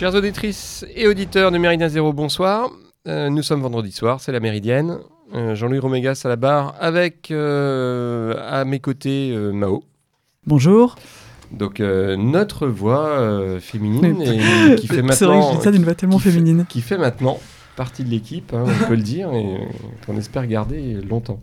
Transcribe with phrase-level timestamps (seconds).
[0.00, 2.70] Chères auditrices et auditeurs de Méridien Zéro, bonsoir.
[3.06, 4.96] Euh, nous sommes vendredi soir, c'est la Méridienne.
[5.34, 9.84] Euh, Jean-Louis Romégas à la barre avec euh, à mes côtés Mao.
[10.46, 10.96] Bonjour.
[11.52, 15.84] Donc notre voix féminine et qui fait C'est vrai que je maintenant dis ça d'une
[15.84, 16.64] voix tellement qui fait- féminine.
[16.66, 17.38] qui fait maintenant
[17.76, 19.44] partie de l'équipe, hein, on peut le dire, et
[20.06, 21.40] qu'on espère garder longtemps.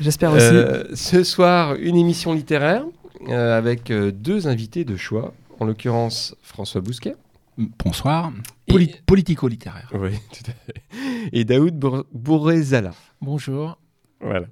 [0.00, 0.54] J'espère aussi.
[0.94, 2.84] Ce soir, une émission littéraire
[3.28, 7.16] avec deux invités de choix, en l'occurrence François Bousquet.
[7.58, 8.32] Bonsoir.
[8.68, 9.90] Et- Politico-littéraire.
[9.94, 10.82] Oui, tout à fait.
[11.32, 12.92] Et Daoud Bour- Bourrezala.
[13.20, 13.78] Bonjour.
[14.20, 14.46] Voilà.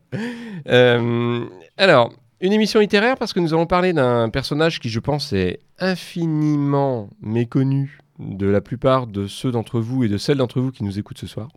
[0.68, 1.44] Euh,
[1.76, 5.60] alors, une émission littéraire parce que nous allons parler d'un personnage qui, je pense, est
[5.78, 10.84] infiniment méconnu de la plupart de ceux d'entre vous et de celles d'entre vous qui
[10.84, 11.48] nous écoutent ce soir.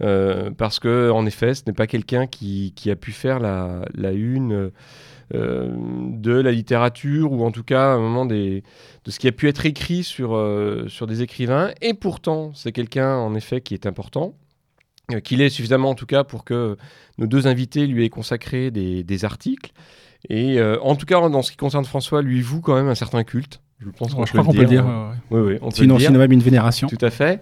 [0.00, 3.84] Euh, parce que, en effet, ce n'est pas quelqu'un qui, qui a pu faire la,
[3.94, 4.70] la une euh,
[5.32, 8.62] de la littérature ou en tout cas à un moment des,
[9.04, 11.70] de ce qui a pu être écrit sur, euh, sur des écrivains.
[11.80, 14.34] Et pourtant, c'est quelqu'un, en effet, qui est important,
[15.12, 16.76] euh, qu'il est suffisamment en tout cas pour que
[17.18, 19.72] nos deux invités lui aient consacré des, des articles.
[20.28, 22.94] Et euh, en tout cas, dans ce qui concerne François, lui voue quand même un
[22.94, 23.60] certain culte.
[23.80, 24.86] Je pense qu'on crois qu'on peut le dire.
[24.86, 25.40] ouais, ouais.
[25.42, 26.08] Oui, oui, on peut Sinon, le dire.
[26.08, 26.86] sinon même une vénération.
[26.86, 27.40] Tout à fait.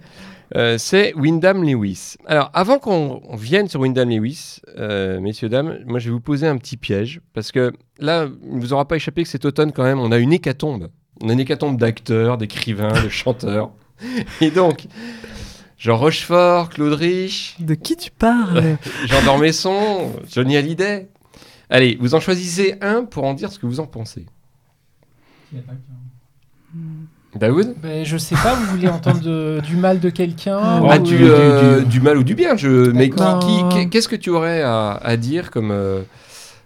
[0.55, 2.15] Euh, c'est Wyndham Lewis.
[2.25, 6.19] Alors, avant qu'on on vienne sur Wyndham Lewis, euh, messieurs, dames, moi je vais vous
[6.19, 7.21] poser un petit piège.
[7.33, 10.11] Parce que là, il ne vous aura pas échappé que cet automne, quand même, on
[10.11, 10.89] a une hécatombe.
[11.21, 13.71] On a une hécatombe d'acteurs, d'écrivains, de chanteurs.
[14.41, 14.87] Et donc,
[15.77, 21.09] Jean Rochefort, Claude Rich, De qui tu parles Jean Dormesson, Johnny Hallyday.
[21.69, 24.25] Allez, vous en choisissez un pour en dire ce que vous en pensez.
[27.35, 31.03] Daoud Ben, je sais pas, vous voulez entendre de- du mal de quelqu'un Bah, ou,
[31.03, 32.57] du, euh, du- du mal ou du bien.
[32.57, 32.91] Je...
[32.91, 33.09] Mais
[33.89, 36.01] qu'est-ce que tu aurais à, à dire comme, euh,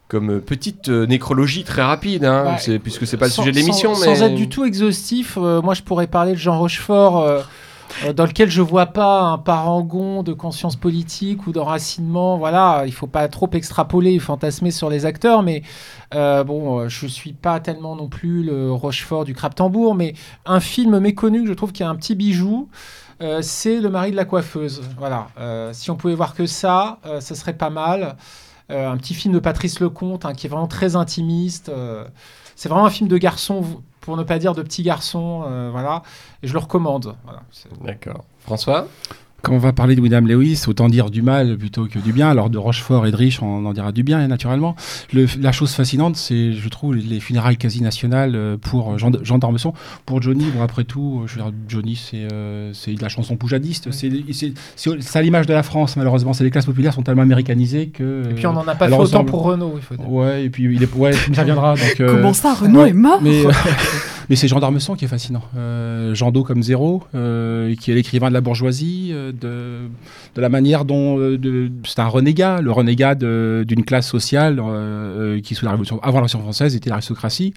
[0.08, 3.58] comme petite euh, nécrologie très rapide, hein, c'est- puisque c'est pas le sans- sujet de
[3.58, 3.94] l'émission.
[3.94, 4.16] sans, mais...
[4.16, 7.24] sans être du tout exhaustif, euh, moi je pourrais parler de Jean Rochefort,
[8.16, 12.38] dans lequel je vois pas un parangon de conscience politique ou d'enracinement.
[12.38, 15.64] Voilà, il faut pas trop extrapoler, fantasmer sur les acteurs, mais
[16.14, 20.14] euh, bon, euh, je suis pas tellement non plus le Rochefort du crabe tambour, mais
[20.46, 22.70] un film méconnu que je trouve qui a un petit bijou.
[23.22, 24.82] euh, c'est le mari de la coiffeuse.
[24.98, 25.30] Voilà.
[25.40, 28.16] Euh, si on pouvait voir que ça, euh, ça serait pas mal.
[28.72, 31.70] Euh, un petit film de Patrice Lecomte hein, qui est vraiment très intimiste.
[31.70, 32.04] euh,
[32.56, 33.64] c'est vraiment un film de garçon,
[34.06, 35.44] pour ne pas dire de petit garçon.
[35.48, 36.04] euh, voilà.
[36.44, 37.16] Et je le recommande.
[37.84, 38.24] D'accord.
[38.40, 38.88] François?
[39.46, 42.28] Quand on va parler de William Lewis, autant dire du mal plutôt que du bien.
[42.30, 44.76] Alors de Rochefort et de Rich, on en dira du bien, naturellement.
[45.14, 49.38] Le- la chose fascinante, c'est, je trouve, les funérailles quasi nationales euh, pour Jean, Jean
[49.38, 49.74] d'Ormesson.
[50.08, 53.10] Pour Johnny, bon, après tout, euh, je veux dire, Johnny, c'est, euh, c'est de la
[53.10, 53.90] chanson poujadiste.
[53.92, 54.10] C'est,
[55.14, 56.34] à l'image de la France, malheureusement.
[56.34, 58.24] C'est les classes populaires sont tellement américanisées que.
[58.32, 59.74] Et puis on n'en a pas fait autant ressemble- pour Renault.
[59.78, 60.12] Il faut dire.
[60.12, 61.76] Ouais, et puis il est, ouais, ça viendra.
[61.76, 63.52] Donc, euh, Comment ça, Renaud ouais, est mort Mais, euh,
[64.30, 65.44] mais c'est Jean d'Ormesson qui est fascinant.
[65.58, 69.90] Euh, Jean d'Eau comme zéro, euh, qui est l'écrivain de la bourgeoisie, euh, de,
[70.36, 75.42] de la manière dont euh, c'est un renégat, le renégat d'une classe sociale euh, euh,
[75.42, 77.54] qui, sous la révolution, avant la Révolution française, était l'aristocratie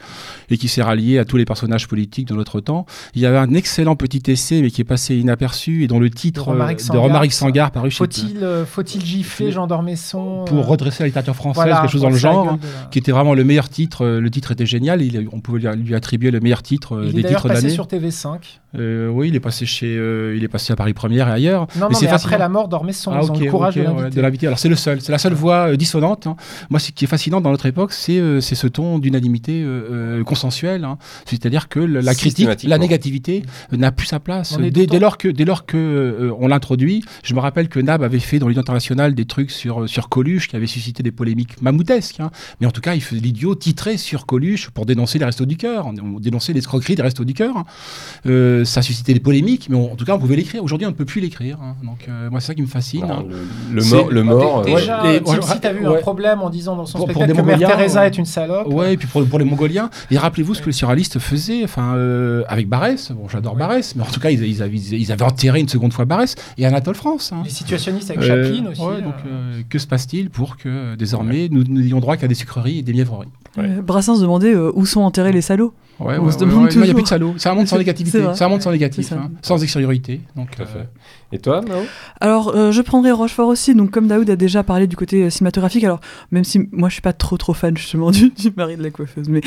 [0.50, 2.86] et qui s'est rallié à tous les personnages politiques de notre temps.
[3.14, 6.10] Il y avait un excellent petit essai, mais qui est passé inaperçu et dont le
[6.10, 11.34] titre De Romaric Sangar, paru chez Faut-il faut-il gifler Jean d'Ormesson pour redresser la littérature
[11.34, 12.58] française, voilà, quelque chose dans le genre.
[12.90, 14.06] qui était vraiment le meilleur titre.
[14.06, 15.02] Le titre était génial.
[15.02, 17.62] Il, on pouvait lui, attribuer le meilleur titre euh, Il est des d'ailleurs titres passé
[17.62, 17.74] d'année.
[17.74, 18.38] sur TV5.
[18.76, 21.66] Euh, oui, il est passé chez, euh, il est passé à Paris Première et ailleurs.
[21.76, 24.10] Non, non, c'est mais après la mort d'Ormesson, Ah, ils ont ok, le courage ok,
[24.14, 24.46] de l'inviter.
[24.46, 26.26] Alors c'est le seul, c'est la seule voix euh, dissonante.
[26.26, 26.36] hein.
[26.70, 30.18] Moi, ce qui est fascinant dans notre époque, c'est euh, c'est ce ton d'unanimité euh,
[30.20, 30.84] euh, consensuelle.
[30.84, 30.98] hein.
[31.26, 34.56] C'est-à-dire que la critique, la négativité euh, n'a plus sa place.
[34.70, 38.19] Dès, lors que, dès lors que euh, on l'introduit, je me rappelle que Nab avait
[38.20, 42.20] fait dans l'Union internationale des trucs sur, sur Coluche qui avait suscité des polémiques mammouthesques.
[42.20, 42.31] hein.
[42.60, 45.56] Mais en tout cas, il faisait l'idiot titré sur Coluche pour dénoncer les restos du
[45.56, 47.56] cœur, on- on dénonçait l'escroquerie des restos du cœur.
[47.56, 47.64] hein.
[48.26, 50.62] Euh, ça a suscité des polémiques, mais on- en tout cas, on pouvait l'écrire.
[50.62, 51.58] Aujourd'hui, on ne peut plus l'écrire.
[51.62, 51.76] hein.
[51.84, 53.06] Donc, euh, moi, c'est ça qui me fascine.
[53.06, 53.25] Non, hein.
[53.70, 55.22] le, le mort, le mort, Dé- euh, Déjà, ouais.
[55.25, 58.02] Ouais, si t'as vu un problème en disant dans son Pour- spectacle que Mère Teresa
[58.02, 58.66] euh, est une salope.
[58.72, 59.90] Ouais, et puis pour, pour les Mongoliens.
[60.10, 63.12] Et rappelez-vous ce que les surréalistes faisaient, enfin, euh, avec Barès.
[63.12, 63.58] Bon, j'adore Ouais.
[63.60, 66.34] Barès, mais en tout cas, ils, ils avaient, ils avaient enterré une seconde fois Barès
[66.56, 67.32] et Anatole France.
[67.32, 67.43] hein.
[67.44, 68.81] Les situationnistes avec Euh, Chaplin aussi.
[68.81, 69.28] ouais, donc, euh.
[69.58, 72.78] euh, que se passe-t-il pour que euh, désormais nous nous n'ayons droit qu'à des sucreries
[72.78, 73.28] et des mièvreries?
[73.56, 73.64] Ouais.
[73.78, 75.72] Euh, Brassens demandait euh, où sont enterrés les salauds.
[76.00, 77.34] Ouais, On ouais, se demande Il n'y a plus de salauds.
[77.38, 78.22] C'est un monde sans négativité.
[78.22, 79.16] un monde sans négatif, ça.
[79.16, 80.20] hein, sans extériorité.
[80.36, 80.88] Donc, Tout à euh, fait.
[81.32, 81.80] Et toi, Mao?
[82.20, 83.74] Alors, euh, je prendrai Rochefort aussi.
[83.74, 85.98] Donc, comme Daoud a déjà parlé du côté euh, cinématographique, alors
[86.30, 88.90] même si moi je suis pas trop trop fan justement du, du mari de la
[88.90, 89.40] coiffeuse, mais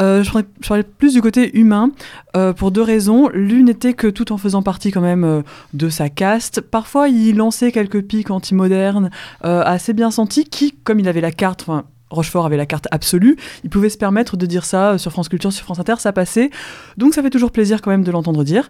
[0.00, 1.90] euh, je, prendrais- je parlais plus du côté humain
[2.36, 3.28] euh, pour deux raisons.
[3.34, 5.42] L'une était que tout en faisant partie quand même euh,
[5.74, 9.10] de sa caste, parfois il lançait quelques pics anti-modernes
[9.44, 11.84] euh, assez bien sentis qui, comme il avait la carte, enfin
[12.16, 15.52] Rochefort avait la carte absolue, il pouvait se permettre de dire ça sur France Culture,
[15.52, 16.50] sur France Inter, ça passait.
[16.96, 18.68] Donc ça fait toujours plaisir quand même de l'entendre dire.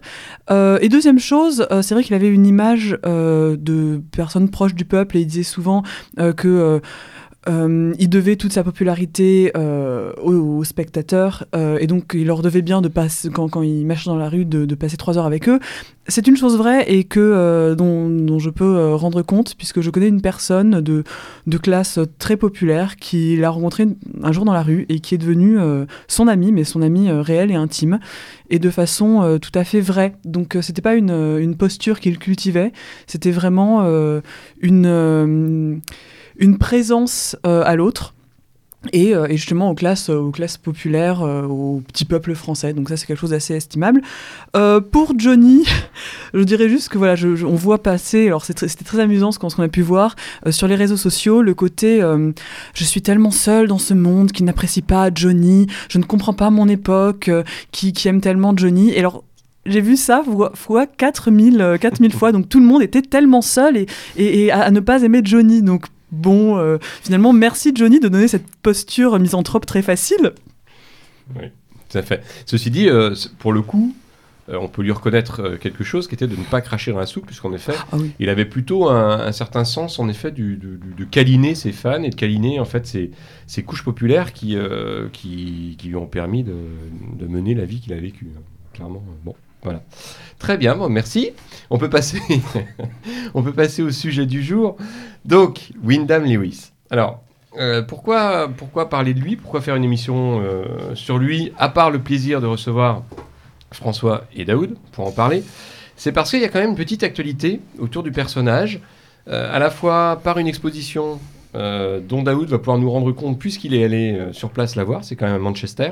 [0.49, 5.21] et deuxième chose, c'est vrai qu'il avait une image de personnes proches du peuple et
[5.21, 5.83] il disait souvent
[6.35, 6.81] que
[7.47, 12.61] euh, il devait toute sa popularité euh, aux, spectateurs euh, et donc il leur devait
[12.61, 15.47] bien de passer quand, quand ils marchent dans la rue de, passer trois heures avec
[15.47, 15.59] eux.
[16.07, 20.21] C'est une chose vraie et que dont, je peux rendre compte puisque je connais une
[20.21, 21.03] personne de,
[21.57, 23.87] classe très populaire qui l'a rencontré
[24.23, 25.57] un jour dans la rue et qui est devenue
[26.07, 27.99] son ami, mais son ami réel et intime
[28.49, 30.13] et de façon tout à fait vraie.
[30.23, 32.71] Donc c'était pas une posture qu'il cultivait,
[33.07, 33.83] c'était vraiment
[34.61, 35.81] une
[36.39, 38.13] une présence euh, à l'autre.
[38.93, 42.73] Et, euh, et, justement aux classes, aux classes populaires, euh, au petit peuple français.
[42.73, 44.01] Donc ça, c'est quelque chose d'assez estimable.
[44.53, 45.65] pour Johnny,
[46.33, 48.27] je dirais juste que voilà, je, on voit passer.
[48.27, 50.15] Alors c'était très amusant ce qu'on a pu voir
[50.51, 52.01] sur les réseaux sociaux, le côté
[52.73, 56.49] je suis tellement seul dans ce monde qui n'apprécie pas Johnny, je ne comprends pas
[56.49, 57.29] mon époque,
[57.71, 58.91] qui, aime tellement Johnny.
[58.91, 59.23] Et alors
[59.65, 60.23] j'ai vu ça
[60.53, 64.71] fois 4000, 4000 fois, donc tout le monde était tellement seul et, et, à, à,
[64.71, 65.61] ne pas aimer Johnny.
[65.61, 70.33] Donc bon, euh, finalement, merci Johnny de donner cette posture misanthrope très facile.
[71.35, 71.45] Oui,
[71.89, 72.23] tout à fait.
[72.45, 73.95] Ceci dit, euh, pour le coup,
[74.49, 77.05] euh, on peut lui reconnaître quelque chose qui était de ne pas cracher dans la
[77.05, 81.55] soupe, puisqu'en effet, ah il avait plutôt un, certain sens, en effet, du, de, câliner
[81.55, 84.57] ses fans et de câliner, en fait, ses, couches populaires qui,
[85.11, 86.55] qui, lui ont permis de,
[87.27, 88.31] mener la vie qu'il a vécue.
[88.37, 88.41] Hein.
[88.73, 89.33] Clairement, bon.
[89.63, 89.81] Voilà.
[90.39, 91.31] Très bien, bon, merci.
[91.69, 92.21] On peut, passer
[93.33, 94.77] on peut passer au sujet du jour.
[95.25, 96.71] Donc, Wyndham Lewis.
[96.89, 97.21] Alors,
[97.57, 99.35] euh, pourquoi, pourquoi parler de lui?
[99.35, 103.03] Pourquoi faire une émission euh, sur lui, à part le plaisir de recevoir
[103.71, 105.43] François et Daoud pour en parler?
[105.95, 108.79] C'est parce qu'il y a quand même une petite actualité autour du personnage,
[109.27, 111.19] euh, à la fois par une exposition
[111.53, 115.15] dont Daoud va pouvoir nous rendre compte puisqu'il est allé sur place la voir, c'est
[115.15, 115.89] quand même à Manchester.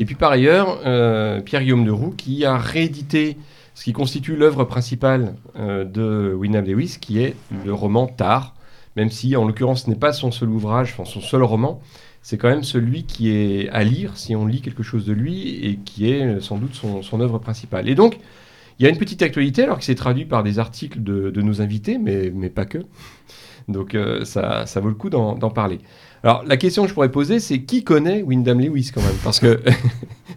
[0.00, 3.36] Et puis par ailleurs, euh, Pierre-Guillaume de Roux qui a réédité
[3.74, 8.54] ce qui constitue l'œuvre principale euh, de Wyndham Lewis, qui est le roman Tar,
[8.96, 11.82] même si en l'occurrence ce n'est pas son seul ouvrage, son seul roman,
[12.22, 15.64] c'est quand même celui qui est à lire si on lit quelque chose de lui
[15.64, 17.86] et qui est euh, sans doute son, œuvre principale.
[17.86, 18.18] Et donc,
[18.78, 21.42] il y a une petite actualité, alors que c'est traduit par des articles de, de,
[21.42, 22.78] nos invités, mais, mais pas que.
[23.68, 25.80] Donc ça, ça vaut le coup d'en parler.
[26.22, 29.16] Alors, la question que je pourrais poser, c'est qui connaît Wyndham Lewis quand même?
[29.24, 29.60] Parce que,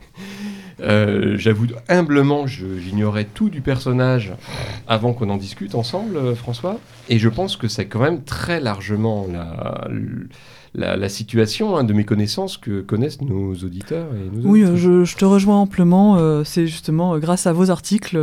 [0.82, 4.34] euh, j'avoue humblement, j'ignorais tout du personnage
[4.88, 6.80] avant qu'on en discute ensemble, euh, François.
[7.10, 9.28] Et je pense que c'est quand même très largement
[10.74, 14.08] la, la, situation hein, de mes connaissances que connaissent nos auditeurs.
[14.16, 16.18] Et nos oui, je, je, te rejoins amplement.
[16.18, 18.18] Euh, c'est justement grâce à vos articles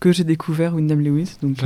[0.00, 1.36] que j'ai découvert Wyndham Lewis.
[1.42, 1.56] Donc,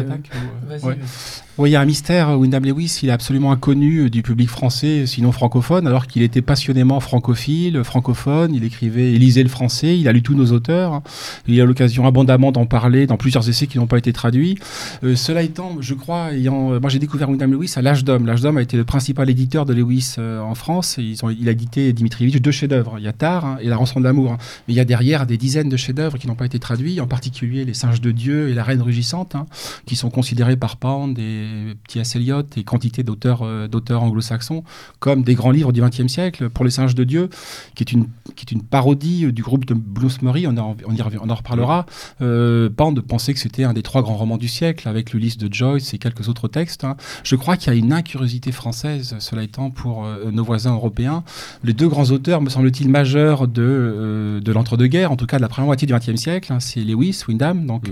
[1.59, 2.31] oui, il y a un mystère.
[2.39, 6.99] Wyndham Lewis, il est absolument inconnu du public français, sinon francophone, alors qu'il était passionnément
[7.01, 8.55] francophile, francophone.
[8.55, 11.03] Il écrivait, il lisait le français, il a lu tous nos auteurs.
[11.47, 14.59] Il a l'occasion abondamment d'en parler dans plusieurs essais qui n'ont pas été traduits.
[15.05, 18.27] Euh, cela étant, je crois, ayant, moi j'ai découvert Wyndham Lewis à l'âge d'homme.
[18.27, 20.97] L'âge d'homme a été le principal éditeur de Lewis euh, en France.
[20.99, 22.95] Ils ont, il a édité Dimitrievitch deux chefs-d'œuvre.
[22.97, 24.39] Il y a Tard hein, et La rançon de l'amour.
[24.67, 27.07] Mais il y a derrière des dizaines de chefs-d'œuvre qui n'ont pas été traduits, en
[27.07, 29.47] particulier Les singes de Dieu et La reine rugissante, hein,
[29.87, 32.17] qui sont considérés par Pound et T.S.
[32.17, 34.65] Eliot et quantité d'auteurs euh, d'auteurs anglo-saxons
[34.99, 36.51] comme des grands livres du XXe siècle.
[36.51, 37.29] Pour Les Singes de Dieu,
[37.75, 40.95] qui est une, qui est une parodie euh, du groupe de Bloomsbury, on, en, on,
[40.95, 41.87] y, on en reparlera.
[42.21, 45.53] Euh, Pound pensait que c'était un des trois grands romans du siècle, avec l'Ulysse de
[45.53, 46.85] Joyce et quelques autres textes.
[46.85, 46.97] Hein.
[47.25, 51.25] Je crois qu'il y a une incuriosité française, cela étant, pour euh, nos voisins européens.
[51.65, 55.49] Les deux grands auteurs, me semble-t-il, majeurs de, de l'entre-deux-guerres, en tout cas de la
[55.49, 57.91] première moitié du XXe siècle, hein, c'est Lewis, Wyndham, donc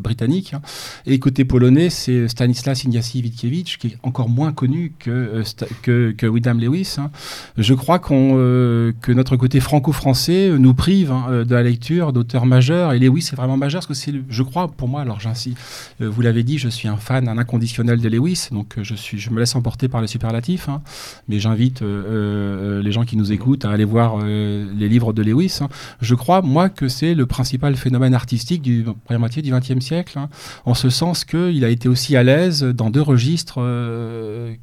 [0.00, 0.60] britannique, hein.
[1.06, 5.42] et côté polonais, c'est Stanislas Ignacy Witkiewicz, qui est encore moins connu que, euh,
[5.82, 6.96] que, que, William Lewis.
[6.98, 7.10] Hein.
[7.56, 12.92] Je crois euh, que notre côté franco-français nous prive hein, de la lecture d'auteurs majeurs.
[12.92, 15.58] Et Lewis est vraiment majeur parce que c'est, je crois, pour moi, alors j'insiste,
[16.00, 19.18] euh, vous l'avez dit, je suis un fan, un inconditionnel de Lewis, donc je, suis,
[19.18, 20.68] je me laisse emporter par le superlatif.
[20.68, 20.82] Hein.
[21.28, 25.58] mais j'invite les gens qui nous écoutent à aller voir les livres de Lewis.
[26.00, 30.18] Je crois, moi, que c'est le principal phénomène artistique du première moitié du XXe siècle,
[30.64, 34.54] en ce sens qu'il a été aussi à l'aise dans deux registres euh,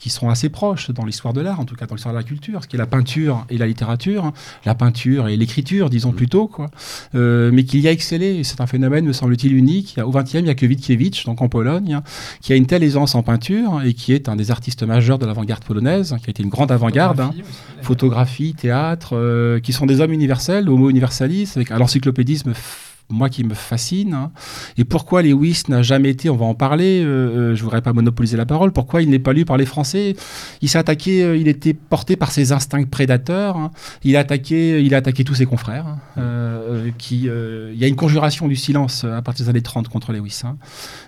[0.00, 2.24] qui sont assez proches dans l'histoire de l'art, en tout cas dans l'histoire de la
[2.24, 4.32] culture, ce qui est la peinture et la littérature,
[4.64, 6.70] la peinture et l'écriture, disons plutôt, quoi,
[7.14, 8.42] euh, mais qu'il y a excellé.
[8.42, 10.00] C'est un phénomène, me semble-t-il, unique.
[10.02, 12.02] Au XXe, il n'y a que Witkiewicz, donc en Pologne, hein,
[12.40, 15.26] qui a une telle aisance en peinture et qui est un des artistes majeurs de
[15.26, 17.32] l'avant-garde polonaise, qui a été une grande avant-garde, hein.
[17.82, 22.54] photographie, théâtre, euh, qui sont des hommes universels, homo universalis, avec un encyclopédisme
[23.10, 24.14] moi qui me fascine.
[24.14, 24.30] hein.
[24.76, 27.92] Et pourquoi Lewis n'a jamais été, on va en parler, euh, euh, je voudrais pas
[27.92, 30.16] monopoliser la parole, pourquoi il n'est pas lu par les Français?
[30.62, 33.70] Il s'est attaqué, euh, il était porté par ses instincts prédateurs, hein.
[34.04, 35.86] il, a attaqué, il a attaqué tous ses confrères.
[35.86, 39.44] hein, euh, euh, qui, euh, il y a une conjuration du silence euh, à partir
[39.44, 40.42] des années 30 contre Lewis.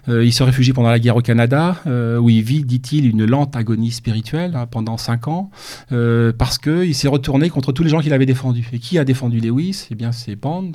[0.09, 3.25] Euh, il se réfugie pendant la guerre au Canada, euh, où il vit, dit-il, une
[3.25, 5.50] lente agonie spirituelle pendant cinq ans,
[5.92, 8.68] euh, parce qu'il s'est retourné contre tous les gens qu'il avait défendus.
[8.73, 9.88] Et qui a défendu Lewis?
[9.90, 10.73] Eh bien, c'est Bond.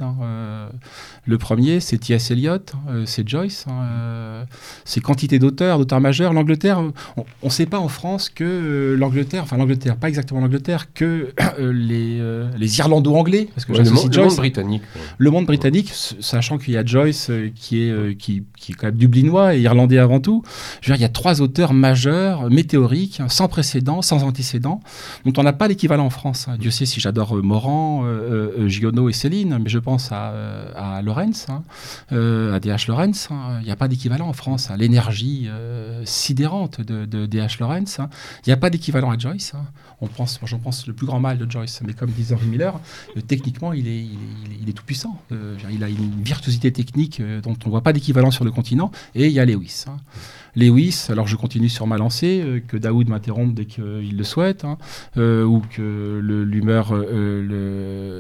[1.26, 2.32] Le premier, c'est T.S.
[2.32, 2.58] Eliot,
[2.90, 4.44] euh, c'est Joyce, hein, euh,
[4.86, 6.34] c'est quantité d'auteurs, d'auteurs majeurs.
[6.34, 6.82] L'Angleterre,
[7.18, 11.34] on ne sait pas en France que euh, l'Angleterre, enfin l'Angleterre, pas exactement l'Angleterre, que
[11.60, 12.22] les,
[12.58, 14.82] les Irlando-anglais, parce que Ouais, le, monde, le Joyce monde britannique.
[14.96, 15.02] ouais.
[15.18, 18.96] le monde britannique, sachant qu'il y a Joyce qui, est, qui, qui est quand même
[18.96, 20.44] dublinois et irlandais avant tout,
[20.82, 24.80] je veux dire, il y a trois auteurs majeurs, météoriques, sans précédent, sans antécédent,
[25.26, 26.48] dont on n'a pas l'équivalent en France.
[26.48, 26.56] hein.
[26.60, 30.34] Dieu sait si j'adore Morand, euh, euh, Giono et Céline, mais je pense à,
[30.76, 31.64] à Lorenz, hein,
[32.12, 32.88] euh, à D.H.
[32.88, 33.28] Lorenz.
[33.32, 33.58] hein.
[33.62, 34.70] Il n'y a pas d'équivalent en France.
[34.70, 34.78] hein.
[34.78, 37.60] L'énergie euh, sidérante de, D.H.
[37.60, 38.00] Lorenz.
[38.00, 38.10] hein.
[38.46, 39.54] Il n'y a pas d'équivalent à Joyce.
[40.00, 42.46] On pense, moi, j'en pense le plus grand mal de Joyce, mais comme disait Henry
[42.46, 42.80] Miller,
[43.18, 44.06] euh, techniquement, il est,
[44.62, 45.20] il est- tout puissant.
[45.72, 48.92] Il a une virtuosité technique dont on ne voit pas d'équivalent sur le continent.
[49.16, 49.86] Et il y a Lewis.
[50.58, 54.66] Lewis, alors je continue sur ma lancée, euh, que Daoud m'interrompe dès qu'il le souhaite,
[54.66, 54.78] hein,
[55.18, 57.44] euh, ou que l'humeur, euh,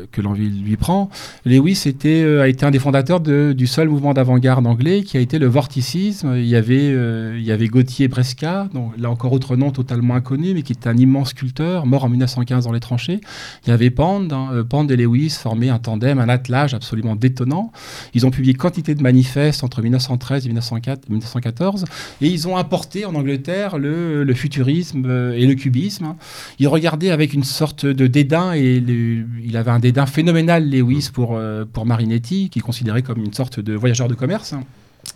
[0.01, 1.09] le- que l'envie lui prend.
[1.45, 5.39] Lewis était, a été un des fondateurs du seul mouvement d'avant-garde anglais qui a été
[5.39, 6.35] le vorticisme.
[6.37, 6.89] Il y avait,
[7.37, 10.89] il y avait Gauthier Bresca, donc, là encore autre nom totalement inconnu, mais qui était
[10.89, 13.19] un immense sculpteur, mort en 1915 dans les tranchées.
[13.65, 17.71] Il y avait Pand, hein, Pand et Lewis formaient un tandem, un attelage absolument détonnant.
[18.13, 21.85] Ils ont publié quantité de manifestes entre 1913 et 1904 1914,
[22.21, 26.15] et ils ont importé en Angleterre le, le futurisme euh, et le cubisme.
[26.59, 31.09] Ils regardaient avec une sorte de dédain, et le- il avait un dédain phénoménal, Lewis,
[31.13, 34.53] pour, euh, pour Marinetti, qui est considéré comme une sorte de voyageur de commerce.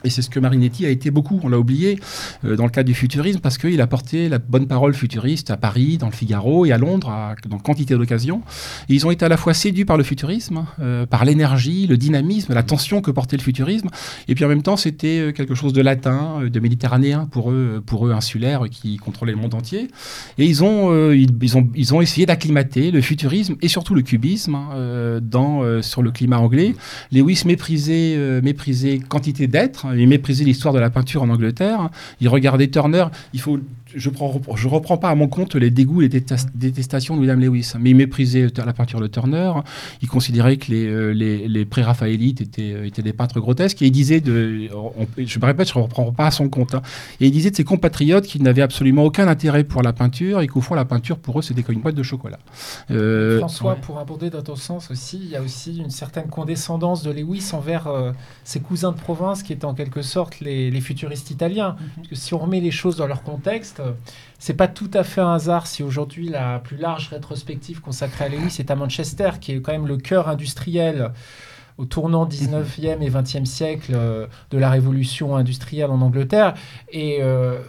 [0.04, 2.00] Et c'est ce que Marinetti a été beaucoup, on l'a oublié,
[2.46, 5.58] euh, dans le cadre du futurisme, parce qu'il a porté la bonne parole futuriste à
[5.58, 8.42] Paris, dans le Figaro et à Londres, dans quantité d'occasions.
[8.90, 12.54] Ils ont été à la fois séduits par le futurisme, euh, par l'énergie, le dynamisme,
[12.54, 13.90] la tension que portait le futurisme,
[14.28, 17.84] et puis en même temps, c'était euh, quelque chose de latin, de méditerranéen pour eux,
[17.86, 19.88] pour eux insulaires qui contrôlaient le monde entier.
[20.38, 24.56] Et ils ont, ils, ont, ils ont essayé d'acclimater le futurisme et surtout le cubisme
[24.56, 26.74] hein, dans, sur le climat anglais.
[27.12, 31.90] Lewis méprisait, méprisait quantité d'êtres, il méprisait l'histoire de la peinture en Angleterre.
[32.20, 33.06] Il regardait Turner.
[33.34, 33.60] Il faut,
[33.96, 37.40] je prends, je reprends pas à mon compte les dégoûts, les détest- détestations de William
[37.40, 39.52] Lewis, hein, mais il méprisait la peinture de Turner.
[40.02, 43.82] Il considérait que les, euh, les, les pré-raphaélites étaient, euh, étaient des peintres grotesques.
[43.82, 46.76] Et il disait, de, on- je me répète, je ne reprends pas à son compte.
[46.76, 46.82] hein.
[47.20, 50.48] Et il disait de ses compatriotes qu'ils n'avaient absolument aucun intérêt pour la peinture et
[50.48, 52.40] qu'au fond, la peinture, pour eux, c'était comme une boîte de chocolat.
[52.92, 53.80] Euh, François, ouais.
[53.82, 57.50] pour aborder dans ton sens aussi, il y a aussi une certaine condescendance de Lewis
[57.54, 58.12] envers euh,
[58.44, 61.76] ses cousins de province qui étaient en quelque sorte les, les futuristes italiens.
[61.98, 63.92] Parce que si on remet les choses dans leur contexte, euh,
[64.40, 68.30] c'est pas tout à fait un hasard si aujourd'hui la plus large rétrospective consacrée à
[68.30, 71.12] Lewis est à Manchester, qui est quand même le cœur industriel
[71.78, 76.54] au tournant 19e et 20e siècle euh, de la révolution industrielle en Angleterre.
[76.92, 77.60] Et euh,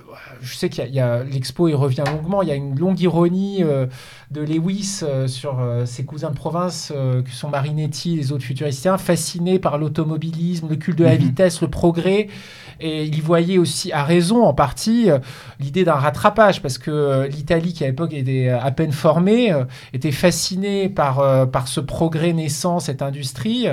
[0.43, 3.63] je sais qu'il y a- l'expo, il revient longuement, il y a une longue ironie
[3.63, 3.87] euh,
[4.31, 9.59] de Lewis sur ses cousins de province, que sont Marinetti et les autres futuriciens, fascinés
[9.59, 11.19] par l'automobilisme, le culte de la Mhm.
[11.19, 12.29] vitesse, le progrès.
[12.81, 15.19] Et il voyait aussi, à raison en partie, euh,
[15.61, 19.65] l'idée d'un rattrapage, parce que euh, l'Italie, qui à l'époque était à peine formée, euh,
[19.93, 23.67] était fascinée par, euh, par ce progrès naissant, cette industrie.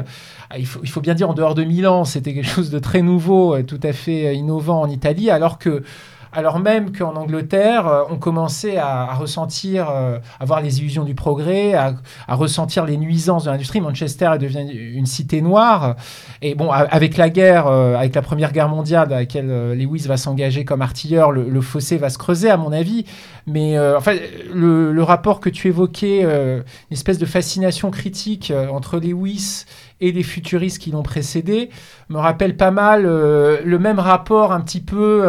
[0.57, 3.01] Il faut, il faut bien dire, en dehors de Milan, c'était quelque chose de très
[3.01, 5.83] nouveau, euh, tout à fait euh, innovant en Italie, alors que
[6.31, 11.03] alors même qu'en Angleterre, euh, on commençait à, à ressentir, euh, à voir les illusions
[11.03, 11.95] du progrès, à,
[12.27, 13.81] à ressentir les nuisances de l'industrie.
[13.81, 15.95] Manchester devient une cité noire.
[16.41, 20.17] Et bon, avec la guerre, euh, avec la Première Guerre mondiale, dans laquelle Lewis va
[20.17, 23.05] s'engager comme artilleur, le, fossé va se creuser, à mon avis.
[23.47, 24.15] Mais enfin,
[24.53, 29.65] le, rapport que tu évoquais, une espèce de fascination critique entre Lewis
[30.01, 31.69] et les futuristes qui l'ont précédé,
[32.09, 35.23] me rappelle pas mal le même rapport un petit peu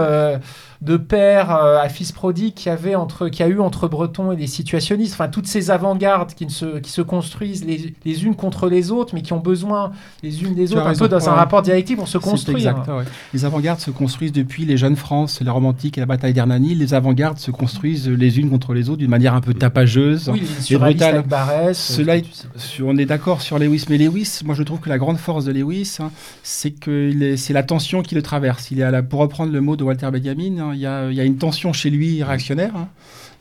[0.82, 3.87] de père euh, à fils prodigue qu'il y avait entre, qu'il y a eu entre
[3.87, 5.12] Breton et les situationnistes.
[5.12, 8.90] Enfin, toutes ces avant-gardes qui, ne se, qui se construisent les, les unes contre les
[8.90, 11.60] autres, mais qui ont besoin les unes des Tu autres, un peu dans un rapport
[11.60, 12.56] dialectique pour se construire.
[12.56, 13.04] exact, ouais.
[13.34, 16.75] Les avant-gardes se construisent depuis les jeunes France, la romantique et la bataille d'Hernani.
[16.75, 20.30] Les avant-gardes se construisent les unes contre les autres d'une manière un peu tapageuse.
[20.32, 21.14] Oui, les surréalistes brutal.
[21.16, 21.78] avec Barès.
[21.78, 24.96] Cela euh, est- on est d'accord sur Lewis, mais Lewis, moi je trouve que la
[24.99, 26.10] grande force de Lewis, hein,
[26.42, 28.70] c'est que c'est la tension qui le traverse.
[28.70, 31.10] Il est à la, pour reprendre le mot de Walter Benjamin, hein, il, y a,
[31.10, 32.74] il y a une tension chez lui réactionnaire.
[32.76, 32.88] hein.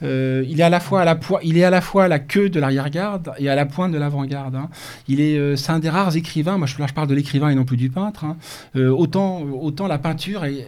[0.01, 2.19] Euh, il est à la fois à la il est à la fois à la
[2.19, 4.55] queue de l'arrière-garde et à la pointe de l'avant-garde.
[4.55, 4.69] hein.
[5.09, 6.57] Il est, euh, c'est un des rares écrivains.
[6.57, 8.23] Moi, je, là, je parle de l'écrivain et non plus du peintre.
[8.23, 8.37] hein.
[8.77, 10.67] Euh, autant, autant la peinture est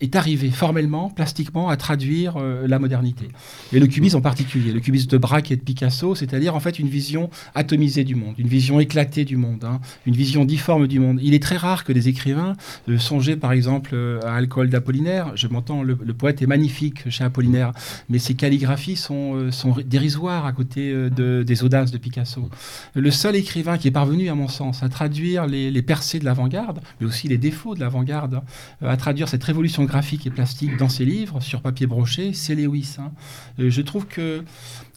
[0.00, 3.28] est arrivée formellement, plastiquement, à traduire euh, la modernité.
[3.72, 6.78] Et le cubisme en particulier, le cubisme de Braque et de Picasso, c'est-à-dire en fait
[6.78, 11.00] une vision atomisée du monde, une vision éclatée du monde, hein, une vision difforme du
[11.00, 11.18] monde.
[11.22, 12.54] Il est très rare que des écrivains
[12.88, 15.32] euh, songez par exemple euh, à Alcool d'Apollinaire.
[15.36, 17.72] Je m'entends, le, poète est magnifique chez Apollinaire,
[18.08, 22.48] mais ses calligraphies sont, euh, dérisoires à côté de- des audaces de Picasso.
[22.94, 26.80] Le seul écrivain qui est parvenu, à mon sens, à traduire les, percées de l'avant-garde,
[27.00, 30.88] mais aussi les défauts de l'avant-garde, hein, à traduire cette révolution graphique et plastique dans
[30.88, 32.96] ses livres, sur papier broché, c'est Lewis.
[32.98, 33.12] hein.
[33.58, 34.44] Euh, je trouve que.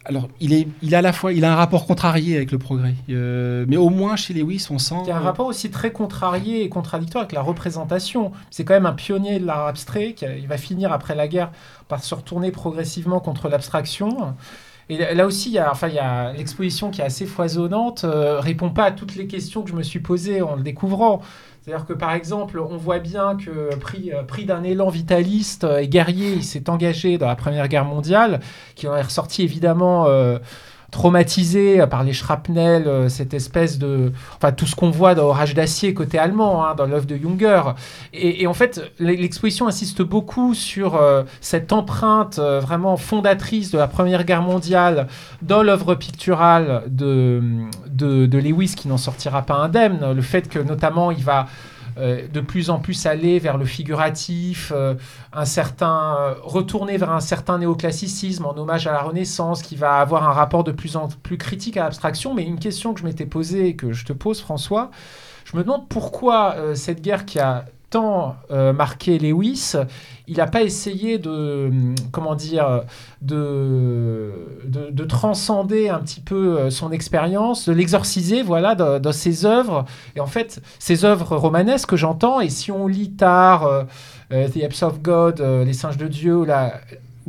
[0.05, 2.58] Alors, il, est, il, a à la fois, il a un rapport contrarié avec le
[2.58, 4.96] progrès, Euh, mais au moins chez Lewis, on sent.
[5.03, 8.31] Il y a un rapport aussi très contrarié et contradictoire avec la représentation.
[8.50, 10.13] C'est quand même un pionnier de l'art abstrait.
[10.13, 11.51] Qui, il va finir après la guerre
[11.88, 14.36] par se retourner progressivement contre l'abstraction.
[14.91, 18.05] Et là aussi, il y a, enfin, il y a l'exposition qui est assez foisonnante,
[18.05, 21.22] euh, répond pas à toutes les questions que je me suis posées en le découvrant.
[21.69, 25.77] C'est-à-dire que par exemple, on voit bien que pris, euh, pris d'un élan vitaliste euh,
[25.77, 28.39] et guerrier, il s'est engagé dans la Première Guerre mondiale,
[28.73, 30.39] qui en est ressorti évidemment euh,
[30.91, 35.53] traumatisé par les shrapnels, euh, cette espèce de, enfin tout ce qu'on voit dans Orage
[35.53, 37.62] d'acier côté allemand, hein, dans l'œuvre de Junger.
[38.13, 43.88] Et, en fait, l'exposition insiste beaucoup sur euh, cette empreinte euh, vraiment fondatrice de la
[43.88, 45.08] Première Guerre mondiale
[45.41, 47.41] dans l'œuvre picturale de,
[47.89, 50.13] de, de Lewis, qui n'en sortira pas indemne.
[50.13, 51.48] Le fait que notamment il va
[51.99, 54.95] euh, de plus en plus aller vers le figuratif, euh,
[55.33, 59.95] un certain euh, retourner vers un certain néoclassicisme en hommage à la Renaissance, qui va
[59.99, 62.33] avoir un rapport de plus en plus critique à l'abstraction.
[62.33, 64.91] Mais une question que je m'étais posée et que je te pose, François,
[65.43, 69.73] je me demande pourquoi cette guerre qui a tant euh, marqué Lewis,
[70.28, 72.84] il n'a pas essayé de, hum, comment dire,
[73.21, 74.32] de,
[74.65, 79.86] de, de transcender un petit peu euh, son expérience, de l'exorciser, voilà, dans, ses œuvres.
[80.15, 83.65] Et en fait, ces œuvres romanesques que j'entends, et si on lit tard
[84.32, 86.45] euh, The Apes of God, Les singes de Dieu,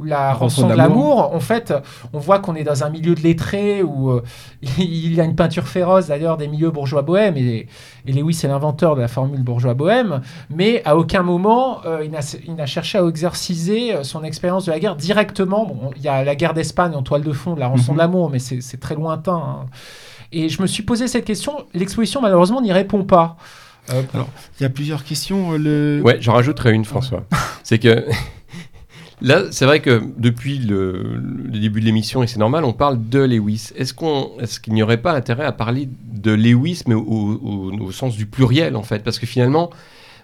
[0.00, 1.74] ou la rançon de l'amour, en fait,
[2.12, 4.22] on voit qu'on est dans un milieu de lettrés où euh,
[4.78, 7.66] il y a une peinture féroce d'ailleurs des milieux bourgeois bohèmes, et,
[8.06, 12.04] et Lewis est l'inventeur de la formule bourgeois bohème, mais à aucun moment euh,
[12.46, 15.66] il n'a cherché à exerciser euh, son expérience de la guerre directement.
[15.66, 17.96] Bon, il y a la guerre d'Espagne en toile de fond de la rançon Mhm.
[17.96, 19.34] de l'amour, mais c'est très lointain.
[19.36, 19.66] hein.
[20.32, 23.36] Et je me suis posé cette question, l'exposition malheureusement n'y répond pas.
[23.92, 24.02] Euh,
[24.60, 25.52] Il y a plusieurs questions.
[25.52, 26.00] Le...
[26.04, 27.24] Ouais, j'en rajouterai une, François.
[27.64, 28.04] C'est que
[29.22, 33.20] là, c'est vrai que depuis le, début de l'émission, et c'est normal, on parle de
[33.20, 33.70] Lewis.
[33.76, 33.94] Est-ce
[34.40, 38.76] est-ce qu'il n'y aurait pas intérêt à parler de Lewis, mais au sens du pluriel,
[38.76, 39.02] en fait?
[39.02, 39.70] Parce que finalement,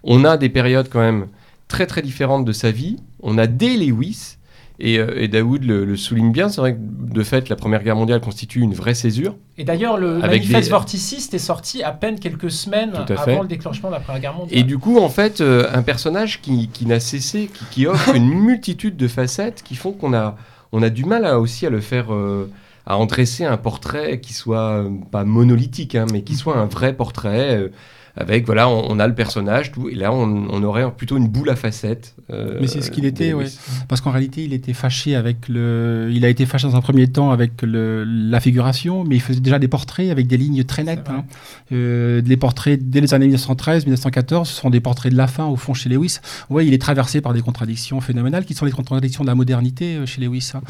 [0.02, 1.26] on a des périodes quand même
[1.68, 2.96] très très différentes de sa vie.
[3.22, 4.35] On a des Lewis.
[4.78, 7.82] Et, euh, et Daoud le, le souligne bien, c'est vrai que de fait, la Première
[7.82, 9.34] Guerre mondiale constitue une vraie césure.
[9.56, 13.48] Et d'ailleurs, le Avec manifeste des- vorticiste est sorti à peine quelques semaines avant le
[13.48, 14.58] déclenchement de la Première Guerre mondiale.
[14.58, 18.14] Et du coup, en fait, euh, un personnage qui, qui n'a cessé, qui, qui offre
[18.14, 20.36] une multitude de facettes qui font qu'on a,
[20.72, 22.50] on a du mal à, aussi à le faire, euh,
[22.84, 26.66] à en dresser un portrait qui soit euh, pas monolithique, hein, mais qui soit un
[26.66, 27.70] vrai portrait.
[28.16, 31.28] Avec, voilà, on, on a le personnage, tout, et là, on, on aurait plutôt une
[31.28, 32.14] boule à facettes.
[32.30, 33.32] euh, Mais c'est ce qu'il était.
[33.32, 33.58] Lewis.
[33.88, 36.08] Parce qu'en réalité, il était fâché avec le.
[36.12, 38.04] Il a été fâché dans un premier temps avec le...
[38.04, 41.08] la figuration, mais il faisait déjà des portraits avec des lignes très nettes.
[41.10, 41.24] Hein.
[41.72, 45.56] Euh, les portraits dès les années 1913-1914, ce sont des portraits de la fin au
[45.56, 46.18] fond chez Lewis.
[46.50, 49.96] Ouais, il est traversé par des contradictions phénoménales qui sont les contradictions de la modernité
[49.96, 50.52] euh, chez Lewis.
[50.54, 50.62] hein.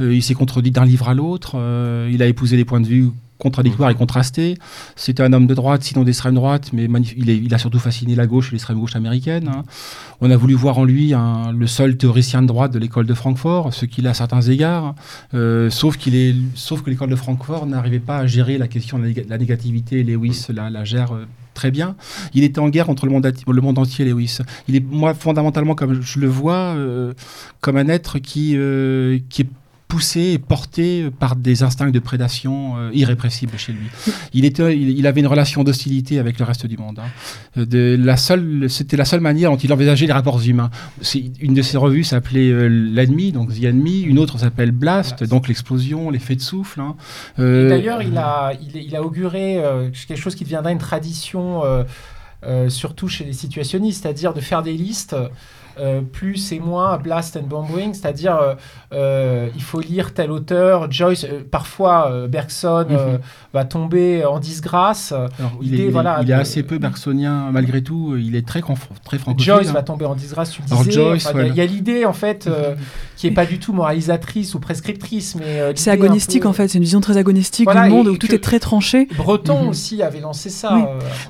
[0.00, 1.52] Euh, il s'est contredit d'un livre à l'autre.
[1.56, 4.56] euh, il a épousé les points de vue contradictoires et contrastés.
[4.96, 8.48] C'était un homme de droite, sinon d'extrême droite, mais il, a surtout fasciné la gauche
[8.48, 9.48] et l'extrême gauche américaine.
[9.48, 9.62] hein.
[10.20, 13.74] On a voulu voir en lui le seul théoricien de droite de l'école de Francfort,
[13.74, 14.94] ce qu'il a à certains égards,
[15.34, 18.98] euh, sauf, qu'il est, sauf que l'école de Francfort n'arrivait pas à gérer la question
[18.98, 20.02] de la, néga- la négativité.
[20.04, 21.96] Lewis la, gère euh, très bien.
[22.34, 24.38] Il était en guerre contre le monde, le monde entier, Lewis.
[24.68, 27.12] Il est, moi, fondamentalement, comme je le vois, euh,
[27.60, 29.48] comme un être qui, euh, qui est
[29.88, 33.86] poussé et porté par des instincts de prédation euh, irrépressibles chez lui.
[34.32, 36.98] Il, était, il, il avait une relation d'hostilité avec le reste du monde.
[36.98, 37.08] hein.
[37.58, 40.70] Euh, de la seule, c'était la seule manière dont il envisageait les rapports humains.
[41.00, 44.00] C'est- Une de ses revues s'appelait euh, L'ennemi, donc The Enemy.
[44.02, 45.30] Une autre s'appelle Blast, Blast.
[45.30, 46.80] donc l'explosion, l'effet de souffle.
[46.80, 46.96] hein.
[47.38, 49.62] Euh, D'ailleurs, il a, il, il a auguré
[50.08, 51.62] quelque chose qui deviendra une tradition,
[52.68, 55.14] surtout chez les situationnistes, c'est-à-dire de faire des listes
[55.78, 58.54] euh, plus et moins Blast and Bombing, c'est-à-dire euh,
[58.92, 63.18] euh, il faut lire tel auteur, Joyce, euh, parfois euh, Bergson euh, Mhm.
[63.52, 65.30] va tomber en disgrâce, Alors,
[65.62, 68.16] il, est, voilà, il est assez peu bergsonien malgré tout.
[68.16, 68.60] Il est très,
[69.04, 69.44] très francophile.
[69.52, 69.72] Joyce hein.
[69.72, 70.92] va tomber en disgrâce, tu le Alors, disais.
[70.92, 71.50] Joyce, Enfin, il y a- ouais.
[71.50, 72.74] il y a, l'idée en fait euh,
[73.16, 76.68] qui est pas du tout moralisatrice ou prescriptrice, mais euh, C'est agonistique peu- en fait,
[76.68, 79.08] c'est une vision très agonistique Voilà, du monde où tout est très tranché.
[79.16, 79.68] Breton Mhm.
[79.68, 80.76] aussi avait lancé ça.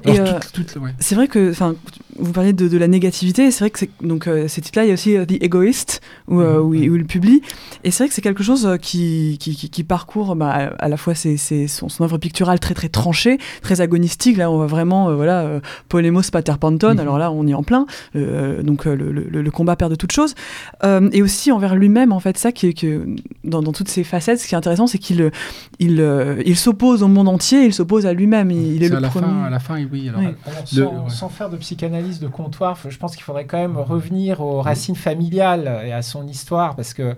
[0.07, 0.18] Oui.
[0.18, 0.38] euh,
[0.76, 0.90] euh, ouais.
[0.98, 1.74] C'est vrai que, enfin,
[2.18, 4.88] vous parliez de, de la négativité, c'est vrai que c'est, donc, euh, ces titres-là, il
[4.88, 7.40] y a aussi euh, The Egoist, où, euh, où, il, où il le publie,
[7.84, 10.88] et c'est vrai que c'est quelque chose qui, qui, qui- qui parcourt bah, à- à
[10.88, 14.56] la fois ses- ses- son, son œuvre picturale très très tranchée, très agonistique, là on
[14.56, 17.00] voit vraiment, euh, voilà, Polemos Pater Panton, Mhm.
[17.00, 19.96] alors là on y est en plein, euh, donc le, le- le combat perd de
[19.96, 20.34] toute chose,
[20.82, 23.06] Euh, et aussi envers lui-même, en fait, ça qui est que,
[23.44, 25.30] dans, dans toutes ses facettes, ce qui est intéressant, c'est qu'il
[25.78, 26.04] il,
[26.44, 29.08] il s'oppose au monde entier, il s'oppose à lui-même, il, il est, le à la
[29.08, 29.26] premier.
[29.26, 30.08] fin, à la fin, oui.
[30.08, 30.26] Alors, Oui.
[30.46, 34.23] Alors, Le- sans, faire de psychanalyse de comptoir, je pense qu'il faudrait quand même revenir
[34.32, 37.14] aux racines familiales et à son histoire, parce que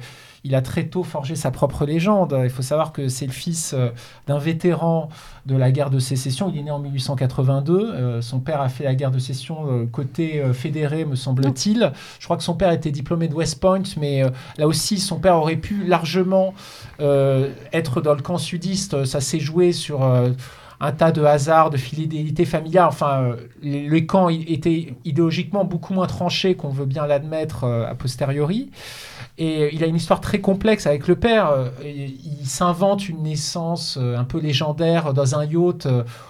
[0.47, 2.39] il a très tôt forgé sa propre légende.
[2.45, 3.89] Il faut savoir que c'est le fils euh,
[4.29, 5.09] d'un vétéran
[5.45, 6.51] de la guerre de sécession.
[6.53, 7.95] Il est né en 1882.
[7.95, 11.93] Euh, son père a fait la guerre de sécession euh, côté euh, fédéré, me semble-t-il.
[12.21, 14.23] Je crois que son père était diplômé de West Point, mais
[14.57, 16.55] là aussi, son père aurait pu largement
[16.99, 19.05] être dans le camp sudiste.
[19.05, 20.01] Ça s'est joué sur
[20.81, 22.89] un tas de hasards, de fidélité familiale.
[22.89, 23.89] Enfin, euh, les,
[24.49, 28.71] étaient idéologiquement beaucoup moins tranchés qu'on veut bien l'admettre euh, a posteriori.
[29.39, 31.49] Et euh, il a une histoire très complexe avec le père.
[31.51, 35.89] Euh, il s'invente une naissance un peu légendaire dans un yacht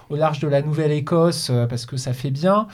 [0.09, 2.67] au large de la Nouvelle-Écosse parce que ça fait bien.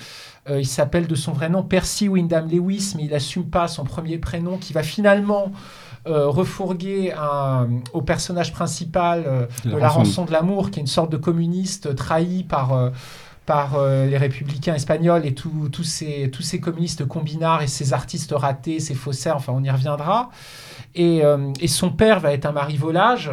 [0.49, 4.17] Il s'appelle de son vrai nom Percy Wyndham Lewis, mais il n'assume pas son premier
[4.17, 5.51] prénom qui va finalement
[6.07, 10.87] euh, refourguer un- au personnage principal euh, de la rançon de l'amour, qui est une
[10.87, 12.89] sorte de communiste trahi par, euh,
[13.45, 18.33] par euh, les républicains espagnols et tous ces, tous ces communistes combinards et ces artistes
[18.35, 20.29] ratés, ces faussaires, enfin on y reviendra.
[20.95, 23.31] Et, euh, et son père va être un marivolage.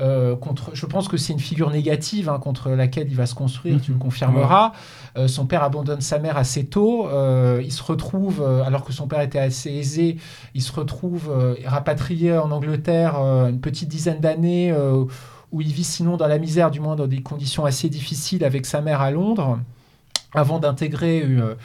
[0.00, 3.34] Euh, contre, je pense que c'est une figure négative hein, contre laquelle il va se
[3.34, 4.02] construire, tu le Mhm.
[4.02, 4.72] confirmeras.
[5.16, 7.06] Euh, son père abandonne sa mère assez tôt.
[7.08, 10.16] euh, il se retrouve, alors que son père était assez aisé,
[10.54, 11.30] il se retrouve
[11.64, 14.74] rapatrié en Angleterre une petite dizaine d'années
[15.52, 18.66] où il vit sinon dans la misère, du moins dans des conditions assez difficiles avec
[18.66, 19.58] sa mère à Londres,
[20.34, 21.56] avant d'intégrer une,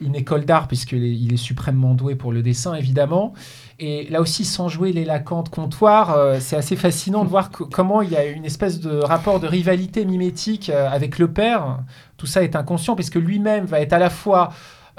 [0.00, 3.32] une école d'art, puisqu'il est, il est suprêmement doué pour le dessin, évidemment.
[3.78, 7.50] Et là aussi, sans jouer les lacans de comptoir, euh, c'est assez fascinant de voir
[7.50, 11.80] comment il y a une espèce de rapport de rivalité mimétique euh, avec le père.
[12.16, 14.50] Tout ça est inconscient, puisque lui-même va être à la fois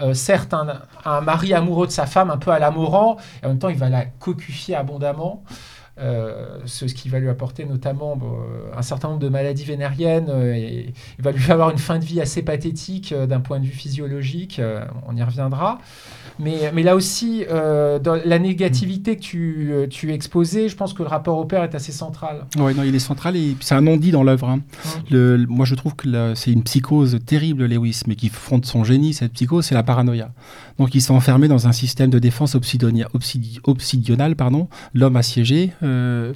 [0.02, 0.68] euh, certes un,
[1.06, 3.70] un mari amoureux de sa femme, un peu à la Morand, et en même temps
[3.70, 5.44] il va la cocufier abondamment.
[6.00, 10.30] Euh, ce qui va lui apporter notamment bon, euh, un certain nombre de maladies vénériennes
[10.30, 13.60] euh, et il va lui avoir une fin de vie assez pathétique euh, d'un point
[13.60, 14.62] de vue physiologique,
[15.08, 15.80] on y reviendra.
[16.42, 21.10] Mais, mais là aussi, dans la négativité que tu, tu exposais, je pense que le
[21.10, 22.46] rapport au père est assez central.
[22.58, 24.48] Non, il est central et c'est un non-dit dans l'œuvre.
[24.48, 24.62] hein.
[25.12, 29.34] Moi, je trouve que c'est une psychose terrible, Lewis, mais qui fonde son génie, cette
[29.34, 30.32] psychose, c'est la paranoïa.
[30.78, 34.70] Donc, il s'est enfermé dans un système de défense obsidonia- obsidi- obsidional, pardon.
[34.94, 36.34] L'homme assiégé, euh,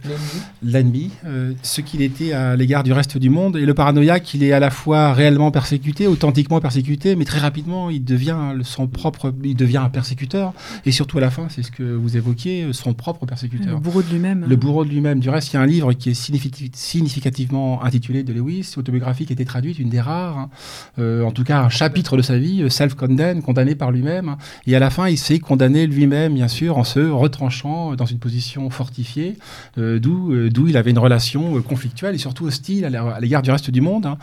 [0.62, 1.12] L'ennemi.
[1.26, 4.52] euh, ce qu'il était à l'égard du reste du monde, et le paranoïaque, il est
[4.54, 9.34] à la fois réellement persécuté, authentiquement persécuté, mais très rapidement, il devient le- son propre,
[9.44, 10.54] il devient un persécuteur,
[10.86, 13.74] et surtout à la fin, c'est ce que vous évoquiez, son propre persécuteur.
[13.76, 14.46] Le bourreau de lui-même.
[14.48, 15.20] Le bourreau de lui-même.
[15.20, 16.14] Du reste, il y a un livre qui est
[16.76, 20.38] significativement intitulé de Lewis, autobiographie qui a été traduite, une des rares.
[20.38, 20.50] hein.
[21.00, 24.36] Euh, en tout cas, un chapitre de sa vie, euh, self-condemn, condamné par lui-même.
[24.68, 28.20] Et à la fin, il s'est condamné lui-même, bien sûr, en se retranchant dans une
[28.20, 29.43] position fortifiée, euh,
[29.78, 33.52] d'où euh, d'où il avait une relation euh, conflictuelle et surtout hostile à l'égard du
[33.52, 34.06] reste du monde.
[34.06, 34.18] hein.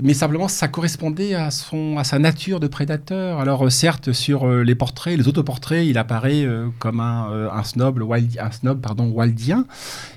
[0.00, 3.38] Mais simplement, ça correspondait à, son, à sa nature de prédateur.
[3.38, 7.62] Alors, euh, certes, sur euh, les portraits, les autoportraits, il apparaît euh, comme un, un
[7.62, 9.64] snob, wild- un snob pardon, waldien.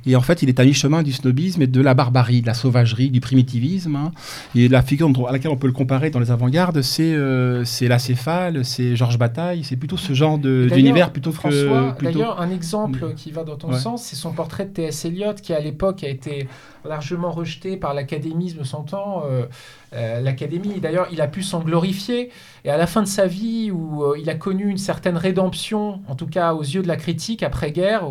[0.08, 2.54] Et en fait, il est à mi-chemin du snobisme et de la barbarie, de la
[2.56, 3.96] sauvagerie, du primitivisme.
[3.96, 4.12] hein.
[4.56, 7.88] Et la figure à laquelle on peut le comparer dans les avant-gardes, c'est euh, c'est
[7.88, 11.36] l'acéphale, c'est Georges Bataille, c'est plutôt ce genre d'univers plutôt que.
[11.36, 13.80] François, plutôt- d'ailleurs, un exemple qui va dans ton Ouais.
[13.80, 15.06] sens, c'est son portrait de T.S.
[15.06, 16.48] Eliot, qui à l'époque a été
[16.88, 19.24] largement rejeté par l'académisme son temps.
[19.26, 19.46] Euh,
[19.94, 22.32] euh, L'académie, d'ailleurs, il a pu s'en glorifier.
[22.64, 26.02] Et à la fin de sa vie, où euh, il a connu une certaine rédemption,
[26.08, 28.04] en tout cas aux yeux de la critique après-guerre,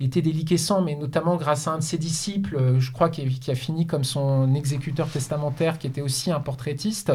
[0.00, 3.54] il était déliquescent, mais notamment grâce à un de ses disciples, je crois, qui a
[3.54, 7.12] fini comme son exécuteur testamentaire, qui était aussi un portraitiste.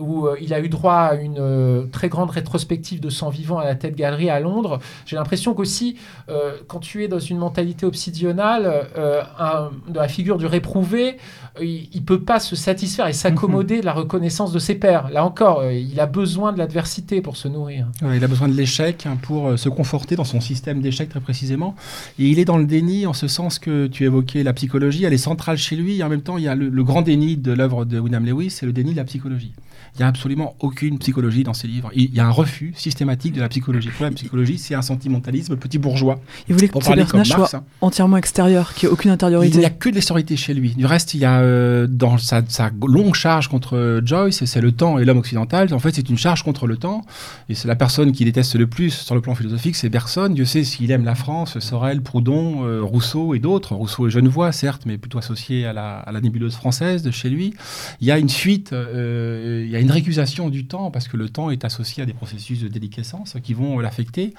[0.00, 3.58] Où euh, il a eu droit à une euh, très grande rétrospective de son vivant
[3.58, 4.80] à la tête galerie à Londres.
[5.06, 5.96] J'ai l'impression qu'aussi,
[6.28, 11.16] euh, quand tu es dans une mentalité obsidionale, de la figure du réprouvé,
[11.60, 15.08] il ne peut pas se satisfaire et s'accommoder de la reconnaissance de ses pairs.
[15.10, 17.86] Là encore, il a besoin de l'adversité pour se nourrir.
[18.02, 21.74] Il a besoin de l'échec hein, pour se conforter dans son système d'échec très précisément.
[22.18, 25.12] Et il est dans le déni en ce sens que tu évoquais la psychologie, elle
[25.12, 25.98] est centrale chez lui.
[25.98, 28.24] Et en même temps, il y a le, le grand déni de l'œuvre de William
[28.24, 29.52] Lewis, c'est le déni de la psychologie.
[29.94, 31.90] Il n'y a absolument aucune psychologie dans ses livres.
[31.94, 33.88] Il il y a un refus systématique de la psychologie.
[33.88, 36.20] Pour la psychologie, c'est un sentimentalisme petit bourgeois.
[36.48, 37.64] Il voulait que personnages Marx, soient hein.
[37.80, 39.58] entièrement extérieurs, qu'il n'y ait aucune Il intériorité.
[39.58, 40.74] n'y a que de l'extériorité chez lui.
[40.76, 44.46] Du reste, il y a euh, dans sa, sa longue charge contre euh, Joyce, et
[44.46, 45.74] c'est le temps et l'homme occidental.
[45.74, 47.02] En fait, c'est une charge contre le temps.
[47.48, 50.28] Et c'est la personne qui déteste le plus sur le plan philosophique, c'est Bergson.
[50.30, 53.74] Dieu sait s'il aime la France, Sorel, Proudhon, euh, Rousseau et d'autres.
[53.74, 57.28] Rousseau est Genevois, certes, mais plutôt associé à la, à la nébuleuse française de chez
[57.28, 57.54] lui.
[58.00, 61.16] Il y a une fuite, euh, il y a une récusation du temps, parce que
[61.16, 64.34] le temps est associé à des processus de déliquescence qui vont l'affecter.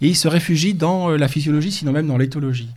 [0.00, 2.68] Et il se réfugie dans euh, la physiologie, sinon même dans l'éthologie.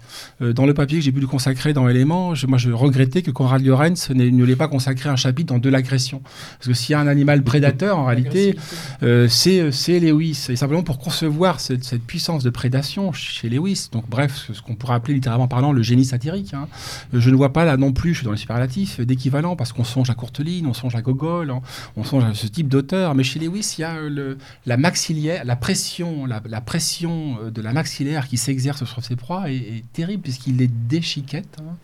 [0.41, 3.21] Euh, dans le papier que j'ai pu lui consacrer dans Éléments, je, moi je regrettais
[3.21, 6.21] que Conrad Lorenz ne l'ait pas consacré un chapitre dans de l'agression.
[6.57, 8.55] Parce que s'il y a un animal prédateur, en réalité,
[9.03, 10.47] euh, c'est c'est Lewis.
[10.49, 14.75] Et simplement pour concevoir cette, cette puissance de prédation chez Lewis, donc bref, ce, qu'on
[14.75, 16.67] pourrait appeler littéralement parlant le génie satirique, hein,
[17.11, 19.83] je ne vois pas là non plus, je suis dans les superlatifs, d'équivalent, parce qu'on
[19.83, 21.61] songe à Courteline, on songe à Gogol, hein,
[21.97, 23.15] on songe à ce type d'auteur.
[23.15, 27.37] Mais chez Lewis, il y a euh, le, la maxillaire, la pression, la, la pression
[27.43, 31.57] euh, de la maxillaire qui s'exerce sur ses proies est, est terrible, puisqu'il les déchiquette.
[31.59, 31.75] hein.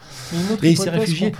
[0.64, 1.32] Et il s'est réfugié.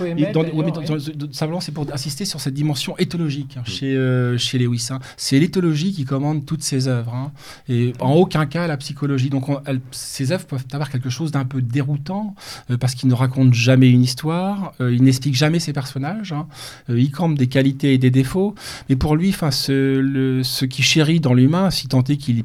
[1.32, 4.88] simplement, c'est pour insister sur cette dimension éthologique hein, chez, euh, chez Lewis.
[4.90, 4.98] hein.
[5.16, 7.14] C'est l'éthologie qui commande toutes ses œuvres.
[7.14, 7.32] hein.
[7.68, 9.30] Et en aucun cas la psychologie.
[9.30, 12.34] Donc, on- ces œuvres peuvent avoir quelque chose d'un peu déroutant
[12.70, 16.46] euh, parce qu'il ne raconte jamais une histoire, euh, il n'explique jamais ses personnages, hein.
[16.88, 18.54] Euh, il campe des qualités et des défauts.
[18.88, 22.42] Mais pour lui, enfin, ce, qui chérit dans l'humain, si tant est qu'il ait,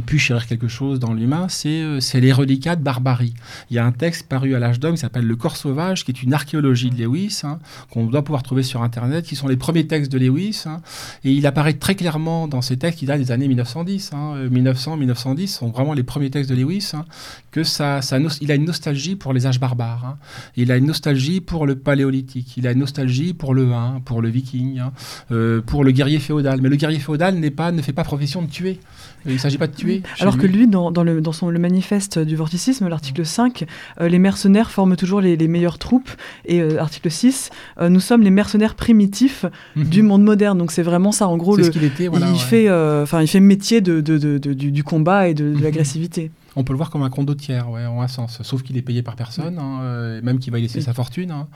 [0.00, 3.34] pu- chérir quelque chose dans l'humain, c'est euh, c'est les reliquats de barbarie.
[3.70, 6.12] Il y a un texte paru à l'âge d'homme qui s'appelle Le corps sauvage, qui
[6.12, 7.58] est une archéologie de Lewis, hein,
[7.90, 10.62] qu'on doit pouvoir trouver sur Internet, qui sont les premiers textes de Lewis.
[10.66, 10.80] hein.
[11.24, 14.12] et il apparaît très clairement dans ces textes qui datent des années 1910.
[14.12, 17.04] hein, euh, 1900, 1910 sont vraiment les premiers textes de Lewis, hein,
[17.50, 18.00] que ça,
[18.40, 20.16] il a une nostalgie pour les âges barbares.
[20.56, 22.56] il a une nostalgie pour le paléolithique.
[22.56, 24.80] Il a une nostalgie pour le Huns, pour le viking,
[25.32, 26.60] euh, pour le guerrier féodal.
[26.60, 28.78] Mais le guerrier féodal n'est pas, ne fait pas profession de tuer.
[29.26, 30.02] Euh, Il ne s'agit pas de tuer.
[30.20, 30.66] Alors que lui.
[30.66, 33.64] dans, dans le, dans son, le manifeste du vorticisme, l'article 5,
[34.00, 36.10] euh, les mercenaires forment toujours les, les meilleures troupes.
[36.44, 37.50] Et euh, article 6,
[37.80, 39.44] euh, nous sommes les mercenaires primitifs
[39.76, 39.84] Mhm.
[39.84, 40.58] du monde moderne.
[40.58, 42.08] Donc c'est vraiment ça, en gros, C'est le, ce qu'il était.
[42.08, 42.38] Voilà, il, ouais.
[42.38, 42.68] fait,
[43.22, 45.62] il métier de, de- de- de- du, du combat et de, de Mhm.
[45.62, 46.30] l'agressivité.
[46.56, 48.40] On peut le voir comme un condottiere, ouais, en un sens.
[48.42, 50.84] Sauf qu'il est payé par personne, hein, euh, même qu'il va y laisser Oui.
[50.84, 51.30] sa fortune.
[51.32, 51.48] hein.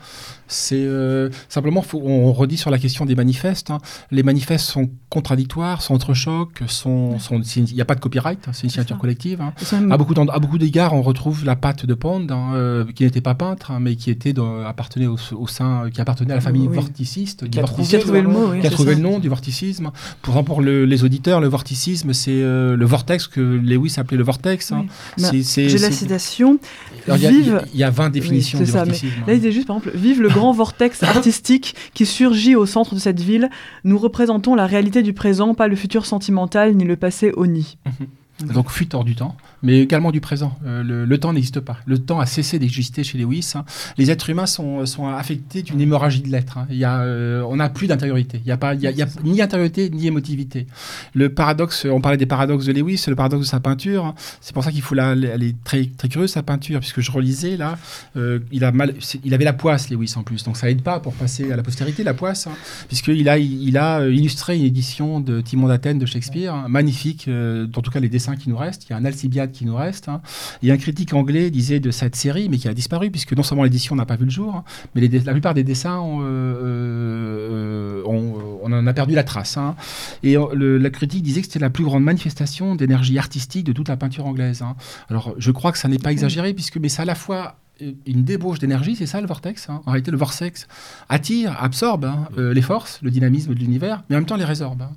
[0.47, 3.71] C'est euh, simplement, faut- on redit sur la question des manifestes.
[3.71, 3.77] hein.
[4.11, 8.63] Les manifestes sont contradictoires, sont entrechocs, sont, sont- il n'y a pas de copyright, c'est
[8.63, 8.99] une signature ça.
[8.99, 9.41] collective.
[9.71, 12.85] même- À beaucoup, d'end- à beaucoup d'égards, on retrouve la patte de Pond, hein, euh,
[12.93, 16.35] qui n'était pas peintre, mais qui était dans- appartenait au, au sein, qui appartenait à
[16.35, 16.75] la famille Oui.
[16.75, 18.97] vorticiste, Qui a vorticisme qui a trouvé le mot, oui, qui a c'est trouvé ça.
[18.97, 19.91] le nom du vorticisme.
[20.21, 24.71] Pour, pour le- les auditeurs, le vorticisme, c'est le vortex que Lewis appelait le vortex.
[24.71, 24.85] hein.
[25.17, 25.23] Oui.
[25.23, 26.59] Bah, J'ai la citation.
[27.07, 27.61] Il y, a- Vive.
[27.73, 29.13] il y a 20 définitions c'est du ça, mais vorticisme.
[29.21, 29.23] hein.
[29.27, 32.93] Là, il disait juste, par exemple, Vive le grand vortex artistique qui surgit au centre
[32.93, 33.49] de cette ville.
[33.83, 37.77] Nous représentons la réalité du présent, pas le futur sentimental ni le passé honni.
[38.53, 40.57] Donc fuite hors du temps, mais également du présent.
[40.65, 41.77] Euh, le, le temps n'existe pas.
[41.85, 43.51] Le temps a cessé d'exister chez Lewis.
[43.55, 43.65] hein.
[43.97, 46.57] Les êtres humains sont, sont affectés d'une hémorragie de l'être.
[46.57, 46.67] hein.
[46.69, 48.39] Il y a, euh, on n'a plus d'intériorité.
[48.43, 50.67] Il n'y a, pas, il y a, il y a ni intériorité ni émotivité.
[51.13, 54.05] Le paradoxe, on parlait des paradoxes de Lewis, le paradoxe de sa peinture.
[54.05, 54.15] hein.
[54.41, 57.11] C'est pour ça qu'il faut la, elle est très, très curieuse sa peinture, puisque je
[57.11, 57.77] relisais là,
[58.17, 58.93] euh, il, a mal,
[59.23, 61.63] il avait la poisse Lewis en plus, donc ça aide pas pour passer à la
[61.63, 62.51] postérité la poisse, hein,
[62.87, 67.91] puisqu'il a, il a illustré une édition de Timon d'Athènes de Shakespeare, magnifique, en tout
[67.91, 68.85] cas les dessins qui nous restent.
[68.87, 70.09] Il y a un Alcibiade qui nous reste.
[70.09, 70.21] hein.
[70.63, 73.63] Et un critique anglais disait de cette série, mais qui a disparu, puisque non seulement
[73.63, 74.63] l'édition n'a pas vu le jour, hein,
[74.95, 79.23] mais les la plupart des dessins, ont, euh, euh, ont- on en a perdu la
[79.23, 79.57] trace.
[79.57, 79.75] hein.
[80.23, 83.73] Et euh, le- la critique disait que c'était la plus grande manifestation d'énergie artistique de
[83.73, 84.61] toute la peinture anglaise.
[84.61, 84.75] hein.
[85.09, 87.68] Alors, je crois que ça n'est pas exagéré, puisque mais c'est à la fois euh,
[88.05, 89.69] une débauche d'énergie, c'est ça le vortex.
[89.69, 89.81] hein?
[89.85, 90.67] En réalité, le vortex
[91.07, 94.45] attire, absorbe hein, euh, les forces, le dynamisme de l'univers, mais en même temps les
[94.45, 94.81] résorbe.
[94.81, 94.91] hein.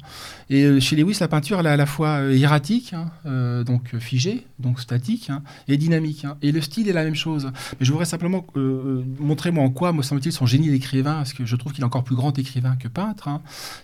[0.51, 2.95] Et euh, chez Lewis, la peinture, elle est à la fois euh, hiératique,
[3.27, 5.31] euh, donc euh, figée, donc statique,
[5.69, 6.27] et dynamique.
[6.43, 7.51] Et le style est la même chose.
[7.79, 11.15] Mais je voudrais simplement euh, euh, montrer, moi, en quoi, me semble-t-il, son génie d'écrivain,
[11.15, 13.29] parce que je trouve qu'il est encore plus grand écrivain que peintre,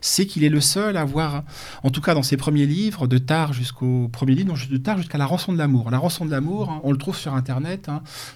[0.01, 1.45] c'est qu'il est le seul à avoir,
[1.83, 4.99] en tout cas dans ses premiers livres, de tard jusqu'au premier livre, non, de tard
[4.99, 5.91] jusqu'à La rançon de l'amour.
[5.91, 7.89] La rançon de l'amour, on le trouve sur Internet,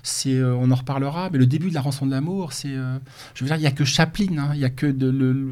[0.02, 2.68] c'est euh, euh, on en reparlera, mais le début de la rançon de l'amour, c'est,
[2.68, 2.98] euh,
[3.34, 4.94] je veux dire, il y a que Chaplin, hein, il y a que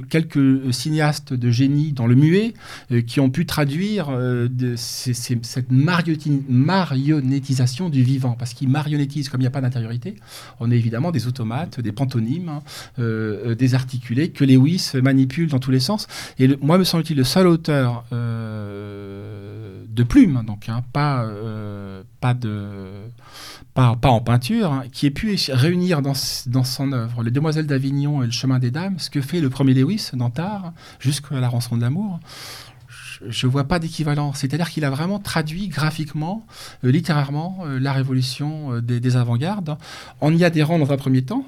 [0.09, 2.55] quelques cinéastes de génie dans le muet
[2.93, 9.45] euh, qui ont pu traduire euh, cette marionnettisation du vivant, parce qu'ils marionnettisent comme il
[9.45, 10.17] n'y a pas d'intériorité.
[10.61, 12.63] On est évidemment des automates, des pantonymes, hein,
[12.99, 16.07] euh, euh, désarticulés que Lewis manipule dans tous les sens.
[16.39, 22.59] Et moi, me semble-t-il, le seul auteur euh, de plume, donc hein, euh, pas, de,
[24.01, 26.13] pas, en peinture, hein, qui ait pu réunir dans,
[26.47, 29.51] dans son œuvre Les Demoiselles d'Avignon et Le Chemin des Dames, ce que fait le
[29.51, 32.21] premier Lewis dans Tard, jusqu'à la rançon de l'amour.
[33.29, 34.33] Je ne vois pas d'équivalent.
[34.33, 36.47] C'est-à-dire qu'il a vraiment traduit graphiquement,
[36.85, 39.77] euh, littérairement, euh, la révolution euh, des, des avant-gardes,
[40.21, 41.45] en y adhérant dans un premier temps,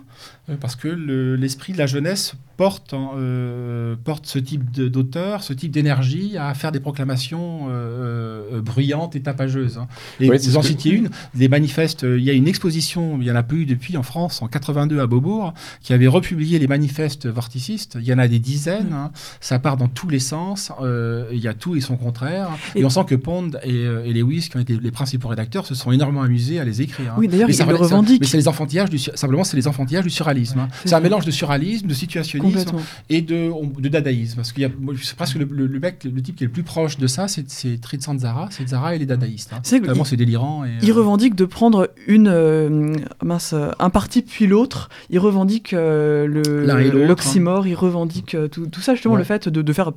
[0.60, 5.52] parce que le- l'esprit de la jeunesse porte, en, euh, porte ce type d'auteur, ce
[5.52, 9.78] type d'énergie à faire des proclamations euh, euh, bruyantes et tapageuses.
[9.78, 9.88] hein.
[10.20, 13.30] Et vous en citiez une, des manifestes, euh, il y a une exposition, il n'y
[13.30, 16.66] en a plus eu depuis en France, en 82 à Beaubourg, qui avait republié les
[16.68, 17.96] manifestes vorticistes.
[18.00, 19.10] Il y en a des dizaines, hein.
[19.40, 22.48] ça part dans tous les sens, euh, il y a tout et son contraire.
[22.74, 25.28] Et, Et- on sent que Pond et, euh, et Lewis, qui ont été les principaux
[25.28, 27.12] rédacteurs, se sont énormément amusés à les écrire.
[27.12, 27.16] hein.
[27.18, 28.20] Oui, d'ailleurs, Mais il ça le relève- ça- revendique.
[28.20, 30.58] Mais c'est les enfantillages du, simplement, c'est les enfantillages du surréalisme.
[30.60, 30.68] hein.
[30.84, 32.76] c'est un mélange de surréalisme, de situationnisme
[33.10, 34.36] et de, on- de dadaïsme.
[34.36, 34.70] Parce qu'il y a,
[35.02, 37.28] c'est presque le, le- le mec, le type qui est le plus proche de ça,
[37.28, 37.78] c'est, c'est
[38.18, 39.52] Zara, c'est Zara et les dadaïstes.
[39.52, 39.60] hein.
[39.62, 40.64] C'est Vraiment, c'est délirant.
[40.64, 42.94] Et, Il euh, revendique de prendre une euh,
[43.24, 44.88] mince, un parti puis l'autre.
[45.10, 47.66] Il revendique euh, le l'autre, l'oxymore.
[47.66, 49.20] Il revendique euh, tout, tout ça justement Ouais.
[49.20, 49.90] le fait de, de faire.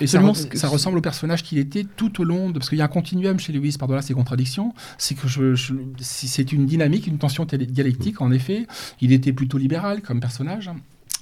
[0.00, 2.68] Et ça, re- que- ça ressemble au personnage qu'il était tout au long, de, parce
[2.68, 6.28] qu'il y a un continuum chez Lewis par-delà ses contradictions, c'est que je, je- si-
[6.28, 8.66] c'est une dynamique, une tension dialectique, en effet.
[9.00, 10.70] Il était plutôt libéral comme personnage.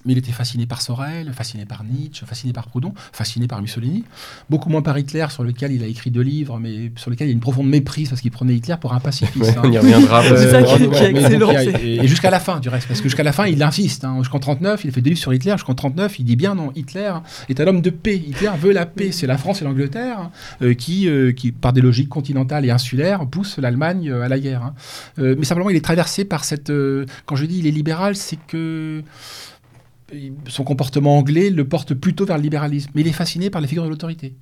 [0.04, 4.04] Mais il était fasciné par Sorel, fasciné par Nietzsche, fasciné par Proudhon, fasciné par Mussolini.
[4.50, 7.30] Beaucoup moins par Hitler, sur lequel il a écrit deux livres, mais sur lequel il
[7.30, 9.56] y a une profonde méprise, parce qu'il prenait Hitler pour un pacifiste.
[9.56, 9.62] Hein.
[9.64, 10.22] on y reviendra.
[11.82, 14.04] Et, jusqu'à la fin, du reste, parce que jusqu'à la fin, il insiste.
[14.04, 15.52] Hein, jusqu'en 39, il a fait des livres sur Hitler.
[15.52, 17.12] Jusqu'en 39, il dit bien non, Hitler
[17.48, 18.16] est un homme de paix.
[18.16, 19.10] Hitler veut la paix.
[19.12, 20.30] C'est la France et l'Angleterre
[20.62, 24.38] euh, qui, euh, qui, par des logiques continentales et insulaires, poussent l'Allemagne euh, à la
[24.38, 24.62] guerre.
[24.62, 24.74] hein.
[25.18, 26.70] Euh, mais simplement, il est traversé par cette.
[26.70, 29.02] euh, quand je dis il est libéral, c'est que
[30.48, 32.90] son comportement anglais le porte plutôt vers le libéralisme.
[32.94, 34.36] Mais il est fasciné par les figures de l'autorité.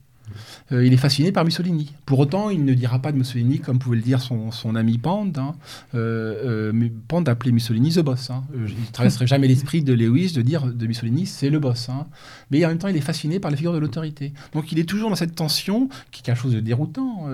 [0.72, 1.92] Euh, il est fasciné par Mussolini.
[2.06, 5.32] Pour autant, il ne dira pas de Mussolini comme pouvait le dire son, ami Pand.
[5.38, 5.54] hein.
[5.94, 8.30] Euh, euh, mais Pand appelait Mussolini the boss.
[8.30, 8.44] hein.
[8.54, 11.88] Il ne traverserait jamais l'esprit de Lewis de dire de Mussolini c'est le boss.
[11.88, 12.06] hein.
[12.50, 14.32] Mais en même temps, il est fasciné par les figures de l'autorité.
[14.54, 17.26] Donc il est toujours dans cette tension qui est quelque chose de déroutant,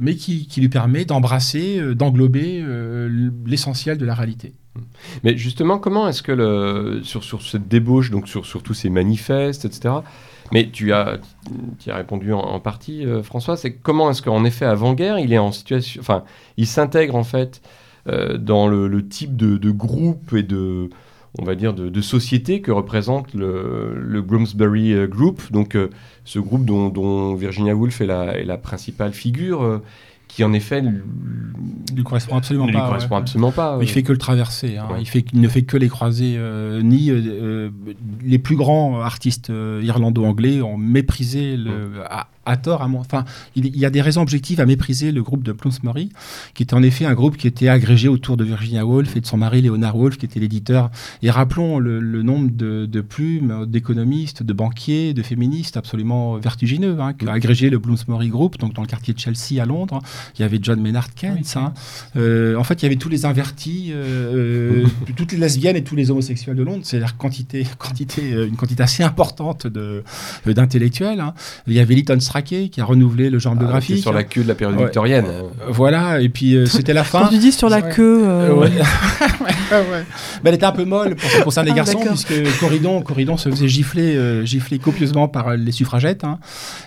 [0.00, 2.64] mais qui, lui permet d'embrasser, d'englober
[3.46, 4.52] l'essentiel de la réalité.
[5.22, 9.94] Mais justement, comment est-ce que sur, cette débauche, donc sur tous ces manifestes, etc.,
[10.52, 11.18] mais tu as,
[11.78, 15.38] tu as répondu en, partie, euh, François, c'est comment est-ce qu'en effet, avant-guerre, il est
[15.38, 16.02] en situation.
[16.56, 17.62] Il s'intègre en fait
[18.08, 20.90] euh, dans le, type de, groupe et de.
[21.36, 25.76] On va dire de, société que représente le, le euh, Group, donc
[26.24, 29.80] ce groupe dont, Virginia Woolf est la, principale figure,
[30.34, 30.90] qui en effet ne
[31.94, 32.86] lui correspond absolument ne lui pas.
[32.86, 33.20] correspond ouais.
[33.20, 33.78] absolument pas.
[33.80, 33.86] Il euh.
[33.86, 34.78] fait que le traverser.
[34.78, 34.88] hein.
[34.90, 34.96] Ouais.
[35.00, 36.34] Il, fait, il ne fait que les croiser.
[36.36, 37.70] euh, ni euh,
[38.24, 42.82] les plus grands artistes euh, irlando-anglais ont méprisé le, à, à tort.
[42.82, 45.52] À mon, enfin, il, il y a des raisons objectives à mépriser le groupe de
[45.52, 46.10] Bloomsbury,
[46.54, 49.26] qui était en effet un groupe qui était agrégé autour de Virginia Woolf et de
[49.26, 50.90] son mari Leonard Woolf, qui était l'éditeur.
[51.22, 56.96] Et rappelons le, le nombre de, de plumes d'économistes, de banquiers, de féministes absolument vertigineux,
[57.00, 60.00] hein, qui a agrégé le Bloomsbury Group, donc dans le quartier de Chelsea à Londres.
[60.38, 61.34] Il y avait John Maynard Keynes.
[61.38, 61.72] Oui, hein.
[62.16, 65.84] Euh, en fait, il y avait tous les invertis, euh, euh, toutes les lesbiennes et
[65.84, 66.82] tous les homosexuels de Londres.
[66.84, 70.02] C'est-à-dire quantité, quantité, une quantité assez importante de,
[70.46, 71.20] d'intellectuels.
[71.20, 71.34] hein.
[71.66, 73.96] Il y avait Lytton Strachey qui a renouvelé le genre Ah, biographique.
[73.96, 74.84] c'est sur la queue de la période Ouais.
[74.84, 75.26] victorienne.
[75.68, 77.20] Voilà, et puis euh, c'était la fin.
[77.22, 77.90] Quand tu dis sur la Ouais.
[77.94, 78.22] queue.
[78.24, 78.70] euh, Euh, ouais.
[79.70, 80.04] Ouais, ouais.
[80.42, 83.00] Mais elle était un peu molle pour ce qui concerne les Ah, garçons, puisque Corridon,
[83.02, 86.22] Corridon se faisait gifler, euh, gifler copieusement par les suffragettes.
[86.24, 86.38] hein.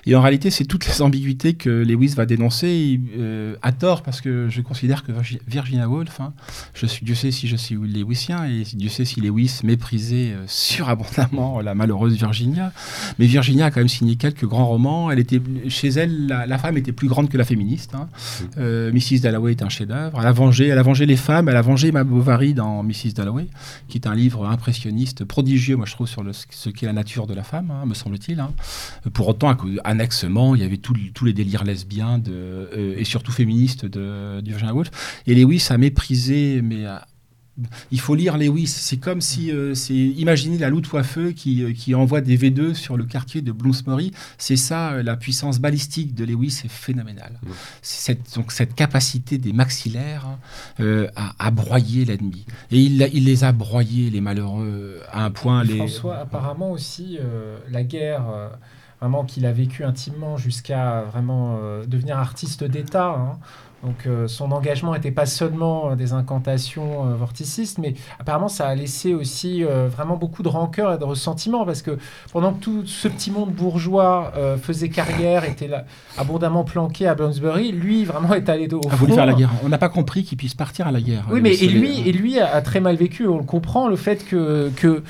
[0.05, 4.21] Et en réalité, c'est toutes les ambiguïtés que Lewis va dénoncer, euh, à tort, parce
[4.21, 6.33] que je considère que Virgi- Virginia Woolf, hein,
[6.73, 10.45] je suis, Dieu sait si je suis Lewisien, et Dieu sait si Lewis méprisait euh,
[10.47, 12.71] surabondamment la malheureuse Virginia.
[13.19, 15.11] Mais Virginia a quand même signé quelques grands romans.
[15.11, 17.93] Elle était, chez elle, la, la femme était plus grande que la féministe.
[17.95, 18.07] hein.
[18.57, 19.19] Euh, Mrs.
[19.21, 20.19] Dalloway est un chef-d'œuvre.
[20.21, 23.13] Elle a vengé, elle a vengé les femmes, elle a vengé Emma Bovary dans Mrs.
[23.15, 23.47] Dalloway,
[23.87, 27.27] qui est un livre impressionniste, prodigieux, moi je trouve, sur le- ce qu'est la nature
[27.27, 28.39] de la femme, hein, me semble-t-il.
[28.39, 28.51] hein.
[29.13, 33.85] Pour autant, annexement, il y avait tous les délires lesbiens de, euh, et surtout féministes
[33.85, 34.89] de, de Virginia Woolf.
[35.25, 37.07] Et Lewis a méprisé, mais à-
[37.89, 38.67] Il faut lire Lewis.
[38.67, 42.97] C'est comme si, euh, c'est imaginez la Luftwaffe qui, euh, qui envoie des V2 sur
[42.97, 44.11] le quartier de Bloomsbury.
[44.37, 47.39] C'est ça, euh, la puissance balistique de Lewis est phénoménale.
[47.41, 47.47] Mm.
[47.81, 50.27] C'est Cette, donc cette capacité des maxillaires
[50.79, 52.45] euh, à, à broyer l'ennemi.
[52.69, 55.63] Et il, les a broyés, les malheureux, à un point.
[55.63, 55.77] Les...
[55.77, 58.49] François, apparemment aussi, euh, la guerre, euh,
[58.99, 63.09] vraiment qu'il a vécu intimement jusqu'à vraiment euh, devenir artiste d'État.
[63.09, 63.39] hein.
[63.83, 68.67] Donc euh, son engagement n'était pas seulement euh, des incantations euh, vorticistes, mais apparemment ça
[68.67, 71.97] a laissé aussi euh, vraiment beaucoup de rancœur et de ressentiment, parce que
[72.33, 75.85] pendant que tout ce petit monde bourgeois faisait carrière, était là,
[76.17, 79.15] abondamment planqué à Bloomsbury, lui vraiment est allé au a voulu front.
[79.15, 79.51] faire la guerre.
[79.63, 81.25] On n'a pas compris qu'il puisse partir à la guerre.
[81.29, 83.27] Oui, mais et lui, et lui a, a très mal vécu.
[83.27, 85.03] On le comprend, le fait que, que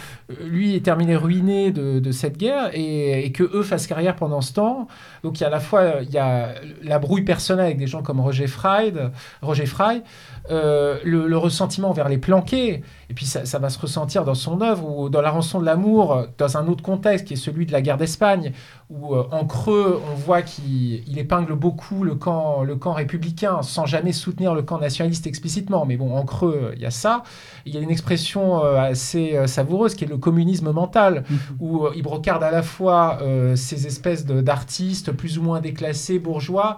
[0.46, 4.42] lui est terminé ruiné de, de cette guerre et, et que eux fassent carrière pendant
[4.42, 4.88] ce temps.
[5.24, 6.50] Donc il y a à la fois il y a
[6.84, 10.02] la brouille personnelle avec des gens comme Roger Fried, Roger Fry,
[10.50, 14.34] euh, le, le ressentiment vers les planqués, et puis ça, ça va se ressentir dans
[14.34, 17.66] son œuvre ou dans la rançon de l'amour, dans un autre contexte qui est celui
[17.66, 18.52] de la guerre d'Espagne,
[18.90, 23.62] où euh, en creux on voit qu'il il épingle beaucoup le camp, le camp républicain
[23.62, 27.24] sans jamais soutenir le camp nationaliste explicitement, mais bon en creux il y a ça.
[27.66, 31.38] Il y a une expression euh, assez savoureuse qui est le communisme mental, Mhm.
[31.60, 33.20] où il brocarde à la fois
[33.56, 36.78] ces espèces d'artistes plus ou moins déclassés, bourgeois,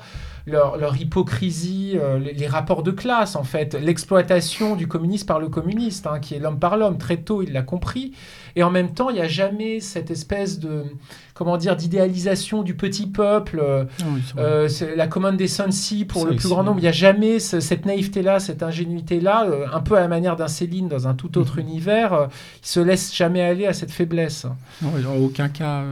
[0.49, 5.49] leur, hypocrisie, euh, les, les rapports de classe en fait, l'exploitation du communiste par le
[5.49, 6.97] communiste, hein, qui est l'homme par l'homme.
[6.97, 8.13] Très tôt, il l'a compris.
[8.55, 10.83] Et en même temps, il n'y a jamais cette espèce de,
[11.33, 13.59] comment dire, d'idéalisation du petit peuple.
[13.63, 16.79] euh, Ah oui, euh, la commande des Sunsi pour le plus grand nombre.
[16.79, 20.35] Il n'y a jamais ce- cette naïveté-là, cette ingénuité-là, euh, un peu à la manière
[20.35, 22.13] d'un Céline dans un tout autre univers.
[22.13, 22.27] euh,
[22.63, 24.45] il se laisse jamais aller à cette faiblesse.
[24.81, 25.83] Non, en aucun cas.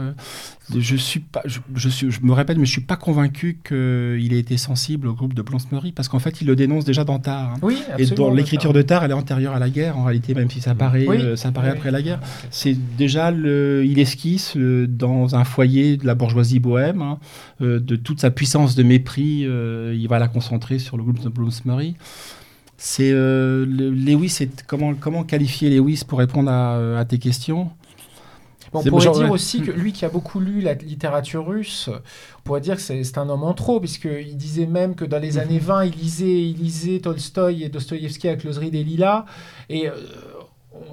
[0.76, 1.42] je suis pas.
[1.46, 5.08] Je, je suis, je me répète, mais je suis pas convaincu qu'il ait été sensible
[5.08, 7.52] au groupe de Bloomsbury parce qu'en fait, il le dénonce déjà dans Tar.
[7.52, 7.58] hein.
[7.62, 8.28] Oui, Et absolument.
[8.28, 10.76] dans l'écriture de Tar, elle est antérieure à la guerre en réalité, même si ça
[10.76, 11.18] paraît, Oui.
[11.22, 11.78] euh, ça paraît Oui.
[11.78, 12.20] après la guerre.
[12.60, 17.20] C'est déjà le, il esquisse le- dans un foyer de la bourgeoisie bohème hein,
[17.62, 19.46] euh, de toute sa puissance de mépris.
[19.46, 21.96] euh, il va la concentrer sur le groupe de Bloomsbury.
[22.80, 24.40] C'est euh, le- Lewis.
[24.66, 27.70] Comment comment qualifier Lewis pour répondre à, à tes questions?
[28.74, 32.42] Bon, on pourrait dire aussi que lui qui a beaucoup lu la littérature russe, on
[32.44, 35.40] pourrait dire que c'est un homme en trop, puisqu'il disait même que dans les Mhm.
[35.40, 39.24] années 20, il lisait, il lisait Tolstoï et Dostoïevski avec l'oserie des lilas.
[39.70, 39.88] Et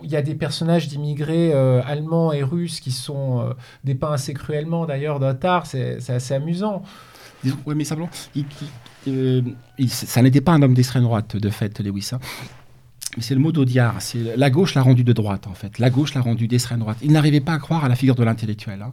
[0.03, 3.53] il y a des personnages d'immigrés euh, allemands et russes qui sont euh,
[3.85, 6.83] dépeints assez cruellement d'ailleurs dans Tar, c'est assez amusant.
[7.67, 8.09] Ouais, mais simplement,
[9.09, 9.43] euh,
[9.89, 12.11] ça n'était pas un homme d'extrême droite, de fait, Lewis.
[12.13, 12.21] hein.
[13.17, 13.97] Mais c'est le mot d'Audiard.
[14.01, 15.79] C'est la gauche l'a rendu de droite, en fait.
[15.79, 16.99] La gauche l'a rendu d'extrême droite.
[17.03, 18.83] Il n'arrivait pas à croire à la figure de l'intellectuel.
[18.83, 18.93] hein.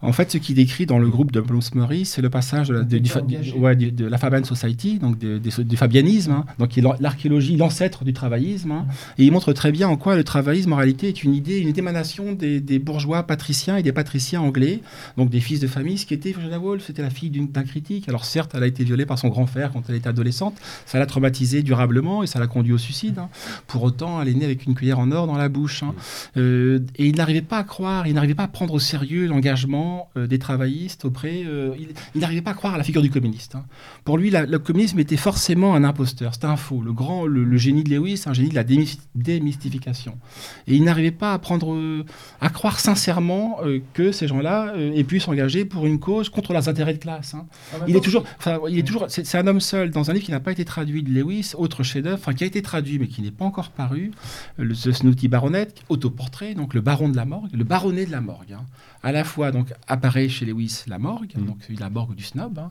[0.00, 2.82] En fait, ce qu'il décrit dans le groupe de Bloomsbury, c'est le passage de la,
[2.84, 3.52] de, du fa- Engagé.
[3.52, 6.82] du- ouais, du- de la Fabian Society, donc de- du fabianisme, hein, donc qui est
[6.82, 8.70] l'ar- l'archéologie, l'ancêtre du travaillisme.
[8.72, 8.86] hein.
[9.18, 11.76] Et il montre très bien en quoi le travaillisme, en réalité, est une idée, une
[11.76, 14.80] émanation des, des bourgeois patriciens et des patriciens anglais,
[15.16, 15.98] donc des fils de famille.
[15.98, 18.08] Ce qui était Virginia Woolf, c'était la fille d'un critique.
[18.08, 20.54] Alors certes, elle a été violée par son grand frère quand elle était adolescente.
[20.86, 23.18] Ça l'a traumatisée durablement et ça l'a conduit au suicide.
[23.66, 25.82] Pour autant, elle est née avec une cuillère en or dans la bouche.
[25.82, 25.94] hein.
[26.36, 30.08] Euh, et il n'arrivait pas à croire, il n'arrivait pas à prendre au sérieux l'engagement
[30.16, 31.42] euh, des travaillistes auprès.
[31.46, 33.54] euh, il il n'arrivait pas à croire à la figure du communiste.
[33.54, 33.64] hein.
[34.04, 36.34] Pour lui, la- le communisme était forcément un imposteur.
[36.34, 36.80] C'était un faux.
[36.82, 40.18] Le grand, le, le génie de Lewis, un génie de la démys- démystification.
[40.66, 42.04] Et il n'arrivait pas à prendre,
[42.40, 43.58] à croire sincèrement
[43.94, 47.34] que ces gens-là aient pu s'engager pour une cause contre leurs intérêts de classe.
[47.34, 47.46] hein.
[47.86, 48.24] Il est toujours,
[48.68, 51.02] il est toujours, c'est un homme seul dans un livre qui n'a pas été traduit
[51.02, 54.12] de Lewis, autre chef-d'œuvre, qui a été traduit mais qui n'est pas encore paru,
[54.56, 58.20] le The Snooty Baronet, autoportrait, donc le baron de la morgue, le baronnet de la
[58.20, 58.52] morgue.
[58.52, 58.64] hein.
[59.04, 61.46] À la fois donc apparaît chez Lewis la morgue, Mhm.
[61.46, 62.70] donc la morgue du snob, hein,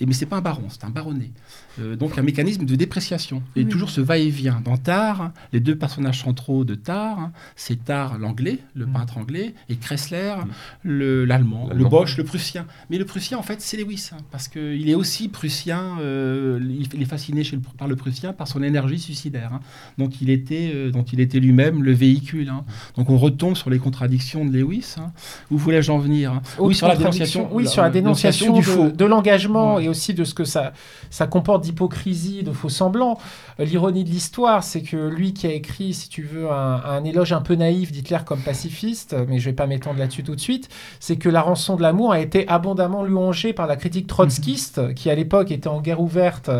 [0.00, 1.30] et mais c'est pas un baron, c'est un baronnet.
[1.78, 3.68] Euh, donc un mécanisme de dépréciation et Oui.
[3.68, 4.62] toujours ce va-et-vient.
[4.64, 8.92] Dans Tar, les deux personnages centraux de Tar, hein, c'est Tar l'anglais, le Mhm.
[8.94, 10.34] peintre anglais, et Kressler
[10.82, 11.90] le- l'allemand, le L'allemand.
[11.90, 12.64] Bosch, le prussien.
[12.88, 16.86] Mais le prussien, en fait, c'est Lewis, hein, parce qu'il est aussi prussien, euh, il
[16.94, 19.52] il est fasciné chez le- par le prussien par son énergie suicidaire.
[19.52, 19.60] hein.
[19.98, 22.48] Donc il était, euh, dont il était lui-même le véhicule.
[22.48, 22.64] hein.
[22.96, 24.94] Donc on retombe sur les contradictions de Lewis.
[24.98, 25.12] hein.
[25.50, 26.42] Où voulais-je en venir hein?
[26.58, 28.88] Oui, sur la dénonciation, oui, la- sur la dénonciation du de, faux.
[28.90, 29.84] de l'engagement Ouais.
[29.84, 30.72] et aussi de ce que ça,
[31.10, 33.18] ça comporte d'hypocrisie, de faux semblants.
[33.60, 37.04] Euh, L'ironie de l'histoire, c'est que lui qui a écrit, si tu veux, un, un
[37.04, 40.40] éloge un peu naïf d'Hitler comme pacifiste, mais je vais pas m'étendre là-dessus tout de
[40.40, 40.68] suite,
[41.00, 45.10] c'est que la rançon de l'amour a été abondamment louangée par la critique trotskiste, qui
[45.10, 46.50] à l'époque était en guerre ouverte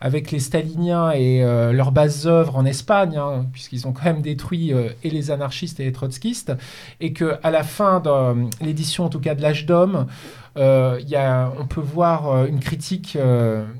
[0.00, 4.22] avec les staliniens et euh, leurs bases œuvres en Espagne, hein, puisqu'ils ont quand même
[4.22, 6.52] détruit euh, et les anarchistes et les trotskistes,
[7.00, 10.06] et que à la fin de euh, l'édition, en tout cas de l'âge d'homme,
[10.58, 13.18] y a, on peut voir une critique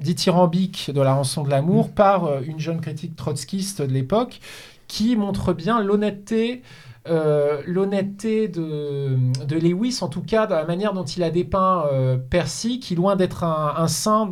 [0.02, 4.40] dithyrambique de la rançon de l'amour par une jeune critique trotskiste de l'époque
[4.86, 6.60] qui montre bien l'honnêteté
[7.08, 9.16] euh, l'honnêteté de,
[9.50, 13.16] Lewis, en tout cas dans la manière dont il a dépeint euh, Percy, qui loin
[13.16, 14.28] d'être un, saint,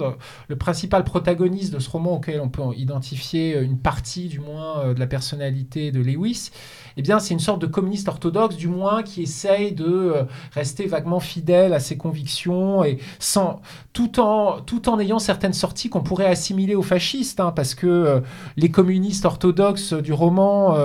[0.48, 4.94] le principal protagoniste de ce roman auquel on peut identifier une partie du moins euh,
[4.94, 6.50] de la personnalité de Lewis,
[6.96, 10.14] eh bien c'est une sorte de communiste orthodoxe du moins qui essaye de
[10.52, 13.60] rester vaguement fidèle à ses convictions et sans
[13.92, 18.22] tout en tout en ayant certaines sorties qu'on pourrait assimiler aux fascistes, hein, parce que
[18.56, 20.76] les communistes orthodoxes du roman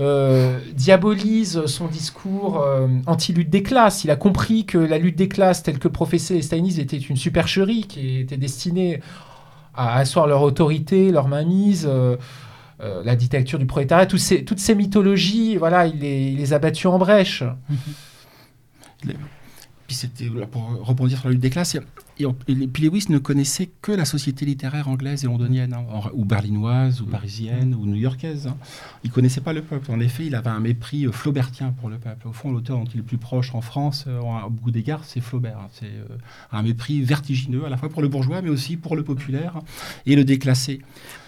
[0.00, 4.04] euh, diabolise son discours euh, anti-lutte des classes.
[4.04, 7.16] Il a compris que la lutte des classes, telle que professait les stalinistes, était une
[7.16, 9.00] supercherie qui était destinée
[9.74, 11.88] à asseoir leur autorité, leur mainmise.
[11.88, 12.16] Euh,
[12.80, 16.96] la dictature du prolétariat, toutes ces, mythologies, voilà, il les, il les a battues en
[16.96, 17.42] brèche.
[19.02, 21.76] Puis c'était pour rebondir sur la lutte des classes.
[22.18, 22.26] Et,
[22.66, 27.06] puis Lewis ne connaissait que la société littéraire anglaise et londonienne, hein, ou berlinoise, ou
[27.06, 27.10] mm.
[27.10, 28.48] parisienne, ou new-yorkaise.
[28.48, 28.56] Hein.
[29.04, 29.90] Il connaissait pas le peuple.
[29.90, 32.28] En effet, il avait un mépris euh, flaubertien pour le peuple.
[32.28, 35.04] Au fond, l'auteur dont il est le plus proche en France, euh, à beaucoup d'égards,
[35.04, 35.58] c'est Flaubert.
[35.58, 35.68] Hein.
[35.72, 36.16] C'est euh,
[36.52, 39.60] un mépris vertigineux, à la fois pour le bourgeois, mais aussi pour le populaire
[40.06, 40.80] et le déclassé.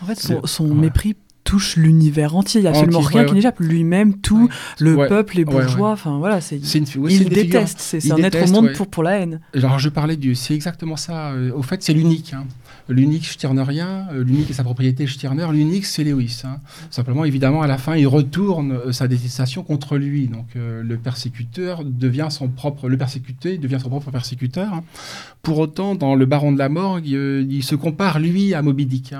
[0.02, 2.60] En fait, son, son mépris touche l'univers entier.
[2.60, 3.60] Il n'y a absolument rien qui n'échappe.
[3.60, 7.78] Lui-même, tout, le peuple, les bourgeois, enfin voilà, c'est, il déteste.
[7.80, 9.40] C'est, un être au monde pour, pour la haine.
[9.54, 11.30] Alors je parlais du, c'est exactement ça.
[11.30, 12.32] Euh, au fait, c'est l'unique.
[12.34, 12.44] Hein.
[12.90, 16.42] L'unique Stirnerien, euh, l'unique et sa propriété Stirner, l'unique c'est Lewis.
[16.44, 16.58] Hein.
[16.90, 20.28] Simplement, évidemment, à la fin, il retourne euh, sa détestation contre lui.
[20.28, 24.72] Donc le persécuteur devient son propre, le persécuté devient son propre persécuteur.
[24.74, 24.84] Hein.
[25.42, 29.14] Pour autant, dans Le Baron de la Morgue, il, se compare lui à Moby Dick.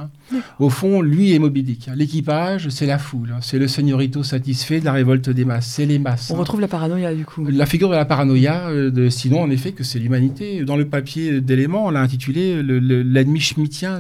[0.59, 1.89] Au fond, lui est Moby Dick.
[1.95, 3.35] L'équipage, c'est la foule.
[3.41, 5.67] C'est le señorito satisfait de la révolte des masses.
[5.67, 6.31] C'est les masses.
[6.31, 7.47] On retrouve la paranoïa, du coup.
[7.47, 10.63] La figure de la paranoïa, euh, de, sinon, en effet, que c'est l'humanité.
[10.65, 13.41] Dans le papier d'éléments, on l'a intitulé L'ennemi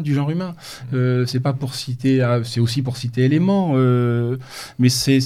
[0.02, 0.54] du genre humain.
[0.92, 4.36] Euh, c'est pas pour citer, ah, c'est aussi pour citer éléments, euh,
[4.78, 5.20] mais c'est,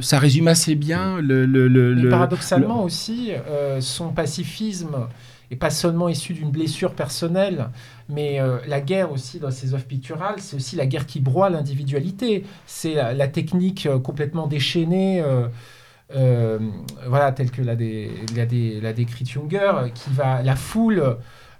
[0.00, 1.44] ça résume assez bien le.
[1.46, 3.32] le, paradoxalement aussi,
[3.80, 5.08] son pacifisme
[5.50, 7.70] et pas seulement issu d'une blessure personnelle,
[8.08, 11.48] mais euh, la guerre aussi dans ses œuvres picturales, c'est aussi la guerre qui broie
[11.48, 12.44] l'individualité.
[12.66, 15.22] C'est la, technique euh, complètement déchaînée,
[16.14, 16.58] euh,
[17.06, 21.16] voilà, telle que l'a, décrit Junger, qui va la foule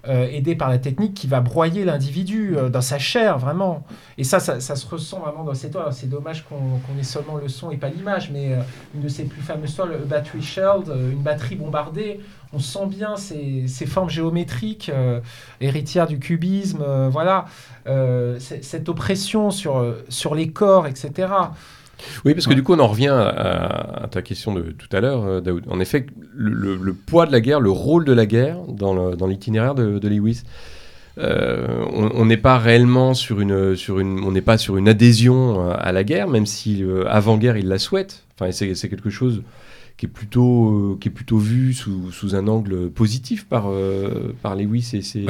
[0.07, 3.85] aidée par la technique qui va broyer l'individu dans sa chair, vraiment.
[4.17, 5.93] Et ça, ça, se ressent vraiment dans cette toiles.
[5.93, 8.57] C'est dommage qu'on, ait seulement le son et pas l'image, mais
[8.95, 12.21] une de ses plus fameuses toiles, Battery Shelled, une batterie bombardée,
[12.53, 15.21] on sent bien ces, formes géométriques euh,
[15.61, 17.47] héritières du cubisme, euh, voilà,
[17.87, 21.29] euh, cette oppression sur, sur les corps, etc.
[22.25, 25.43] Oui, parce que du coup, on en revient à, ta question de tout à l'heure,
[25.43, 25.65] Daoud.
[25.69, 30.09] En effet, le, poids de la guerre, le rôle de la guerre dans l'itinéraire de,
[30.09, 30.43] Lewis,
[31.17, 35.93] on n'est pas réellement sur une, sur une, on n'est pas sur une adhésion à
[35.93, 38.25] la guerre, même si avant-guerre il la souhaite.
[38.39, 39.43] Enfin, c'est quelque chose
[39.99, 44.33] qui est plutôt, euh, qui est plutôt vu sous, sous un angle positif par, euh,
[44.43, 45.27] par Lewis et ses,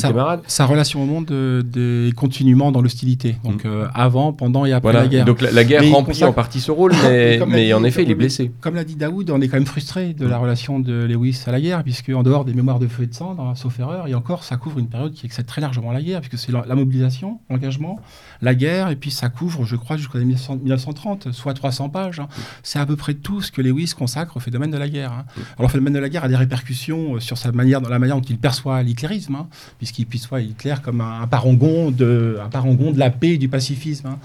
[0.00, 0.40] camarades.
[0.46, 3.34] Sa relation au monde euh, est continuellement dans l'hostilité.
[3.42, 3.90] Donc mm.
[3.92, 5.24] avant, pendant et après la guerre.
[5.24, 8.52] Donc la, guerre remplit en partie ce rôle, mais, mais en effet, il est blessé.
[8.60, 10.42] Comme l'a dit Daoud, on est quand même frustré de la mm.
[10.42, 13.14] relation de Lewis à la guerre, puisque en dehors des mémoires de feu et de
[13.14, 16.02] sang, dans sauf erreur, et encore, ça couvre une période qui excède très largement la
[16.02, 17.98] guerre, puisque c'est la, mobilisation, l'engagement,
[18.42, 22.20] la guerre, et puis ça couvre, je crois, jusqu'en 1930, soit 300 pages.
[22.20, 22.28] Hein.
[22.30, 22.42] Mm.
[22.62, 25.12] C'est à peu près tout ce que Lewis consacre au phénomène de la guerre.
[25.12, 25.24] Hein.
[25.56, 27.98] Alors, le phénomène de la guerre a des répercussions euh, sur sa manière, dans la
[27.98, 29.46] manière dont il perçoit l'hitlérisme, hein,
[29.78, 34.08] puisqu'il perçoit Hitler comme un, parangon de, un parangon de la paix et du pacifisme.
[34.08, 34.18] Hein.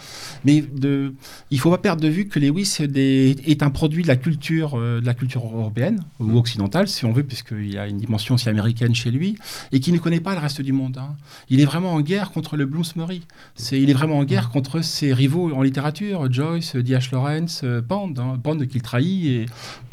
[0.44, 1.14] Mais de,
[1.50, 4.74] il ne faut pas perdre de vue que Lewis est un produit de la culture,
[4.76, 8.36] euh, de la culture européenne ou occidentale, si on veut, puisqu'il y a une dimension
[8.36, 9.38] aussi américaine chez lui,
[9.72, 11.00] et qui ne connaît pas le reste du monde.
[11.50, 13.22] Il est vraiment en guerre contre le Bloomsbury.
[13.56, 17.14] C'est, il est vraiment en guerre contre ses rivaux en littérature, Joyce, D.H.
[17.14, 18.14] Lawrence, euh, Pond,
[18.44, 19.46] Pond qu'il trahit, et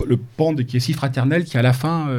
[0.05, 2.13] le Pond qui est si fraternel qui à la fin euh,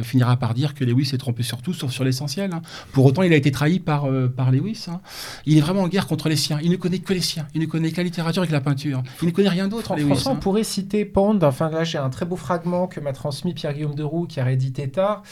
[0.00, 2.50] euh, finira par dire que Lewis s'est trompé sur tout sauf sur l'essentiel.
[2.52, 2.62] Hein.
[2.92, 4.86] Pour autant, il a été trahi par, euh, par Lewis.
[4.88, 5.00] Hein.
[5.46, 6.58] Il est vraiment en guerre contre les siens.
[6.62, 7.46] Il ne connaît que les siens.
[7.54, 9.02] Il ne connaît que la littérature et que la peinture.
[9.22, 9.94] Il ne connaît rien d'autre.
[9.96, 10.32] Lewis, hein.
[10.32, 11.38] on pourrait citer Pond.
[11.42, 14.88] Enfin là, j'ai un très beau fragment que m'a transmis Pierre-Guillaume Deroux qui a réédité
[14.88, 15.22] tard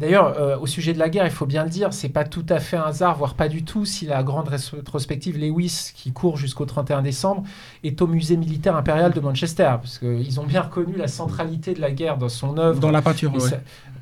[0.00, 2.44] d'ailleurs, euh, au sujet de la guerre, il faut bien le dire, c'est pas tout
[2.48, 6.36] à fait un hasard, voire pas du tout, si la grande rétrospective Lewis, qui court
[6.36, 7.44] jusqu'au 31 décembre,
[7.84, 11.80] est au musée militaire impérial de Manchester, parce qu'ils ont bien reconnu la centralité de
[11.80, 12.80] la guerre dans son œuvre.
[12.80, 13.40] Dans la peinture, oui.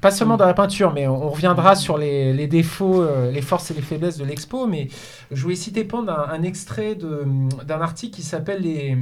[0.01, 3.75] Pas seulement dans la peinture, mais on, reviendra sur les, défauts, euh, les forces et
[3.75, 4.67] les faiblesses de l'expo.
[4.67, 4.89] Mais
[5.31, 8.99] je voulais citer Pond un, un extrait d'un article qui s'appelle les.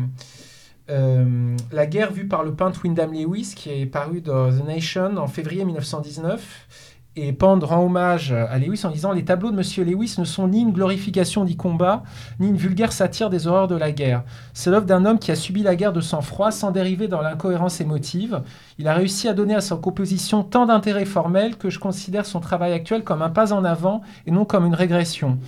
[0.91, 5.17] Euh, la guerre vue par le peintre Wyndham Lewis, qui est paru dans The Nation
[5.19, 9.85] en février 1919 Et Pand rend hommage à Lewis en disant Les tableaux de Monsieur
[9.85, 12.03] Lewis ne sont ni une glorification du combat,
[12.41, 14.25] ni une vulgaire satire des horreurs de la guerre.
[14.53, 17.81] C'est l'œuvre d'un homme qui a subi la guerre de sang-froid sans dériver dans l'incohérence
[17.81, 18.43] émotive.
[18.79, 22.41] Il a réussi à donner à sa composition tant d'intérêt formel que je considère son
[22.41, 25.39] travail actuel comme un pas en avant et non comme une régression.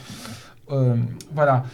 [0.70, 0.94] Euh,
[1.34, 1.64] voilà.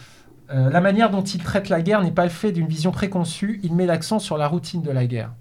[0.51, 3.59] Euh, la manière dont il traite la guerre n'est pas le fait d'une vision préconçue,
[3.63, 5.31] il met l'accent sur la routine de la guerre.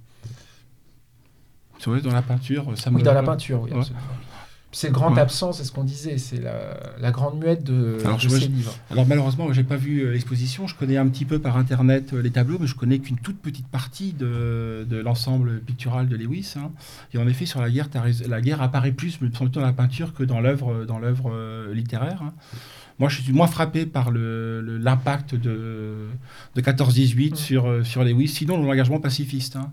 [1.87, 2.97] Dans la peinture, ça me...
[2.97, 3.71] Oui, dans la peinture, oui.
[3.73, 3.83] Ouais.
[4.71, 5.21] C'est le grand Ouais.
[5.21, 8.39] absent, c'est ce qu'on disait, c'est la, la grande muette de, Alors, de je vois-
[8.39, 8.75] ces livres.
[8.91, 10.67] Alors malheureusement, j'ai pas vu euh, l'exposition.
[10.67, 13.39] Je connais un petit peu par internet euh, les tableaux, mais je connais qu'une toute
[13.41, 16.53] petite partie de, de l'ensemble pictural de Lewis.
[16.59, 16.71] hein.
[17.15, 17.89] Et en effet, sur la guerre,
[18.29, 21.73] la guerre apparaît plus, me semble dans la peinture que dans l'œuvre, dans l'œuvre euh,
[21.73, 22.21] littéraire.
[22.23, 22.35] hein.
[22.99, 26.09] Moi, je suis moins frappé par le- le- l'impact de,
[26.55, 27.37] de 14-18 Mm.
[27.37, 29.57] sur, euh, sur Lewis, sinon l'engagement pacifiste.
[29.57, 29.71] hein.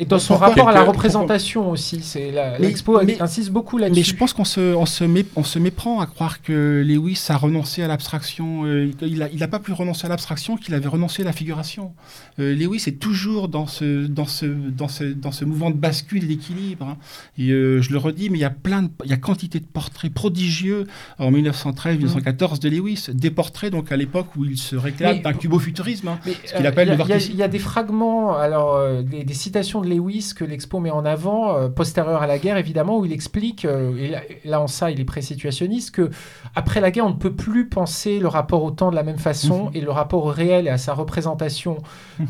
[0.00, 4.00] Et dans son rapport à la représentation aussi, c'est l'expo insiste beaucoup là-dessus.
[4.00, 7.26] Mais je pense qu'on se, on se, mé- on se méprend à croire que Lewis
[7.28, 8.64] a renoncé à l'abstraction.
[8.64, 11.32] Euh, il n'a il a pas pu renoncer à l'abstraction qu'il avait renoncé à la
[11.32, 11.92] figuration.
[12.40, 16.26] Euh, Lewis est toujours dans ce, dans ce, dans ce, dans ce mouvement de bascule
[16.26, 16.86] d'équilibre.
[16.88, 16.96] hein.
[17.38, 19.60] Et euh, je le redis, mais il y a plein de, il y a quantité
[19.60, 20.88] de portraits prodigieux
[21.20, 23.06] en 1913-1914 de Lewis.
[23.12, 26.08] Des portraits donc à l'époque où il se réclame d'un cubofuturisme.
[26.08, 26.18] hein.
[26.44, 27.30] Ce qu'il euh, appelle il y a- le il y a- vertice.
[27.32, 31.04] Il y, a des fragments, alors euh, des, des citations Lewis que l'expo met en
[31.04, 34.66] avant, euh, postérieures à la guerre évidemment, où il explique, euh, et là, là, en
[34.66, 36.10] ça il est pré-situationniste, que
[36.54, 39.18] après la guerre on ne peut plus penser le rapport au temps de la même
[39.18, 39.70] façon Mhm.
[39.74, 41.78] et le rapport au réel et à sa représentation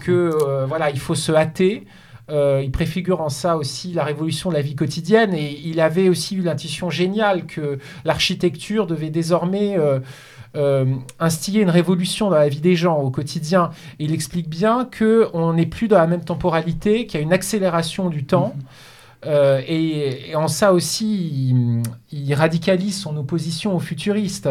[0.01, 0.13] que
[0.47, 1.87] euh, voilà il faut se hâter.
[2.31, 6.09] Euh, il préfigure en ça aussi la révolution de la vie quotidienne et il avait
[6.09, 10.01] aussi eu l'intuition géniale que l'architecture devait désormais euh,
[11.21, 13.71] instiller une révolution dans la vie des gens au quotidien.
[13.99, 17.27] Et il explique bien que on n'est plus dans la même temporalité, qu'il y a
[17.27, 18.55] une accélération du temps.
[19.27, 21.83] Euh, et, et en ça aussi, il,
[22.13, 24.49] il radicalise son opposition aux futuristes.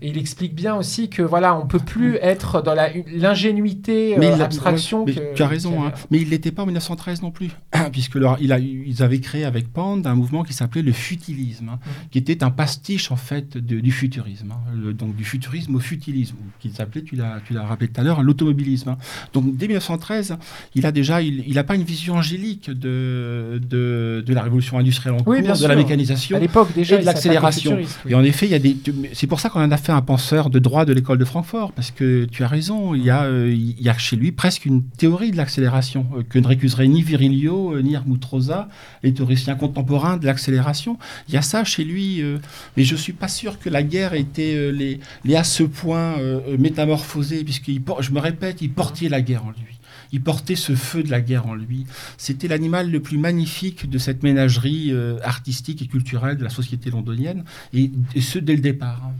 [0.00, 2.90] Et il explique bien aussi que voilà, on peut plus être dans la-
[3.38, 5.04] l'ingénuité, euh, il a- abstraction.
[5.04, 5.92] mais que- tu as raison, hein.
[6.10, 7.50] mais il l'était pas en 1913 non plus,
[7.92, 11.68] puisque leur- il a, ils avaient créé avec Pand un mouvement qui s'appelait le futilisme,
[11.70, 12.08] hein, Mhm.
[12.10, 15.80] qui était un pastiche en fait de- du futurisme, hein, le- donc du futurisme au
[15.80, 18.96] futilisme, qui s'appelait, tu l'as, tu l'as rappelé tout à l'heure, l'automobilisme.
[19.32, 20.36] Donc dès 1913,
[20.74, 24.78] il a déjà, il, il a pas une vision angélique de, de, de la révolution
[24.78, 25.68] industrielle en Oui, cours, de sûr.
[25.68, 26.36] la mécanisation.
[26.36, 27.76] À l'époque déjà, et de l'accélération.
[27.76, 27.86] oui.
[28.10, 28.76] Et en effet, il y a des.
[29.12, 31.72] C'est pour ça qu'on en a fait un penseur de droit de l'école de Francfort,
[31.72, 32.94] parce que tu as raison.
[32.94, 36.22] Il y a, euh, il y a chez lui presque une théorie de l'accélération euh,
[36.22, 38.68] que ne récuserait ni Virilio euh, ni Helmut Rosa,
[39.02, 40.98] les théoriciens contemporains de l'accélération.
[41.28, 42.38] Il y a ça chez lui, euh,
[42.76, 46.16] mais je suis pas sûr que la guerre était les, les à ce point
[46.58, 49.78] métamorphosée, puisqu'il por- je me répète, il portait la guerre en lui.
[50.12, 51.84] Il portait ce feu de la guerre en lui.
[52.16, 57.44] C'était l'animal le plus magnifique de cette ménagerie artistique et culturelle de la société londonienne,
[57.74, 59.10] et, et ce dès le départ.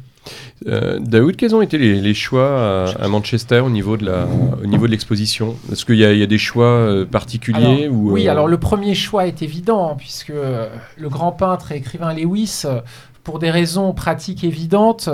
[0.66, 4.26] Euh, Daoud, quels ont été les, les choix à, à Manchester au niveau de la,
[4.62, 5.57] au niveau de l'exposition?
[5.72, 8.31] Est-ce qu'il y, a- il y a des choix euh, particuliers Alors, ou, Oui, euh,
[8.33, 12.81] alors le premier choix est évident, puisque euh, le grand peintre et écrivain Lewis, euh,
[13.29, 15.11] pour des raisons pratiques évidentes,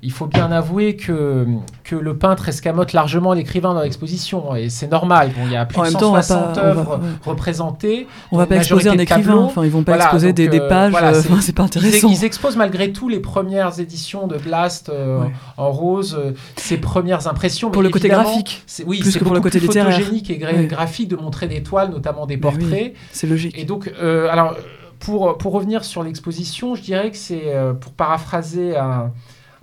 [0.00, 1.44] il faut bien avouer que,
[1.82, 5.32] que le peintre escamote largement l'écrivain dans l'exposition, et c'est normal.
[5.36, 6.70] Bon, il y a plus En de même temps, on va 160 pas- on va-
[6.70, 8.06] œuvres représentées.
[8.30, 10.60] On va pas exposer un écrivain, enfin ils vont pas Voilà, exposer donc, des, des
[10.60, 12.08] euh, pages, voilà, euh, c'est- enfin, c'est pas intéressant.
[12.08, 15.32] ils exposent malgré tout les premières éditions de Blast euh, Ouais.
[15.56, 17.72] en rose, euh, ses premières impressions.
[17.72, 19.92] Pour mais le côté graphique, c'est- oui, plus c'est que pour le côté plus littéraire.
[19.92, 20.66] photogénique et gra- Ouais.
[20.66, 22.58] graphique de montrer des toiles, notamment des Mais oui.
[22.58, 22.94] portraits.
[23.10, 23.58] c'est logique.
[23.58, 24.54] Et donc, euh, alors,
[24.98, 29.12] pour, pour revenir sur l'exposition, je dirais que c'est, euh, pour paraphraser un,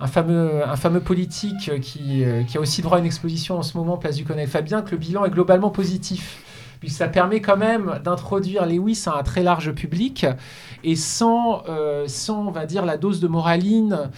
[0.06, 3.76] fameux, un fameux politique qui, euh, qui a aussi droit à une exposition en ce
[3.76, 6.42] moment, Place du Colonel Fabien, que le bilan est globalement positif.
[6.80, 10.26] Puisque ça permet quand même d'introduire Lewis à un très large public
[10.82, 14.10] et sans, euh, sans on va dire, la dose de moraline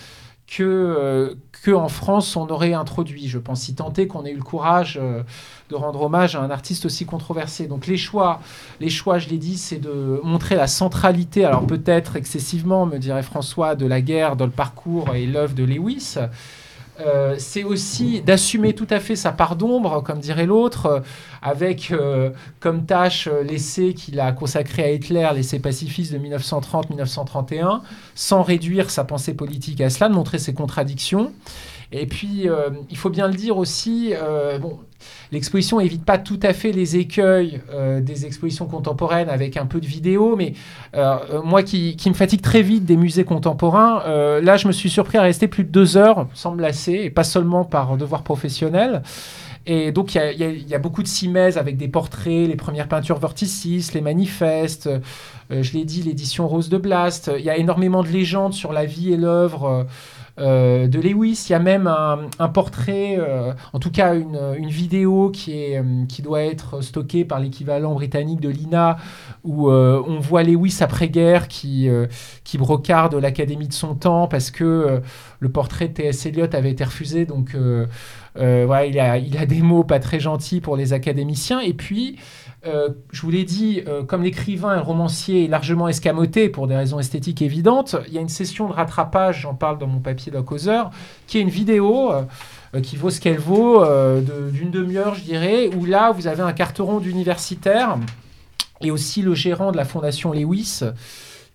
[0.47, 3.29] que, euh, que en France on aurait introduit.
[3.29, 5.23] Je pense si tant est qu'on ait eu le courage euh,
[5.69, 7.67] de rendre hommage à un artiste aussi controversé.
[7.67, 8.41] Donc les choix,
[8.81, 13.23] les choix, je l'ai dit, c'est de montrer la centralité, alors peut-être excessivement, me dirait
[13.23, 16.17] François, de la guerre dans le parcours et l'œuvre de Lewis.
[17.01, 21.01] Euh, c'est aussi d'assumer tout à fait sa part d'ombre, comme dirait l'autre, euh,
[21.43, 27.83] avec euh, comme tâche l'essai qu'il a consacré à Hitler, l'essai pacifiste de 1930-1931,
[28.15, 31.33] sans réduire sa pensée politique à cela, de montrer ses contradictions.
[31.93, 32.49] Et puis,
[32.91, 34.13] il faut bien le dire aussi,
[34.61, 34.81] bon,
[35.33, 39.81] l'exposition évite pas tout à fait les écueils euh, des expositions contemporaines avec un peu
[39.81, 40.55] de vidéo, mais
[40.95, 44.03] euh, euh, moi qui, me fatigue très vite des musées contemporains,
[44.41, 47.11] là je me suis surpris à rester plus de deux heures sans me lasser, et
[47.11, 49.03] pas seulement par devoir professionnel.
[49.69, 53.19] Et donc, il y y, a- beaucoup de simèses avec des portraits, les premières peintures
[53.19, 54.89] vorticistes, les manifestes,
[55.51, 57.33] je l'ai dit, l'édition Rose de Blast.
[57.37, 59.87] Il y a énormément de légendes sur la vie et l'œuvre
[60.39, 61.47] de Lewis.
[61.49, 66.23] Il y a même un, portrait, euh, en tout cas une, vidéo qui, est, qui
[66.23, 68.97] doit être stockée par l'équivalent britannique de l'INA,
[69.45, 71.89] où on voit Lewis après-guerre qui,
[72.45, 75.01] qui brocarde l'Académie de son temps parce que
[75.41, 76.27] le portrait de T.S.
[76.27, 77.25] Eliot avait été refusé.
[77.27, 77.57] Donc
[78.35, 81.61] voilà, il, a, il a des mots pas très gentils pour les académiciens.
[81.61, 82.17] Et puis,
[82.67, 86.67] euh, je vous l'ai dit, euh, comme l'écrivain et le romancier est largement escamoté pour
[86.67, 90.01] des raisons esthétiques évidentes, il y a une session de rattrapage, j'en parle dans mon
[90.01, 90.91] papier de causeur,
[91.27, 93.85] qui est une vidéo euh, qui vaut ce qu'elle vaut,
[94.51, 97.97] d'une demi-heure, je dirais, où là, vous avez un carteron d'universitaire
[98.83, 100.83] et aussi le gérant de la fondation Lewis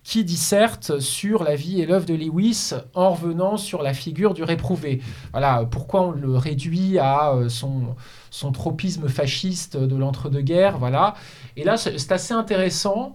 [0.04, 4.42] qui disserte sur la vie et l'œuvre de Lewis en revenant sur la figure du
[4.42, 5.00] réprouvé.
[5.30, 7.94] Voilà, pourquoi on le réduit à son
[8.32, 10.78] son tropisme fasciste de l'entre-deux-guerres.
[10.78, 11.14] Voilà.
[11.56, 13.14] Et là, c'est assez intéressant.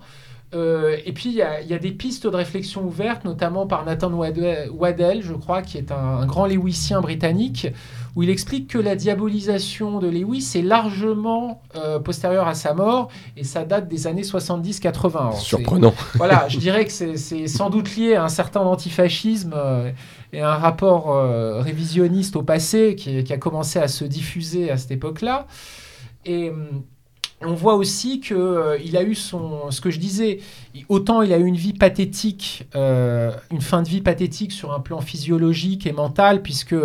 [0.54, 5.22] Euh, et puis, il y, a des pistes de réflexion ouvertes, notamment par Nathan Waddell,
[5.22, 7.68] je crois, qui est un, grand Lewissien britannique,
[8.16, 13.10] où il explique que la diabolisation de Lewis est largement euh, postérieure à sa mort,
[13.36, 15.40] et ça date des années 70-80.
[15.40, 15.94] Surprenant.
[16.16, 19.92] Voilà, je dirais que c'est sans doute lié à un certain antifascisme euh,
[20.34, 24.92] et un rapport euh, révisionniste au passé qui, a commencé à se diffuser à cette
[24.92, 25.48] époque-là.
[26.26, 26.84] Et hum,
[27.42, 30.40] on voit aussi qu'il euh, il a eu son, ce que je disais,
[30.90, 34.80] autant il a eu une vie pathétique, euh, une fin de vie pathétique sur un
[34.80, 36.76] plan physiologique et mental, puisque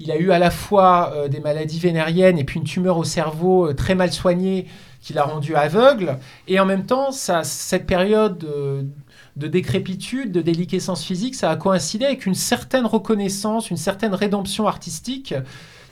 [0.00, 3.72] il a eu à la fois des maladies vénériennes et puis une tumeur au cerveau
[3.72, 4.66] très mal soignée
[5.00, 6.18] qui l'a rendu aveugle,
[6.48, 8.44] et en même temps, cette période
[9.38, 14.66] de décrépitude, de déliquescence physique, ça a coïncidé avec une certaine reconnaissance, une certaine rédemption
[14.66, 15.34] artistique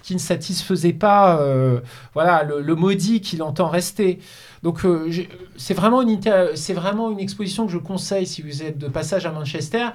[0.06, 1.80] qui ne satisfaisait pas euh,
[2.14, 4.20] voilà, le, maudit qu'il entend rester.
[4.62, 5.10] Donc euh,
[5.56, 9.86] c'est vraiment une exposition que je conseille si vous êtes de passage à Manchester.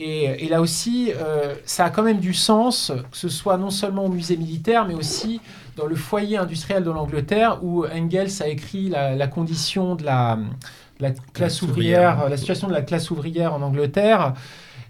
[0.00, 4.04] Et, là aussi, euh, ça a quand même du sens, que ce soit non seulement
[4.04, 5.40] au musée militaire, mais aussi
[5.76, 10.38] dans le foyer industriel de l'Angleterre, où Engels a écrit la condition de la
[11.00, 14.34] la classe ouvrière, la situation de la classe ouvrière en Angleterre.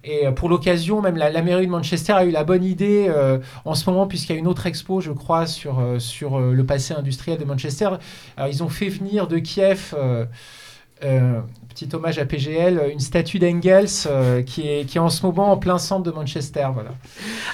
[0.04, 3.38] Et euh, pour l'occasion, même la, mairie de Manchester a eu la bonne idée euh,
[3.64, 6.94] en ce moment, puisqu'il y a une autre expo, je crois, sur, sur le passé
[6.94, 7.90] industriel de Manchester.
[8.36, 9.94] Alors, ils ont fait venir de Kiev
[11.78, 15.52] petit hommage à PGL, une statue d'Engels euh, qui, est, qui est en ce moment
[15.52, 16.66] en plein centre de Manchester.
[16.74, 16.90] Voilà.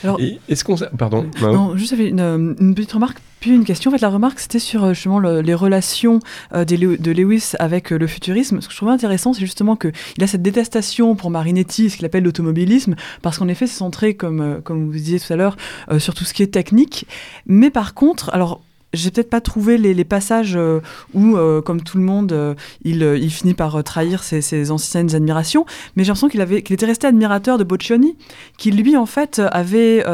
[0.03, 0.19] Alors,
[0.49, 0.77] est-ce qu'on.
[0.97, 1.27] Pardon.
[1.43, 3.91] Non, juste une, une, petite remarque, puis une question.
[3.91, 6.21] En fait, la remarque, c'était sur euh, justement les relations
[6.55, 8.61] euh, de Lewis avec le futurisme.
[8.61, 12.07] Ce que je trouvais intéressant, c'est justement qu'il a cette détestation pour Marinetti, ce qu'il
[12.07, 15.57] appelle l'automobilisme, parce qu'en effet, c'est centré, comme, comme vous disiez tout à l'heure,
[15.99, 17.07] sur tout ce qui est technique.
[17.47, 18.63] Mais par contre, alors
[18.95, 20.81] j'ai peut-être pas trouvé les, passages euh,
[21.15, 25.67] où, euh, comme tout le monde, euh, il, finit par trahir ses, anciennes admirations,
[25.97, 28.17] mais j'ai l'impression qu'il avait, qu'il était resté admirateur de Boccioni,
[28.57, 30.05] qui lui en fait avait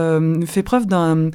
[0.46, 1.30] fait preuve d'un,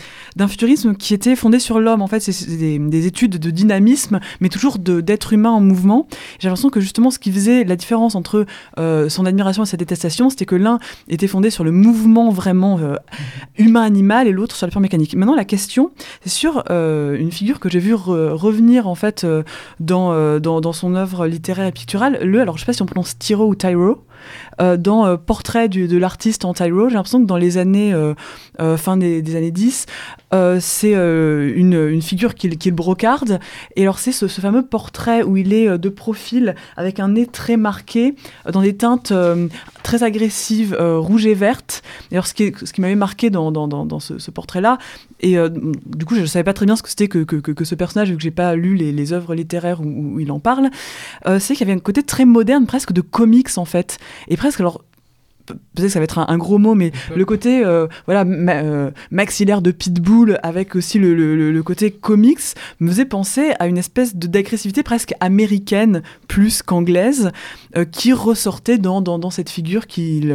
[0.47, 2.01] futurisme qui était fondé sur l'homme.
[2.01, 6.07] En fait, c'est des, études de dynamisme, mais toujours d'être humain en mouvement.
[6.39, 8.45] J'ai l'impression que justement, ce qui faisait la différence entre
[8.77, 12.79] son admiration et sa détestation, c'était que l'un était fondé sur le mouvement vraiment
[13.57, 15.15] humain-animal et l'autre sur la pure mécanique.
[15.15, 15.91] Maintenant, la question,
[16.23, 19.43] c'est sur une figure que j'ai vu revenir en fait euh,
[19.91, 22.19] euh, dans, son œuvre littéraire et picturale.
[22.23, 24.03] Le, alors je sais pas si on prononce Tiro ou Tyro,
[24.61, 27.93] euh, dans Portrait de l'artiste en Tyro, j'ai l'impression que dans les années,
[28.77, 29.85] fin des, années 10,
[30.59, 33.39] c'est une, figure qu'il qui brocarde.
[33.75, 37.57] Et alors c'est ce, fameux portrait où il est de profil, avec un nez très
[37.57, 38.15] marqué,
[38.51, 39.13] dans des teintes
[39.83, 41.83] très agressives, rouges et vertes.
[42.11, 44.77] Et alors ce qui, ce qui m'avait marqué dans, ce, portrait-là,
[45.21, 45.37] et
[45.85, 48.17] du coup je ne savais pas très bien ce que c'était que ce personnage, vu
[48.17, 50.69] que j'ai pas lu les, œuvres littéraires où, il en parle,
[51.27, 53.97] euh, c'est qu'il y avait un côté très moderne, presque de comics en fait.
[54.27, 54.81] Et presque, alors
[55.45, 59.61] peut-être que ça va être un, gros mot, mais le côté euh, voilà euh, maxillaire
[59.61, 62.39] de Pitbull avec aussi le, le, côté comics
[62.79, 67.31] me faisait penser à une espèce d'agressivité presque américaine plus qu'anglaise
[67.75, 70.31] euh, qui ressortait dans, dans, dans cette figure qui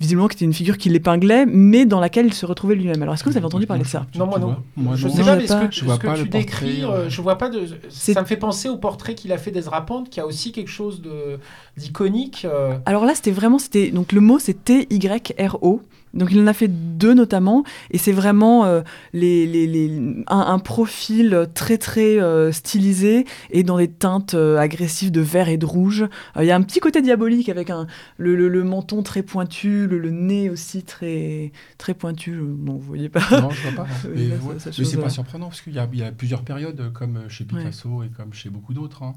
[0.00, 3.02] visiblement qui était une figure qui l'épinglait mais dans laquelle il se retrouvait lui-même.
[3.02, 4.06] Alors est-ce que vous avez entendu parler de ça?
[4.16, 4.56] Non moi non.
[4.94, 7.64] je ne sais pas, mais ce que, ce que tu décris, je vois pas de.
[7.88, 10.70] Ça me fait penser au portrait qu'il a fait d'Ezra Pante qui a aussi quelque
[10.70, 11.38] chose de
[11.80, 12.46] d'iconique.
[12.86, 15.82] Alors là c'était vraiment c'était donc le mot T-Y-R-O.
[16.12, 21.46] Donc il en a fait deux notamment, et c'est vraiment euh, les, les, un, profil
[21.54, 26.06] très très euh, stylisé et dans des teintes euh, agressives de vert et de rouge.
[26.36, 27.86] Il y a un petit côté diabolique avec un,
[28.18, 32.40] le, le, menton très pointu, le, nez aussi très, très pointu.
[32.42, 33.20] Bon, vous voyez pas.
[33.40, 33.86] Non, je vois pas.
[34.14, 34.30] mais,
[34.70, 38.32] c'est pas surprenant parce qu'il y, y, a plusieurs périodes, comme chez Picasso et comme
[38.32, 39.04] chez beaucoup d'autres.
[39.04, 39.14] Hein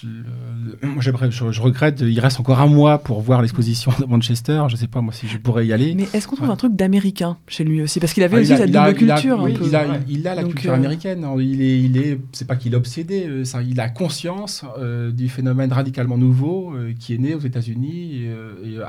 [0.00, 3.92] je, le- moi, j'aimerais- je- je regrette, il reste encore un mois pour voir l'exposition
[4.00, 4.62] de Manchester.
[4.68, 5.94] Je sais pas moi si je pourrais y aller.
[5.94, 6.54] Mais est-ce qu'on trouve Ouais.
[6.54, 8.00] un truc d'américain chez lui aussi?
[8.00, 9.40] Parce qu'il avait Ah, aussi a- cette il a- double il a- culture.
[9.40, 9.64] un oui, peu.
[9.66, 10.00] il, a, Ouais.
[10.08, 11.26] il a la Donc, culture euh, américaine.
[11.40, 13.26] Il est, il est, c'est pas qu'il est obsédé.
[13.26, 17.40] euh, ça, il a conscience euh, du phénomène radicalement nouveau euh, qui est né aux
[17.40, 18.22] États-Unis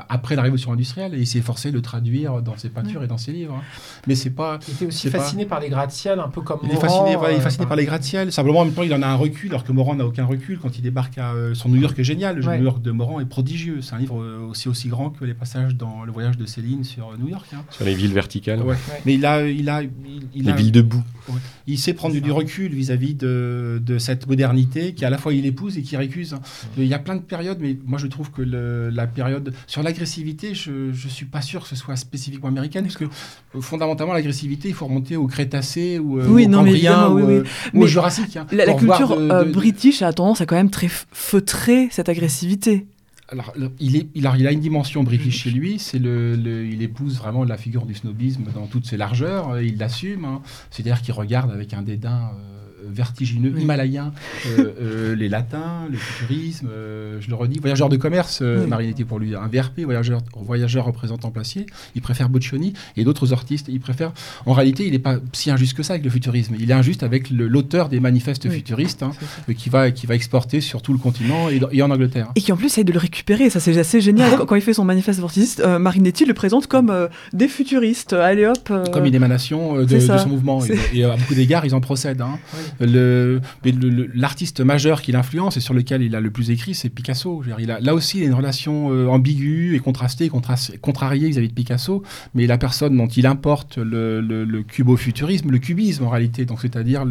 [0.08, 1.14] après la révolution industrielle.
[1.14, 3.54] Et il s'est forcé de le traduire dans ses peintures et dans ses livres.
[3.58, 3.62] hein.
[4.06, 4.58] Mais c'est pas.
[4.68, 7.36] Il était aussi pas- fasciné par les gratte-ciel, un peu comme Il est fasciné, il
[7.36, 8.32] est fasciné par les gratte-ciel.
[8.32, 10.58] Simplement, en même temps, il en a un recul, alors que Morand n'a aucun recul.
[10.58, 12.36] Quand il débarque à euh, son New York est génial.
[12.36, 12.56] Le Ouais.
[12.58, 13.78] New York de Morand est prodigieux.
[13.82, 16.84] C'est un livre euh, aussi aussi grand que les passages dans le voyage de Céline
[16.84, 17.46] sur euh, New York.
[17.52, 17.62] hein.
[17.70, 18.62] Sur les villes verticales.
[18.62, 18.76] Ouais.
[19.04, 19.90] Mais il a, il a, il,
[20.34, 21.02] il Les a- villes debout.
[21.66, 25.44] il sait prendre du recul vis-à-vis de, de cette modernité qui à la fois il
[25.46, 26.36] épouse et qui récuse.
[26.78, 29.82] Il y a plein de périodes, mais moi je trouve que le- la période sur
[29.82, 34.12] l'agressivité, je ne suis pas sûr que ce soit spécifiquement américaine, parce que euh, fondamentalement
[34.12, 37.42] l'agressivité, il faut remonter au Crétacé ou, euh, Oui, au non, mais ou, oui, oui.
[37.72, 38.36] ou au Jurassique.
[38.36, 41.88] hein, La, culture de- euh, de- british a tendance à quand même très f- feutrer
[41.90, 42.86] cette agressivité.
[43.28, 47.86] Alors, il, a, une dimension british chez lui, c'est le- il épouse vraiment la figure
[47.86, 50.42] du snobisme dans toutes ses largeurs, euh, il l'assume, hein.
[50.70, 53.62] c'est-à-dire qu'il regarde avec un dédain euh, vertigineux, Oui.
[53.62, 54.12] himalayen,
[54.58, 58.66] euh, euh, les latins, le futurisme, euh, je le redis, voyageur de commerce, Oui.
[58.66, 63.66] Marinetti pour lui, un VRP, voyageur, voyageur représentant placier, il préfère Boccioni et d'autres artistes,
[63.68, 64.12] il préfère,
[64.46, 67.02] en réalité il n'est pas si injuste que ça avec le futurisme, il est injuste
[67.02, 68.56] avec l'auteur des manifestes Oui.
[68.56, 69.12] futuristes, hein,
[69.56, 72.28] qui, va, qui va exporter sur tout le continent et, en Angleterre.
[72.36, 74.36] Et qui en plus essaye de le récupérer, ça c'est assez génial.
[74.38, 75.20] quand, quand il fait son manifeste
[75.60, 78.12] euh, Marinetti le présente comme euh, des futuristes.
[78.12, 78.68] Allez hop.
[78.70, 80.60] euh, comme une émanation de, de son mouvement.
[80.92, 82.20] Et à beaucoup d'égards, ils en procèdent.
[82.20, 82.38] hein.
[82.80, 87.42] L'artiste majeur qui l'influence et sur lequel il a le plus écrit, c'est Picasso.
[87.80, 92.02] Là aussi, il a une relation euh, ambiguë et contrastée, contras- contrariée vis-à-vis de Picasso,
[92.34, 97.04] mais la personne dont il importe le, le, le cubo-futurisme, le cubisme en réalité, c'est-à-dire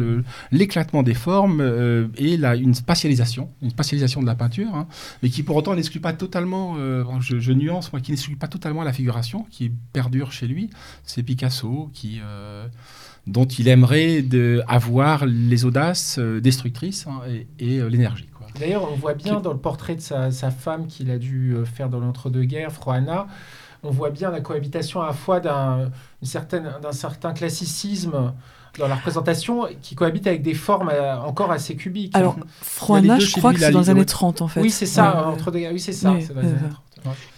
[0.52, 4.86] l'éclatement des formes euh, et la, une spatialisation, une spatialisation de la peinture, hein,
[5.22, 8.92] mais qui pour autant n'exclut pas totalement, euh, je, nuance, qui n'exclut pas totalement la
[8.92, 10.70] figuration, qui perdure chez lui,
[11.04, 12.20] c'est Picasso qui,
[13.26, 17.20] dont il aimerait de avoir les audaces euh, destructrices hein,
[17.58, 18.28] et, euh, l'énergie.
[18.60, 21.88] D'ailleurs, on voit bien dans le portrait de sa, femme qu'il a dû euh, faire
[21.88, 23.26] dans l'entre-deux-guerres, Froana,
[23.82, 25.90] on voit bien la cohabitation à la fois d'un
[26.22, 28.32] certain classicisme
[28.78, 30.90] dans la représentation qui cohabite avec des formes
[31.22, 32.16] encore assez cubiques.
[32.16, 34.62] Alors, Froana, je crois que c'est dans les années 30, en fait.
[34.62, 36.14] Oui, c'est ça, entre deux, oui, c'est ça.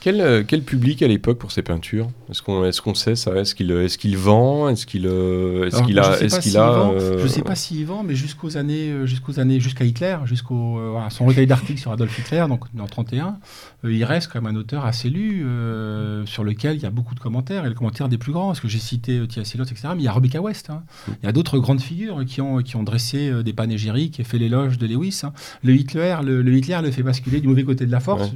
[0.01, 2.09] Quel, euh, quel, public à l'époque pour ces peintures?
[2.31, 3.35] Est-ce qu'on est sait ça?
[3.35, 4.69] Est-ce qu'il euh, est qu'il vend?
[4.69, 8.03] Est-ce qu'il est qu'il a est-ce qu'il a Je ne euh, sais pas s'il vend,
[8.03, 12.45] mais jusqu'aux années jusqu'aux années jusqu'à Hitler, jusqu'au euh, son recueil d'articles sur Adolf Hitler,
[12.49, 13.39] donc en 31,
[13.85, 15.45] euh, il reste quand même un auteur assez lu
[16.27, 18.61] sur lequel il y a beaucoup de commentaires et le commentaire des plus grands, parce
[18.61, 19.89] que j'ai cité Tia Silot, etc.
[19.91, 20.71] Mais il y a Rebecca West.
[20.71, 20.83] Hein.
[21.07, 21.13] Mm.
[21.23, 24.39] Il y a d'autres grandes figures qui ont qui ont dressé des panégyriques et fait
[24.39, 25.21] l'éloge de Lewis.
[25.25, 25.33] Hein.
[25.63, 28.31] Le Hitler, le, Hitler le fait basculer du mauvais côté de la force.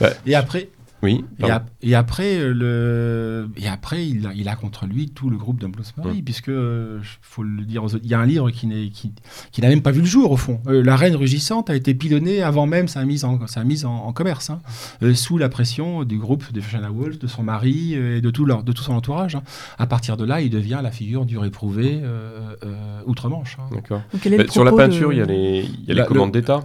[0.00, 0.68] Ouais après,
[1.02, 1.24] Oui.
[1.38, 1.54] et, pardon.
[1.54, 3.48] ap- et après, euh, le...
[3.56, 7.00] et après il, a, il a contre lui tout le groupe de Bloomsbury, puisque, euh,
[7.22, 9.12] faut le dire, aux autres, il y a un livre qui n'est- qui,
[9.50, 10.60] qui n'a même pas vu le jour, au fond.
[10.66, 13.94] Euh, la reine rugissante a été pilonnée avant même sa mise en, sa mise en,
[13.94, 14.60] en commerce, hein,
[15.02, 18.30] euh, sous la pression du groupe de Fiona Woolf, de son mari euh, et de
[18.30, 19.36] tout, leur, de tout son entourage.
[19.36, 19.42] hein.
[19.78, 23.56] À partir de là, il devient la figure du réprouvé euh, euh, outre-Manche.
[23.58, 23.74] hein.
[23.74, 24.02] D'accord.
[24.12, 26.62] Bah, sur la peinture, il y a les il y a les commandes d'État.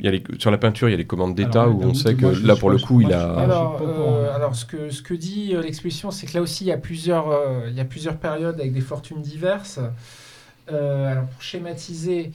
[0.00, 1.94] Il y a les, sur la peinture, il y a les commandes d'État où on
[1.94, 5.02] sait que moi, là pour le coup il a Alors, euh, alors ce, que, ce
[5.02, 7.80] que dit euh, l'exposition, c'est que là aussi, il y a plusieurs, euh, il y
[7.80, 9.80] a plusieurs périodes avec des fortunes diverses.
[10.72, 12.32] Euh, alors, pour schématiser,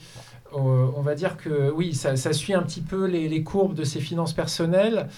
[0.54, 3.74] euh, on va dire que oui, ça, ça suit un petit peu les, les courbes
[3.74, 5.08] de ses finances personnelles.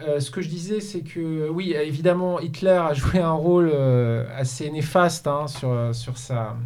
[0.00, 4.24] Euh, ce que je disais, c'est que oui, évidemment, Hitler a joué un rôle euh,
[4.36, 6.56] assez néfaste hein, sur, sur, sa,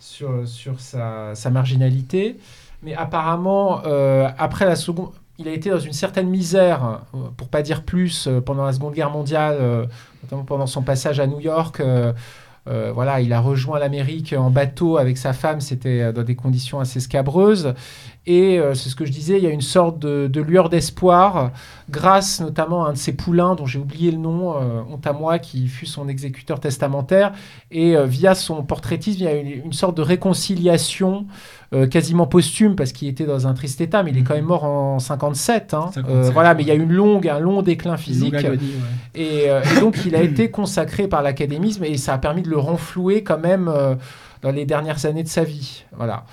[0.00, 2.38] sur, sur sa, sa marginalité.
[2.82, 7.48] Mais apparemment, euh, après la seconde, il a été dans une certaine misère, euh, pour
[7.48, 9.88] pas dire plus, euh, pendant la Seconde Guerre mondiale,
[10.22, 11.82] notamment pendant son passage à New York.
[12.66, 17.00] voilà, il a rejoint l'Amérique en bateau avec sa femme, c'était dans des conditions assez
[17.00, 17.74] scabreuses.
[18.24, 20.68] Et euh, c'est ce que je disais, il y a une sorte de, de lueur
[20.68, 21.50] d'espoir,
[21.90, 25.12] grâce notamment à un de ses poulains, dont j'ai oublié le nom, euh, honte à
[25.12, 27.32] moi, qui fut son exécuteur testamentaire.
[27.72, 31.26] Et euh, via son portraitisme, il y a une, une sorte de réconciliation
[31.90, 34.64] quasiment posthume, parce qu'il était dans un triste état, mais il est quand même mort
[34.64, 35.72] en 57.
[35.72, 35.90] hein.
[35.94, 38.34] 57, voilà, mais il y a une longue, un long déclin physique.
[38.34, 38.74] longue agonie,
[39.14, 39.20] ouais.
[39.22, 42.58] Et, et donc, il a été consacré par l'académisme et ça a permis de le
[42.58, 43.72] renflouer quand même
[44.42, 45.84] dans les dernières années de sa vie.
[45.96, 46.24] Voilà.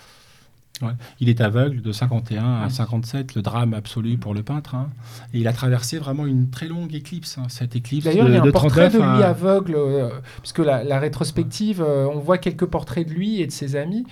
[1.19, 4.75] Il est aveugle de 51 à 57, le drame absolu pour le peintre.
[4.75, 4.89] hein.
[5.33, 7.37] Et il a traversé vraiment une très longue éclipse.
[7.37, 7.43] hein.
[7.49, 10.09] Cette éclipse D'ailleurs, il y a un portrait de 39 lui à- aveugle, euh,
[10.41, 14.05] puisque la, la rétrospective, euh, on voit quelques portraits de lui et de ses amis.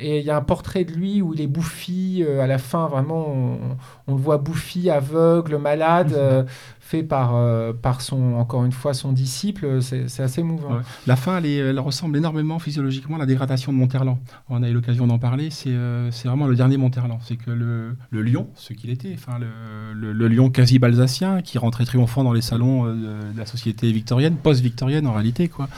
[0.00, 2.58] Et il y a un portrait de lui où il est bouffi, euh, à la
[2.58, 3.58] fin, vraiment, on,
[4.06, 6.44] on le voit bouffi, aveugle, malade, euh,
[6.88, 9.82] fait par, euh, par son, encore une fois, son disciple.
[9.82, 10.76] C'est c'est assez émouvant.
[10.76, 10.82] Ouais.
[11.06, 14.16] La fin, elle, ressemble énormément physiologiquement à la dégradation de Monterland.
[14.48, 15.50] On a eu l'occasion d'en parler.
[15.50, 17.18] C'est euh, c'est vraiment le dernier Monterland.
[17.22, 21.58] C'est que le, le lion, ce qu'il était, enfin le, le- lion quasi balsacien, qui
[21.58, 22.94] rentrait triomphant dans les salons euh,
[23.32, 25.68] de, la société victorienne, post-victorienne en réalité, quoi,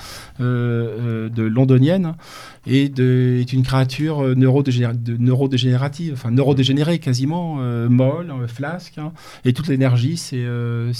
[0.40, 2.14] euh, de londonienne,
[2.66, 7.56] et de, est une créature neurodégénérative, enfin neurodégénérée quasiment,
[7.88, 9.12] molle, flasque, hein,
[9.44, 10.46] et toute l'énergie s'est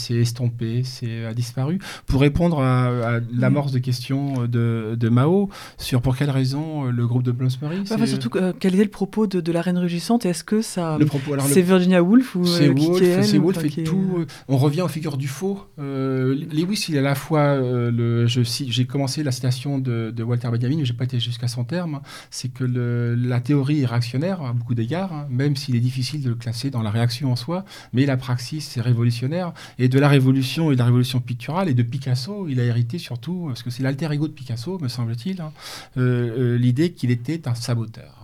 [0.00, 5.08] euh, s'est estompée, s'est a disparu pour répondre à, à l'amorce de questions de, de
[5.08, 5.48] Mao
[5.78, 7.78] sur pour quelle raison euh, le groupe de Bloomsbury.
[7.78, 10.44] Ouais, c'est- enfin, surtout, euh, quel était le propos de, de la reine rugissante est-ce
[10.44, 10.96] que ça.
[10.98, 11.32] le propos.
[11.40, 14.16] C'est Virginia Woolf ou c'est euh, Woolf, c'est Woolf et est- tout.
[14.18, 15.64] euh, On revient aux figures du faux.
[15.78, 18.26] Euh, Lewis, il est à la fois euh, le.
[18.26, 21.64] je J'ai commencé la citation de, de Walter Benjamin, mais j'ai pas été jusqu'à son
[21.64, 22.00] terme.
[22.30, 26.22] C'est que le- la théorie est réactionnaire à beaucoup d'égards, hein, même s'il est difficile
[26.22, 27.64] de le classer dans la réaction en soi.
[27.92, 29.52] Mais la praxis, c'est révolutionnaire.
[29.78, 32.98] Et de la révolution et de la révolution picturale et de Picasso, il a hérité
[32.98, 35.52] surtout, parce que c'est l'alter ego de Picasso, me semble-t-il, hein,
[35.98, 38.19] euh, euh, l'idée qu'il était un saboteur.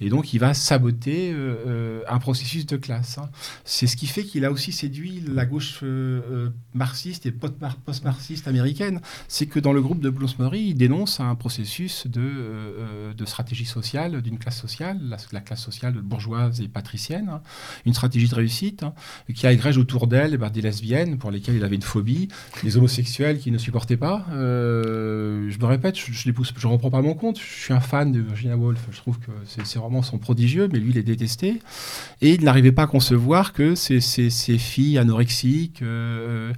[0.00, 3.18] Et donc, il va saboter euh, euh, un processus de classe.
[3.18, 3.30] hein.
[3.64, 8.48] C'est ce qui fait qu'il a aussi séduit la gauche euh, marxiste et post-mar- post-marxiste
[8.48, 9.00] américaine.
[9.28, 14.38] C'est que dans le groupe de Bloomsbury, il dénonce un processus de, stratégie sociale, d'une
[14.38, 17.40] classe sociale, la, la classe sociale bourgeoise et patricienne, hein.
[17.86, 18.92] une stratégie de réussite hein,
[19.34, 22.28] qui agrège autour d'elle eh ben, des lesbiennes pour lesquelles il avait une phobie,
[22.62, 24.26] des homosexuels qu'il ne supportait pas.
[24.30, 27.38] Je me répète, je, je l'épouse, je reprends pas mon compte.
[27.38, 28.80] Je suis un fan de Virginia Woolf.
[28.90, 31.60] Je trouve que c'est c'est vraiment son prodigieux, mais lui, il est détesté.
[32.22, 36.52] Et il n'arrivait pas à concevoir que ces, ces- filles anorexiques, euh,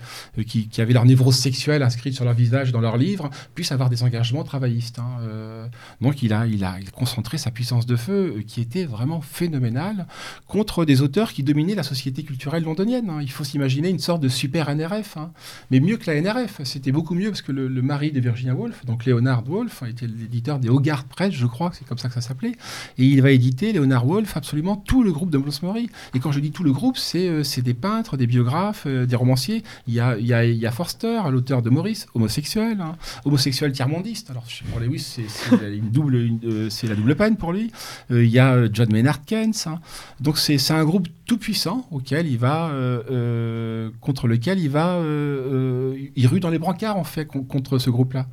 [0.47, 4.05] qui, avaient leur névrose sexuelle inscrite sur leur visage dans leurs livres, puissent avoir des
[4.05, 5.01] engagements travaillistes.
[5.01, 5.19] hein.
[5.23, 5.67] Euh,
[6.01, 10.07] donc il a, il a concentré sa puissance de feu, euh, qui était vraiment phénoménale,
[10.47, 13.11] contre des auteurs qui dominaient la société culturelle londonienne.
[13.11, 13.19] hein.
[13.23, 15.33] Il faut s'imaginer une sorte de super NRF, hein.
[15.73, 16.61] mais mieux que la NRF.
[16.63, 20.61] C'était beaucoup mieux parce que le, mari de Virginia Woolf, donc Leonard Woolf, était l'éditeur
[20.61, 22.53] des Hogarth Press, je crois c'est comme ça que ça s'appelait,
[22.99, 25.91] et il va éditer, Leonard Woolf, absolument tout le groupe de Bloomsbury.
[26.15, 29.17] Et quand je dis tout le groupe, c'est euh, des peintres, des biographes, euh, des
[29.17, 29.63] romanciers.
[29.87, 34.31] Il y a, il y a, il Forster, l'auteur de Maurice, homosexuel, hein, homosexuel tiers-mondiste.
[34.31, 37.71] Alors pour Lewis, c'est une double, une, euh, la double peine pour lui.
[38.11, 39.55] Il y a John Maynard Keynes.
[39.67, 39.81] hein.
[40.21, 44.95] Donc c'est un groupe tout puissant auquel il va, euh, euh, contre lequel il va,
[44.95, 48.27] euh, euh, il rue dans les brancards en fait con- contre ce groupe-là.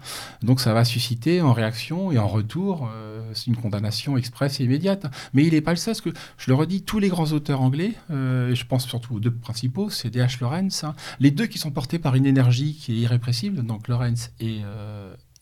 [0.44, 2.90] Donc ça va susciter en réaction et en retour
[3.48, 5.08] une condamnation expresse et immédiate.
[5.34, 7.62] Mais il n'est pas le seul, parce que je le redis, tous les grands auteurs
[7.62, 10.40] anglais, et je pense surtout aux deux principaux, c'est D.H.
[10.40, 14.32] Lawrence, hein, les deux qui sont portés par une énergie qui est irrépressible, donc Lawrence
[14.40, 14.60] et,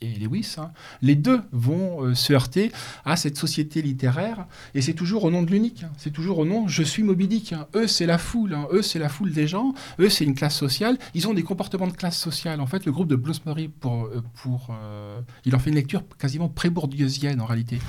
[0.02, 0.72] et Lewis, hein,
[1.02, 2.72] les deux vont euh, se heurter
[3.06, 6.46] à cette société littéraire, et c'est toujours au nom de l'unique, hein, c'est toujours au
[6.46, 7.54] nom je suis Moby Dick.
[7.54, 7.68] hein.
[7.76, 10.98] Eux, c'est la foule, eux, c'est la foule des gens, eux, c'est une classe sociale,
[11.14, 12.62] ils ont des comportements de classe sociale.
[12.62, 16.04] En fait, le groupe de Bloomsbury, pour, euh, pour, euh, il en fait une lecture
[16.18, 17.80] quasiment pré-bourdieusienne en réalité.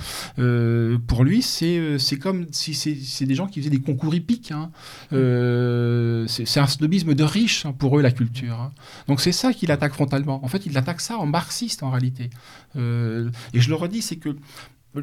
[1.07, 4.53] Pour lui, c'est comme si c'est des gens qui faisaient des concours hippiques.
[5.11, 8.71] c'est un snobisme de riche pour eux, la culture.
[9.09, 10.45] Donc c'est ça qu'il attaque frontalement.
[10.45, 12.02] En fait, il attaque ça en marxiste en réalité.
[12.77, 14.37] Euh, et je le redis, c'est que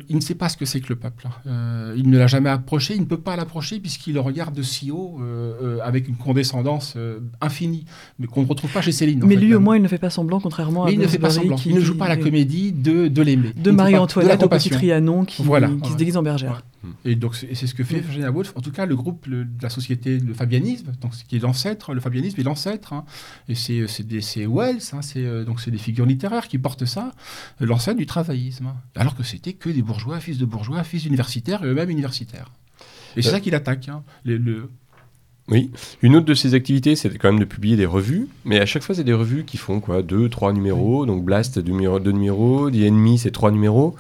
[0.07, 1.27] il ne sait pas ce que c'est que le peuple.
[1.27, 1.31] hein.
[1.47, 4.61] Euh, il ne l'a jamais approché, il ne peut pas l'approcher puisqu'il le regarde de
[4.61, 7.85] si haut euh, euh, avec une condescendance euh, infinie,
[8.19, 9.23] mais qu'on ne retrouve pas chez Céline.
[9.25, 9.63] Mais fait, lui, au même.
[9.65, 11.55] moins, il ne fait pas semblant, contrairement Mais à il ne fait pas semblant.
[11.55, 13.51] qui- Il ne joue pas la comédie de, de l'aimer.
[13.55, 14.69] De Marie-Antoinette au Petit.
[14.69, 15.89] Trianon qui, Voilà, qui ouais.
[15.91, 16.61] se déguise en bergère.
[17.03, 18.01] Et donc c'est ce que fait Mm.
[18.01, 18.53] Virginia Woolf.
[18.55, 21.39] En tout cas, le groupe le- de la société, le fabianisme, donc ce qui est
[21.39, 22.93] l'ancêtre, le fabianisme est l'ancêtre.
[22.93, 23.03] hein.
[23.49, 27.11] et c'est Wells, hein, c'est donc c'est des figures littéraires qui portent ça,
[27.59, 28.67] l'ancêtre du travaillisme.
[28.67, 28.75] hein.
[28.95, 32.51] Alors que c'était que des bourgeois, fils de bourgeois, fils d'universitaires et eux-mêmes universitaires.
[33.17, 33.32] Et c'est Euh.
[33.32, 33.89] ça qu'il attaque.
[33.89, 34.03] hein.
[34.23, 34.69] Le- le-
[35.51, 35.71] Oui.
[36.03, 38.84] Une autre de ses activités, c'est quand même de publier des revues, mais à chaque
[38.84, 40.03] fois, c'est des revues qui font quoi?
[40.03, 41.07] Deux, trois numéros.
[41.07, 42.69] Donc Blast, deux numéros, deux numéros.
[42.69, 43.95] The Enemy, c'est trois numéros.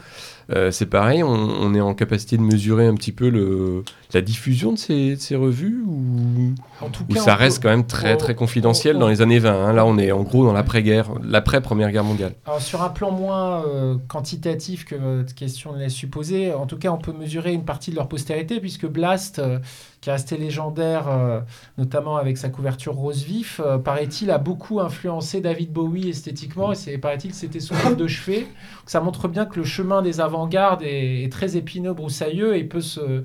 [0.51, 3.83] Euh, c'est pareil, on, on est en capacité de mesurer un petit peu le,
[4.13, 7.67] la diffusion de ces, de ces revues ou, En tout ou cas, ça reste peut-
[7.69, 9.73] quand même très on- très confidentiel on- dans les années 20 hein.
[9.73, 12.33] Là, on est en gros dans l'après-guerre, l'après-première guerre mondiale.
[12.47, 16.89] Alors, sur un plan moins euh, quantitatif que votre question laisse supposer, en tout cas,
[16.91, 19.59] on peut mesurer une partie de leur postérité, puisque Blast, euh,
[20.01, 21.41] qui est resté légendaire, euh,
[21.77, 26.75] notamment avec sa couverture rose vif, euh, paraît-il, a beaucoup influencé David Bowie esthétiquement, et
[26.75, 28.47] c'est- paraît-il que c'était son livre de chevet.
[28.85, 32.63] Ça montre bien que le chemin des avant avant-garde est, est très épineux, broussailleux et
[32.63, 33.23] peut se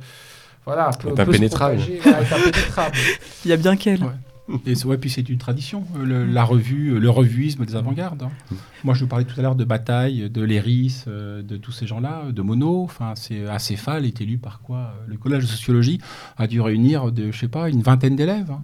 [0.66, 1.76] voilà, peut, peut se impénétrable.
[1.76, 2.96] propager, voilà, est impénétrable.
[3.44, 4.02] Il y a bien qu'elle.
[4.02, 4.10] Ouais.
[4.66, 8.24] Et ouais, puis c'est une tradition, euh, le- la revue, euh, le revuisme des avant-gardes.
[8.24, 8.30] hein.
[8.50, 8.54] Mm.
[8.84, 11.86] Moi, je vous parlais tout à l'heure de Bataille, de Léris, euh, de tous ces
[11.86, 12.82] gens-là, de Monod.
[12.84, 15.98] Enfin, c'est Acéphale est élu par quoi Le collège de sociologie
[16.36, 18.50] a dû réunir, de, je sais pas, une vingtaine d'élèves.
[18.50, 18.62] hein.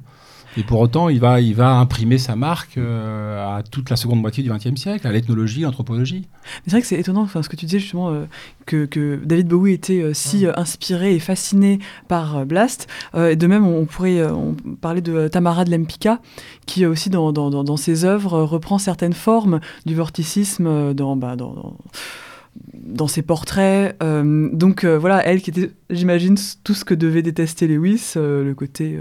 [0.56, 4.20] Et pour autant, il va, il va imprimer sa marque euh, à toute la seconde
[4.20, 6.26] moitié du XXe siècle, à l'ethnologie, l'anthropologie.
[6.64, 8.24] C'est vrai que c'est étonnant, enfin, ce que tu disais justement, euh,
[8.66, 11.78] que, que David Bowie était euh, si inspiré et fasciné
[12.08, 12.88] par Blast.
[13.16, 16.20] Et de même, on pourrait on parlait de Tamara de Lempicka,
[16.66, 21.36] qui aussi dans, dans, dans, dans ses œuvres reprend certaines formes du vorticisme dans, bah,
[21.36, 23.96] dans, ses portraits.
[24.02, 28.44] Euh, donc euh, voilà, elle qui était, j'imagine, tout ce que devait détester Lewis, euh,
[28.44, 28.98] le côté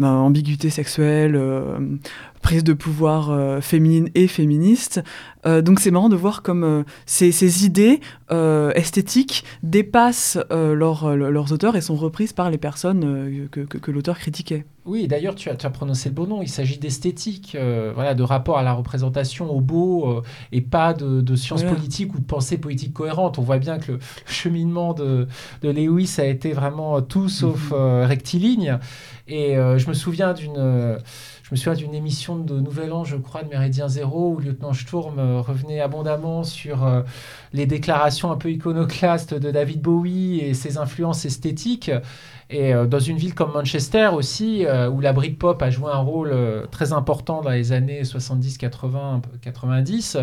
[0.00, 1.78] bah, ambiguïté sexuelle, euh,
[2.42, 5.02] prise de pouvoir euh, féminine et féministe.
[5.46, 8.00] Euh, donc c'est marrant de voir comme euh, ces, ces idées
[8.74, 14.18] esthétiques dépassent leur- leurs auteurs et sont reprises par les personnes que, que- que l'auteur
[14.18, 14.64] critiquait.
[14.86, 16.40] Oui, d'ailleurs, tu as, tu as prononcé le bon nom.
[16.42, 17.56] Il s'agit d'esthétique,
[17.94, 20.22] voilà, de rapport à la représentation, au beau,
[20.52, 21.76] et pas de, de sciences Voilà.
[21.76, 23.38] politiques ou de pensée politique cohérente.
[23.38, 24.00] On voit bien que le, le
[24.32, 25.26] cheminement de,
[25.62, 28.78] de Lewis a été vraiment tout sauf euh, rectiligne.
[29.28, 30.98] Et je me souviens d'une.
[31.50, 34.72] Je me souviens d'une émission de Nouvel An, je crois, de Méridien Zéro, où Lieutenant
[34.72, 37.02] Sturm euh, revenait abondamment sur euh,
[37.52, 41.90] les déclarations un peu iconoclastes de David Bowie et ses influences esthétiques.
[42.50, 45.98] Et euh, dans une ville comme Manchester aussi, euh, où la Britpop a joué un
[45.98, 46.34] rôle
[46.70, 50.18] très important dans les années 70, 80, un peu 90,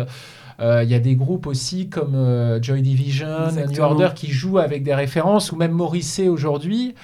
[0.60, 3.80] euh, il y a des groupes aussi comme Joy Division, New.
[3.80, 6.94] Order qui jouent avec des références, ou même Morrissey aujourd'hui.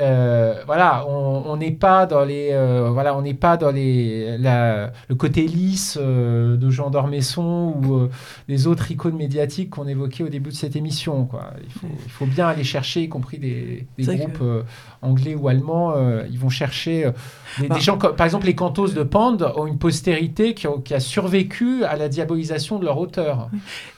[0.00, 4.92] Euh, voilà, on n'est pas dans les, euh, voilà, on n'est pas dans les, la-
[5.08, 8.10] le côté lisse euh, de Jean d'Ormesson ou euh,
[8.48, 11.24] les autres icônes médiatiques qu'on évoquait au début de cette émission.
[11.24, 11.50] Quoi.
[11.64, 14.62] Il, faut, il faut bien aller chercher, y compris des, groupes que- euh,
[15.02, 15.94] anglais ou allemands.
[15.96, 17.12] euh, ils vont chercher euh,
[17.60, 17.76] des, Bah.
[17.76, 20.94] des gens comme, par exemple, les cantos de Pand ont une postérité qui, ont- qui
[20.94, 23.48] a survécu à la diabolisation de leur auteur.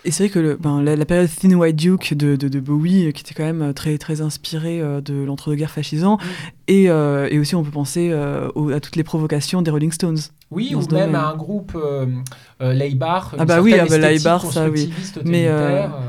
[0.09, 2.61] Et c'est vrai que le- ben, la, la période Thin White Duke de, de, de
[2.61, 6.17] Bowie, euh, qui était quand même euh, très, très inspirée euh, de l'entre-deux-guerres fascisant,
[6.67, 10.17] et, euh, et aussi on peut penser euh, à toutes les provocations des Rolling Stones.
[10.51, 11.15] Oui, ou même domaine.
[11.15, 12.07] à un groupe euh,
[12.63, 14.91] euh, Laïbar, Ah bah oui, ah bah Laïbar, ça, oui.
[15.27, 15.47] Mais,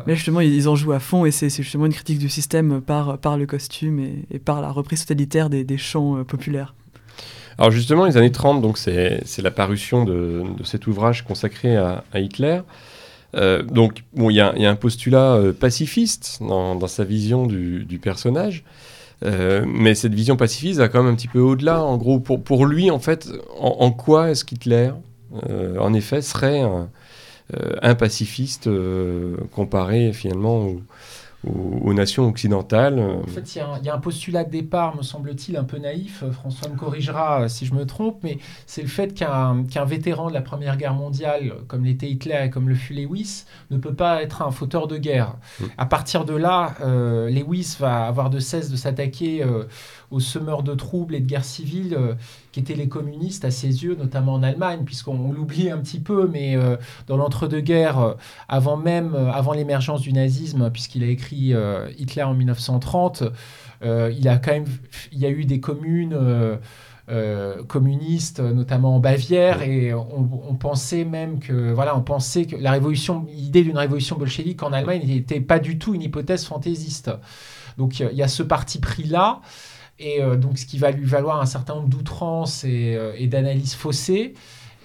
[0.07, 3.37] justement, ils en jouent à fond et c'est justement une critique du système par, par
[3.37, 6.73] le costume et, et par la reprise totalitaire des, des chants euh, populaires.
[7.57, 11.75] Alors justement, les années 30, donc c'est c'est la parution de, de cet ouvrage consacré
[11.75, 12.61] à, à Hitler.
[13.35, 17.03] Euh, donc, bon, il y, a il y a un postulat euh, pacifiste dans, sa
[17.03, 18.63] vision du, personnage.
[19.25, 21.81] Euh, mais cette vision pacifiste va quand même un petit peu au-delà.
[21.83, 24.91] En gros, pour, lui, en fait, en, quoi est-ce qu'Hitler,
[25.79, 26.89] en effet, serait un,
[27.81, 28.69] un pacifiste
[29.53, 30.81] comparé finalement aux,
[31.47, 34.43] aux- aux nations occidentales En fait, il y, a un- il y a un postulat
[34.43, 36.23] de départ, me semble-t-il, un peu naïf.
[36.31, 40.27] François me corrigera euh, si je me trompe, mais c'est le fait qu'un qu'un vétéran
[40.29, 43.93] de la Première Guerre mondiale, comme l'était Hitler et comme le fut Lewis, ne peut
[43.93, 45.35] pas être un fauteur de guerre.
[45.59, 45.63] Mm.
[45.77, 49.63] À partir de là, euh, Lewis va avoir de cesse de s'attaquer euh,
[50.11, 52.15] aux semeurs de troubles et de guerres civiles euh,
[52.51, 55.99] qui étaient les communistes à ses yeux, notamment en Allemagne, puisqu'on on l'oublie un petit
[55.99, 58.13] peu, mais euh, dans l'entre-deux-guerres, euh,
[58.47, 61.53] avant même, euh, avant l'émergence du nazisme, puisqu'il a écrit
[61.97, 63.23] Hitler en 1930,
[63.83, 64.65] euh, il a quand même,
[65.11, 66.17] il y a eu des communes
[67.67, 72.71] communistes, notamment en Bavière, et on, on pensait même que, voilà, on pensait que la
[72.71, 77.09] révolution, l'idée d'une révolution bolchevique en Allemagne n'était pas du tout une hypothèse fantaisiste.
[77.79, 79.41] Donc il y a ce parti pris là.
[79.99, 83.27] Et euh, donc, ce qui va lui valoir un certain nombre d'outrances et, euh, et
[83.27, 84.33] d'analyses faussées.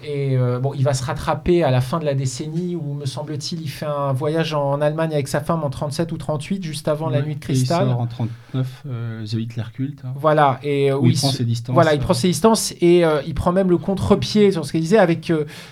[0.07, 3.05] Et euh, bon, il va se rattraper à la fin de la décennie où, me
[3.05, 6.87] semble-t-il, il fait un voyage en Allemagne avec sa femme en 37 ou 38, juste
[6.87, 7.87] avant la nuit de et Il cristal.
[7.87, 11.17] sort en 39, euh, The Hitler Cult, hein, Voilà, et euh, où où il, il
[11.17, 11.73] prend se- ses distances.
[11.73, 14.81] voilà, il prend ses distances et euh, il prend même le contre-pied sur ce qu'il
[14.81, 15.31] disait avec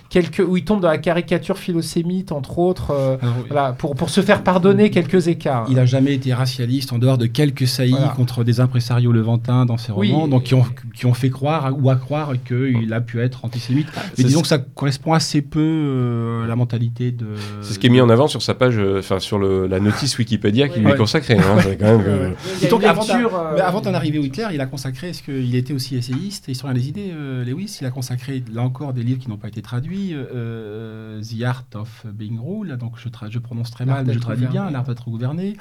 [0.09, 4.21] quelques où il tombe dans la caricature philosémite entre autres, alors, voilà, pour, pour se
[4.21, 5.67] faire pardonner quelques écarts.
[5.69, 8.09] Il a jamais été racialiste en dehors de quelques saillies Voilà.
[8.09, 10.65] contre des impresarios levantins dans ses Oui, romans, donc qui ont,
[10.95, 13.88] qui ont fait croire ou à croire qu'il a pu être antisémite.
[14.17, 17.28] Mais disons que ça correspond assez peu euh, à la mentalité de.
[17.61, 19.80] C'est ce qui est mis en avant sur sa page, euh, enfin sur le, la
[19.80, 20.93] notice Wikipédia qui lui Ouais.
[20.93, 21.38] est consacrée.
[21.38, 22.30] hein, c'est quand même, euh,
[22.69, 25.95] Donc, avant, euh, avant d'en arriver au Hitler, il a consacré, est-ce qu'il était aussi
[25.95, 27.78] essayiste et historien des idées, euh, Lewis?
[27.82, 31.64] Il a consacré, là encore, des livres qui n'ont pas été traduits, euh, The Art
[31.76, 34.69] of Being Ruled, donc je, tra- je prononce très mal, mais je traduis bien.
[34.69, 35.56] L'art d'être gouverné.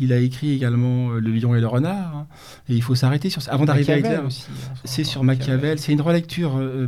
[0.00, 2.26] Il a écrit également Le lion et le renard, hein.
[2.68, 3.52] et il faut s'arrêter sur ça.
[3.52, 6.86] Avant d'arriver à Hitler, aussi, hein, c'est sur Machiavel, c'est une relecture euh,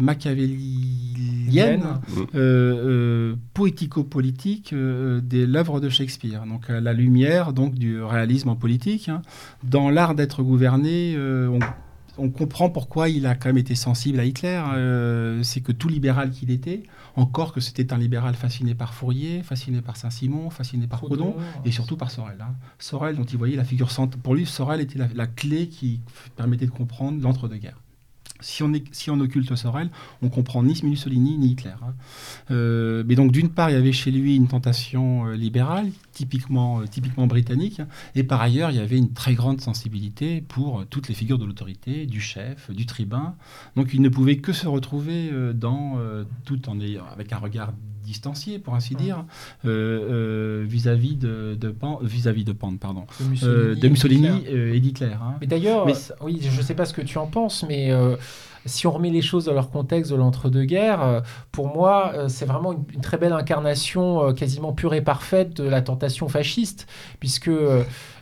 [1.49, 1.83] hegelienne,
[2.35, 6.45] euh, euh, poético-politique euh, de l'œuvre de Shakespeare.
[6.47, 9.09] Donc à la lumière donc du réalisme en politique.
[9.09, 9.23] hein.
[9.65, 11.59] Dans l'art d'être gouverné, euh, on,
[12.21, 14.61] on comprend pourquoi il a quand même été sensible à Hitler.
[14.75, 16.83] Euh, c'est que tout libéral qu'il était,
[17.15, 21.35] encore que c'était un libéral fasciné par Fourier, fasciné par Saint-Simon, fasciné par Proudhon,
[21.65, 22.37] et surtout par Sorel.
[22.41, 22.55] hein.
[22.79, 24.21] Sorel, dont il voyait la figure centrale.
[24.23, 26.01] Pour lui, Sorel était la, la clé qui
[26.37, 27.81] permettait de comprendre l'entre-deux-guerres.
[28.41, 29.91] Si on, si on occulte Sorel,
[30.23, 31.75] on comprend ni Mussolini ni Hitler.
[31.83, 31.95] hein.
[32.51, 36.81] Euh, mais donc, d'une part, il y avait chez lui une tentation euh, libérale, typiquement,
[36.81, 37.81] euh, typiquement britannique,
[38.17, 41.39] et par ailleurs, il y avait une très grande sensibilité pour euh, toutes les figures
[41.39, 43.35] de l'autorité, du chef, du tribun.
[43.77, 45.97] Donc, il ne pouvait que se retrouver euh, dans,
[46.45, 47.73] tout en ayant, avec un regard
[48.03, 49.25] distancié, pour ainsi dire,
[49.65, 54.27] euh, euh, vis-à-vis de, de Pan- vis-à-vis de Pan, pardon, De Mussolini, euh, de Mussolini
[54.29, 54.77] Hitler.
[54.77, 55.13] et d'Hitler.
[55.23, 55.35] hein.
[55.41, 55.87] Mais d'ailleurs,
[56.23, 57.93] oui, je ne sais pas ce que tu en penses, mais
[58.69, 61.21] si on remet les choses dans leur contexte de l'entre-deux-guerres, euh,
[61.51, 65.65] pour moi, euh, c'est vraiment une, très belle incarnation euh, quasiment pure et parfaite de
[65.65, 66.87] la tentation fasciste,
[67.19, 67.51] puisque,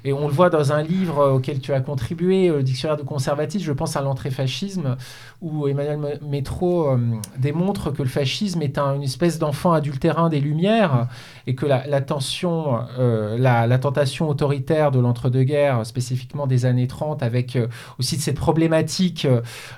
[0.06, 2.96] et on le voit dans un livre euh, auquel tu as contribué, euh, le Dictionnaire
[2.96, 4.96] de conservatisme, je pense à l'entrée-fascisme,
[5.42, 6.98] où Emmanuel Ma- Métro euh,
[7.38, 11.08] démontre que le fascisme est un- une espèce d'enfant adultérin des Lumières,
[11.48, 17.56] et que la, tension, la, tentation autoritaire de l'entre-deux-guerres, spécifiquement des années 30, avec
[17.98, 19.26] aussi cette problématique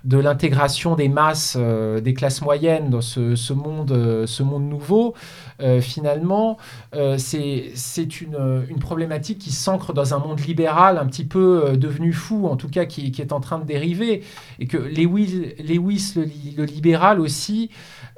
[0.05, 5.15] de l'intégration des masses, des classes moyennes dans ce, monde, ce monde nouveau,
[5.81, 6.57] finalement,
[7.19, 12.13] c'est une, une problématique qui s'ancre dans un monde libéral un petit peu euh, devenu
[12.13, 14.23] fou, en tout cas qui, est en train de dériver,
[14.59, 16.25] et que Lewis, Lewis le,
[16.57, 17.71] le libéral aussi,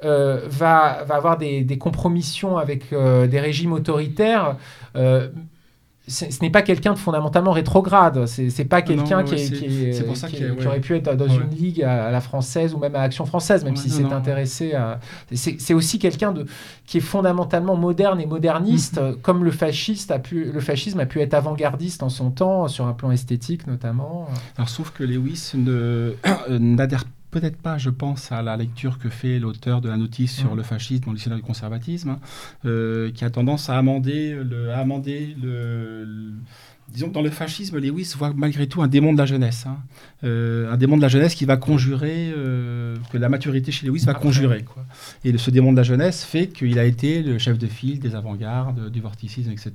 [0.03, 4.57] euh, va, va avoir des, des compromissions avec euh, des régimes autoritaires.
[6.07, 8.25] Euh, ce n'est pas quelqu'un de fondamentalement rétrograde.
[8.25, 9.35] C'est pas quelqu'un qui,
[10.65, 11.35] aurait pu être dans Ouais.
[11.51, 14.09] une ligue à, à la française ou même à Action française, même Ouais, si non,
[14.09, 14.99] s'est intéressé à.
[15.33, 16.45] C'est aussi quelqu'un de
[16.85, 19.21] qui est fondamentalement moderne et moderniste, Mm-hmm.
[19.21, 22.85] comme le fasciste a pu, le fascisme a pu être avant-gardiste en son temps, sur
[22.87, 24.27] un plan esthétique notamment.
[24.57, 26.13] Alors, sauf que Lewis ne-
[26.59, 30.53] n'adhère peut-être pas, je pense, à la lecture que fait l'auteur de la notice sur
[30.53, 30.57] Mm.
[30.57, 32.19] le fascisme dans le dictionnaire du conservatisme, hein,
[32.65, 36.33] euh, qui a tendance à amender le, à amender le, le-
[36.93, 39.65] Disons que dans le fascisme, Lewis voit malgré tout un démon de la jeunesse.
[39.67, 39.77] hein.
[40.23, 44.03] Euh, un démon de la jeunesse qui va conjurer, euh, que la maturité chez Lewis
[44.05, 44.23] va Après.
[44.23, 44.63] conjurer.
[44.63, 44.83] Quoi.
[45.23, 47.99] Et le- ce démon de la jeunesse fait qu'il a été le chef de file
[47.99, 49.71] des avant-gardes, du vorticisme, etc.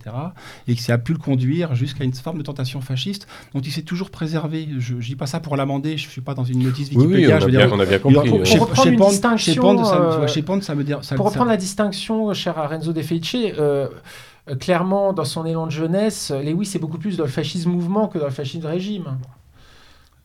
[0.68, 3.72] Et que ça a pu le conduire jusqu'à une forme de tentation fasciste dont il
[3.72, 4.68] s'est toujours préservé.
[4.78, 7.06] Je ne dis pas ça pour l'amender, je ne suis pas dans une notice Oui,
[7.06, 7.26] Wikipédia.
[7.28, 8.28] oui, on je a veux bien, dire, on a bien compris.
[8.28, 8.44] pour- ouais.
[8.44, 10.84] chez- Pour reprendre chez une Pond- distinction, Pond, ça, me- euh, chez Pond, ça me
[10.84, 10.92] dit.
[11.02, 13.88] ça- Pour ça- reprendre la distinction, cher à Renzo De euh, euh,
[14.60, 18.18] clairement, dans son élan de jeunesse, Lewis est beaucoup plus dans le fascisme mouvement que
[18.18, 19.16] dans le fascisme régime.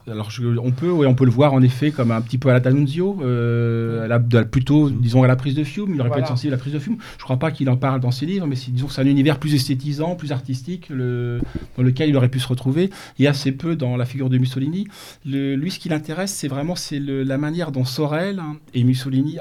[0.07, 2.49] Alors, je- on, peut, ouais, on peut le voir en effet comme un petit peu
[2.49, 5.93] à la D'Annunzio, euh, à la- de la- plutôt, disons, à la prise de Fiume.
[5.93, 6.23] Il aurait pu Voilà.
[6.23, 6.98] être sensible à la prise de Fiume.
[6.99, 9.06] Je ne crois pas qu'il en parle dans ses livres, mais disons que c'est un
[9.06, 11.39] univers plus esthétisant, plus artistique, le-
[11.77, 12.89] dans lequel il aurait pu se retrouver,
[13.19, 14.88] et assez peu dans la figure de Mussolini.
[15.23, 19.38] Le- lui, ce qui l'intéresse, c'est vraiment c'est la manière dont Sorel hein, et Mussolini,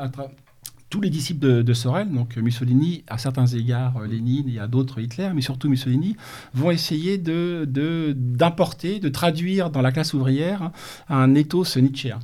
[0.90, 5.00] tous les disciples de, Sorel, donc Mussolini, à certains égards, euh, Lénine et à d'autres
[5.00, 6.16] Hitler, mais surtout Mussolini,
[6.52, 10.72] vont essayer de- de- d'importer, de, traduire dans la classe ouvrière
[11.08, 12.18] un ethos nietzschéen.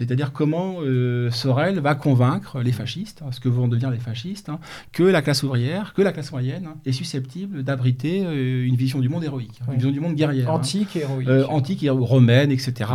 [0.00, 4.48] C'est-à-dire comment euh, Sorel va convaincre les fascistes, hein, ce que vont devenir les fascistes,
[4.48, 4.58] hein,
[4.92, 8.98] que la classe ouvrière, que la classe moyenne hein, est susceptible d'abriter euh, une vision
[9.00, 9.74] du monde héroïque, Oui.
[9.74, 10.50] une vision du monde guerrière.
[10.50, 11.28] Antique et héroïque.
[11.28, 12.90] Euh, antique et romaine, etc.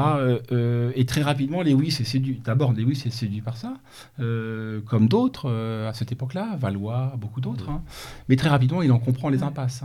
[0.96, 2.42] Et très rapidement, Lewis est séduit.
[2.44, 3.76] D'abord, Lewis est séduit par ça,
[4.18, 5.48] comme d'autres
[5.88, 7.70] à cette époque-là, Valois, beaucoup d'autres.
[8.30, 9.84] Mais très rapidement, il en comprend les impasses.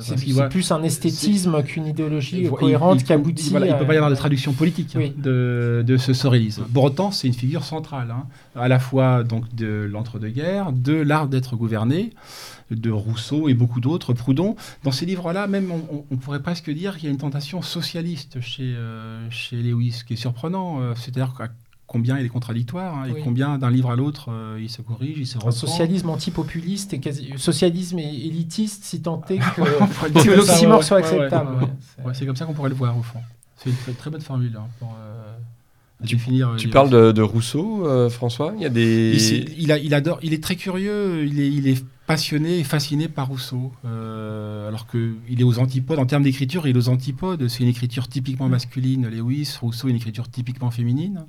[0.00, 3.50] c'est plus un esthétisme qu'une idéologie cohérente qui aboutit.
[3.50, 6.47] voilà, il ne peut pas y avoir de traduction politique de, de ce sorellisme.
[6.72, 11.28] Pour autant, c'est une figure centrale, hein, à la fois donc de l'entre-deux-guerres, de l'art
[11.28, 12.12] d'être gouverné,
[12.70, 14.56] de Rousseau et beaucoup d'autres, Proudhon.
[14.84, 15.70] Dans ces livres-là, même,
[16.10, 20.04] on, pourrait presque dire qu'il y a une tentation socialiste chez, euh, chez Lewis, ce
[20.04, 20.80] qui est surprenant.
[20.80, 21.48] euh, C'est-à-dire qu'à
[21.86, 23.20] combien il est contradictoire hein, Oui.
[23.20, 25.52] et combien d'un livre à l'autre euh, il se corrige, il se Un reprend.
[25.52, 27.32] socialisme antipopuliste et quasi...
[27.38, 31.54] socialisme et élitiste, si tant est que, que l'oxymore soit acceptable.
[31.54, 31.62] ouais.
[31.62, 31.68] ouais.
[31.96, 33.20] C'est- Ouais, c'est comme ça qu'on pourrait le voir au fond.
[33.56, 35.27] C'est une très, très bonne formule hein, pour euh,
[36.02, 38.52] euh, Tu les- parles de, de Rousseau, euh, François?
[38.56, 39.12] Il y a des.
[39.14, 42.60] Il, c'est- il a- il adore, il est très curieux, il est, il est passionné
[42.60, 46.78] et fasciné par Rousseau, euh, alors qu'il est aux antipodes, en termes d'écriture, il est
[46.78, 51.26] aux antipodes, c'est une écriture typiquement masculine, Lewis, Rousseau une écriture typiquement féminine,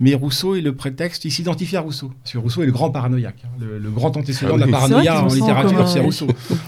[0.00, 2.90] mais Rousseau est le prétexte, il s'identifie à Rousseau, parce que Rousseau est le grand
[2.90, 6.00] paranoïaque, hein, le, le grand antécédent Ah de la paranoïa en littérature, c'est.
[6.00, 6.26] Rousseau.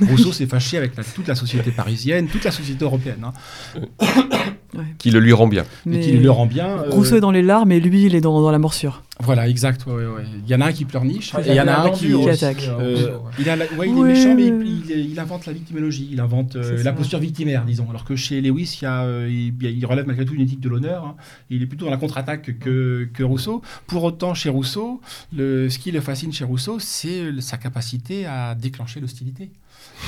[0.08, 3.32] Rousseau s'est fâché avec la- toute la société parisienne, toute la société européenne, hein,
[4.98, 5.62] qui le lui rend bien.
[5.62, 6.66] et Mais qui le rend bien.
[6.68, 9.02] euh, Rousseau est dans les larmes et lui, il est dans, dans la morsure.
[9.20, 9.86] Voilà, exact.
[9.86, 10.24] ouais, ouais, ouais.
[10.44, 12.12] Il y en a un qui pleurniche et il y en a un qui.
[12.28, 12.68] Attaque.
[12.80, 15.52] euh, il, a la- ouais, il est Ouais, méchant, mais il, il- il invente la
[15.52, 17.86] victimologie, il invente euh, la posture victimaire, disons.
[17.90, 20.60] Alors que chez Lewis, il, y a, euh, il, il relève malgré tout une éthique
[20.60, 21.04] de l'honneur.
[21.04, 21.14] hein.
[21.50, 23.62] Il est plutôt dans la contre-attaque que, que Rousseau.
[23.86, 25.00] Pour autant, chez Rousseau,
[25.36, 29.50] le, ce qui le fascine chez Rousseau, c'est sa capacité à déclencher l'hostilité.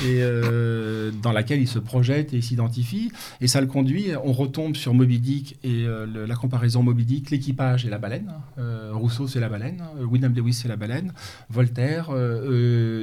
[0.03, 3.11] Et euh, dans laquelle il se projette et s'identifie.
[3.39, 7.31] Et ça le conduit, on retombe sur Moby Dick et euh, la comparaison Moby Dick,
[7.31, 8.33] l'équipage et la baleine.
[8.57, 9.83] Euh, Rousseau, c'est la baleine.
[10.01, 11.13] William Lewis, c'est la baleine.
[11.49, 12.09] Voltaire,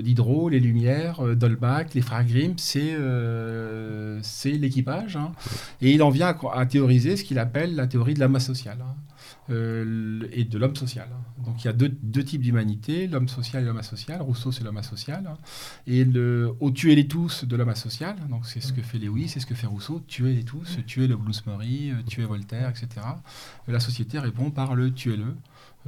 [0.03, 2.99] Diderot, les Lumières, Dolbach, les frères Grimm, c'est
[4.45, 5.17] l'équipage.
[5.17, 5.33] hein.
[5.81, 8.95] Et il en vient à, théoriser ce qu'il appelle la théorie de l'homme social hein,
[9.53, 11.09] euh, le- et de l'homme social.
[11.45, 14.21] Donc il y a deux, deux types d'humanité, l'homme social et l'homme asocial.
[14.23, 15.25] Rousseau, c'est l'homme asocial.
[15.87, 19.29] Et le, au tuer les tous de l'homme asocial, donc c'est ce que fait Lewis,
[19.29, 22.89] c'est ce que fait Rousseau, tuer les tous, tuer le Bloomsbury, euh, tuer Voltaire, etc.
[23.69, 25.35] La société répond par le tuer-le.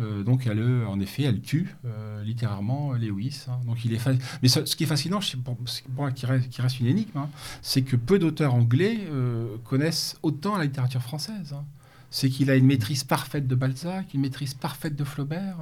[0.01, 3.45] Euh, donc elle, en effet, elle tue euh, littéralement Lewis.
[3.49, 3.61] hein.
[3.65, 4.01] Donc il est
[4.43, 5.57] Mais ce, ce qui est fascinant, pour,
[5.95, 7.29] pour qui reste, qui reste une énigme, hein,
[7.63, 11.53] c'est que peu d'auteurs anglais euh, connaissent autant la littérature française.
[11.53, 11.65] hein.
[12.17, 15.57] C'est qu'il a une maîtrise parfaite de Balzac, une maîtrise parfaite de Flaubert.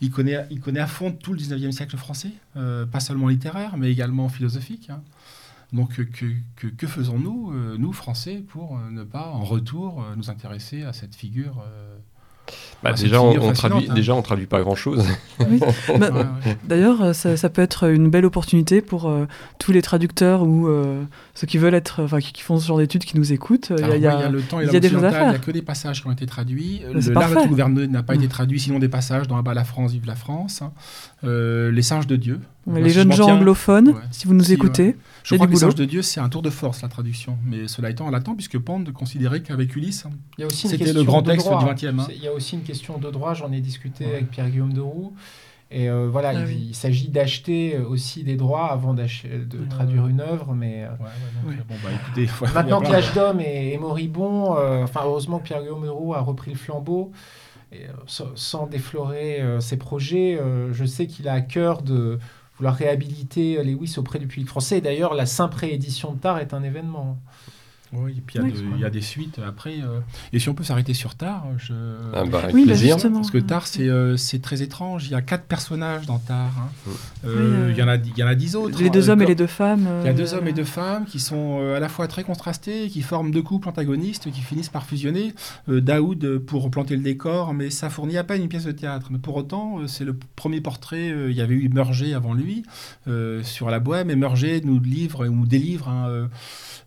[0.00, 0.36] Il connaît,
[0.80, 4.88] à fond tout le 19e siècle français, euh, pas seulement littéraire, mais également philosophique.
[4.88, 5.02] hein.
[5.74, 6.06] Donc euh,
[6.56, 11.62] que, faisons-nous, euh, nous Français, pour ne pas en retour nous intéresser à cette figure
[12.82, 13.94] Bah, Ah, déjà, on, on traduit, hein.
[13.94, 15.04] déjà, on traduit pas grand-chose.
[15.50, 15.58] Oui.
[15.98, 16.56] Bah, ouais, ouais.
[16.64, 19.26] D'ailleurs, euh, ça, ça peut être une belle opportunité pour euh,
[19.58, 21.02] tous les traducteurs ou euh,
[21.34, 23.72] ceux qui veulent être, enfin qui, qui font ce genre d'études, qui nous écoutent.
[23.76, 24.80] Il y y y a le temps et il n'y a
[25.38, 26.82] que des passages qui ont été traduits.
[26.84, 27.44] Bah, le L'art parfait.
[27.44, 30.14] de gouverner n'a pas été traduit, sinon des passages dans Abat la France, Vive la
[30.14, 30.62] France.
[31.22, 31.26] Hein.
[31.28, 32.40] Euh, les singes de Dieu.
[32.66, 33.94] Les jeunes gens tiens- anglophones, Ouais.
[34.12, 36.42] si vous nous Si, écoutez, Je crois que les singes de Dieu, c'est un tour
[36.42, 37.38] de force, la traduction.
[37.44, 40.04] Mais cela étant, on l'attend, puisque Pande considérait qu'avec Ulysse,
[40.38, 41.58] une C'était le grand texte droit.
[41.60, 42.06] du 20e, hein.
[42.14, 44.12] Il y a aussi une question de droit, j'en ai discuté Ouais.
[44.14, 45.12] avec Pierre-Guillaume Deroux.
[45.74, 46.66] Et euh, voilà, Ah il, oui.
[46.68, 49.08] il s'agit d'acheter euh, aussi des droits avant de Ouais.
[49.70, 50.52] traduire une œuvre.
[50.54, 50.88] Mais euh,
[51.46, 55.38] Ouais, euh, bon, bah, écoutez, maintenant que l'âge d'homme est, est moribond, euh, enfin heureusement
[55.38, 57.10] que Pierre-Guillaume Deroux a repris le flambeau.
[57.74, 57.88] Euh,
[58.36, 62.18] sans, déflorer euh, ses projets, euh, je sais qu'il a à cœur de
[62.56, 64.78] vouloir réhabiliter Lewis auprès du public français.
[64.78, 67.18] Et d'ailleurs, la simple réédition de Tar est un événement.
[67.94, 68.52] Oui, et puis il y a Ouais.
[68.52, 69.80] de- il y, a des suites après.
[69.82, 70.00] euh,
[70.32, 71.74] Et si on peut s'arrêter sur Tar, je...
[72.14, 72.94] Ah bah, avec Oui, bah, plaisir.
[72.96, 73.16] justement.
[73.20, 75.06] Parce que Tar, c'est euh, c'est très étrange.
[75.06, 76.50] Il y a quatre personnages dans Tar.
[76.58, 76.68] hein.
[76.86, 76.92] Oui.
[77.26, 78.78] Euh, Oui, Il y en a- il y en a dix autres.
[78.80, 78.90] les hein.
[78.90, 79.86] deux hommes et les deux femmes.
[80.00, 82.08] Il y a euh, deux hommes et deux femmes qui sont euh, à la fois
[82.08, 85.34] très contrastés, qui forment deux couples antagonistes qui finissent par fusionner.
[85.68, 88.72] Euh, Daoud euh, pour planter le décor, mais ça fournit à peine une pièce de
[88.72, 89.08] théâtre.
[89.10, 91.10] Mais pour autant, euh, c'est le premier portrait.
[91.10, 92.62] euh, il y avait eu Murger avant lui
[93.08, 96.26] euh, sur la bohème, et Murger nous livre ou nous délivre euh, euh,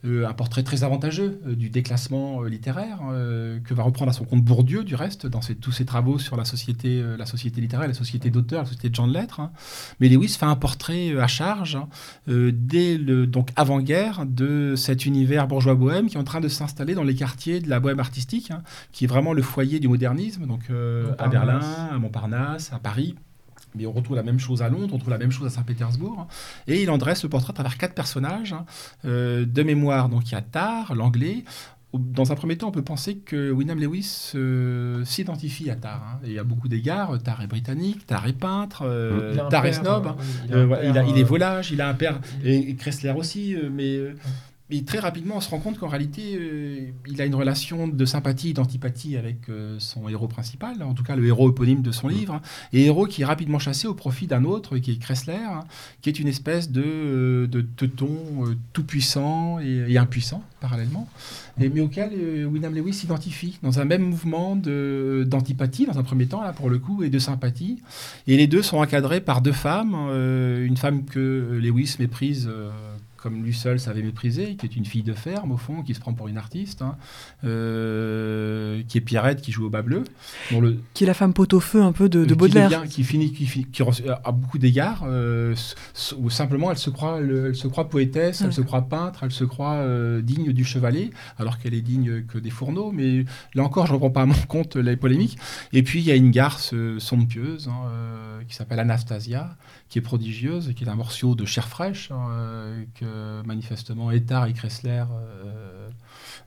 [0.06, 4.26] un portrait très avantageux euh, du déclassement euh, littéraire euh, que va reprendre à son
[4.26, 7.62] compte Bourdieu, du reste, dans ses- tous ses travaux sur la société, euh, la société
[7.62, 9.40] littéraire, la société d'auteurs, la société de gens de lettres.
[9.40, 9.52] hein.
[10.00, 11.88] Mais Lewis fait un portrait euh, à charge hein,
[12.30, 16.48] euh, dès le donc avant-guerre de cet univers bourgeois bohème qui est en train de
[16.50, 18.62] s'installer dans les quartiers de la bohème artistique, hein,
[18.92, 21.28] qui est vraiment le foyer du modernisme, donc euh, à.
[21.28, 21.60] Berlin,
[21.92, 23.16] à Montparnasse, à Paris.
[23.78, 26.28] Mais on retrouve la même chose à Londres, on retrouve la même chose à Saint-Pétersbourg.
[26.68, 28.54] Et il en dresse le portrait à travers quatre personnages.
[28.54, 28.66] hein.
[29.06, 31.44] Euh, de mémoire, donc il y a Tar, l'anglais.
[31.94, 36.04] Dans un premier temps, on peut penser que William Lewis euh, s'identifie à Tar.
[36.04, 36.20] hein.
[36.28, 39.72] Et à beaucoup d'égards, Tar est britannique, Tar est peintre, euh, Il a Tar est
[39.74, 40.08] snob.
[40.52, 43.12] euh, il a il, a- il est volage, il a un père, et, et Kressler
[43.16, 43.98] aussi, mais,
[44.70, 48.06] mais très rapidement on se rend compte qu'en réalité euh, il a une relation de
[48.06, 51.92] sympathie et d'antipathie avec euh, son héros principal, en tout cas le héros éponyme de
[51.92, 52.42] son livre,
[52.74, 55.66] et héros qui est rapidement chassé au profit d'un autre, qui est Kressler, hein,
[56.02, 61.08] qui est une espèce de, euh, de teuton euh, tout-puissant et, et impuissant parallèlement,
[61.60, 66.42] et, mais auquel William Lewis s'identifie dans un même mouvement d'antipathie dans un premier temps,
[66.42, 67.84] là pour le coup, et de sympathie.
[68.26, 69.94] Et les deux sont encadrés par deux femmes.
[69.94, 72.50] une femme que Lewis méprise
[73.26, 76.00] comme lui seul savait mépriser, qui est une fille de ferme au fond, qui se
[76.00, 76.96] prend pour une artiste, hein,
[77.70, 80.04] euh, qui est Pierrette, qui joue au bas bleu.
[80.52, 82.70] le, Qui est la femme pot-au-feu un peu de, de qui Baudelaire.
[82.70, 85.56] devient- qui finit, qui, fi- qui reçoit- à beaucoup d'égards, euh,
[86.20, 89.32] ou simplement elle se croit, le- elle se croit poétesse, elle se croit peintre, elle
[89.32, 92.92] se croit euh, digne du chevalet, alors qu'elle est digne que des fourneaux.
[92.92, 93.26] Mais
[93.56, 95.38] là encore, je ne reprends pas à mon compte les polémiques.
[95.74, 99.56] Et puis il y a une garce euh, somptueuse hein, euh, qui s'appelle Anastasia,
[99.90, 104.48] qui est prodigieuse, qui est un morceau de chair fraîche hein, euh, que manifestement Etard
[104.48, 105.90] et Kressler euh,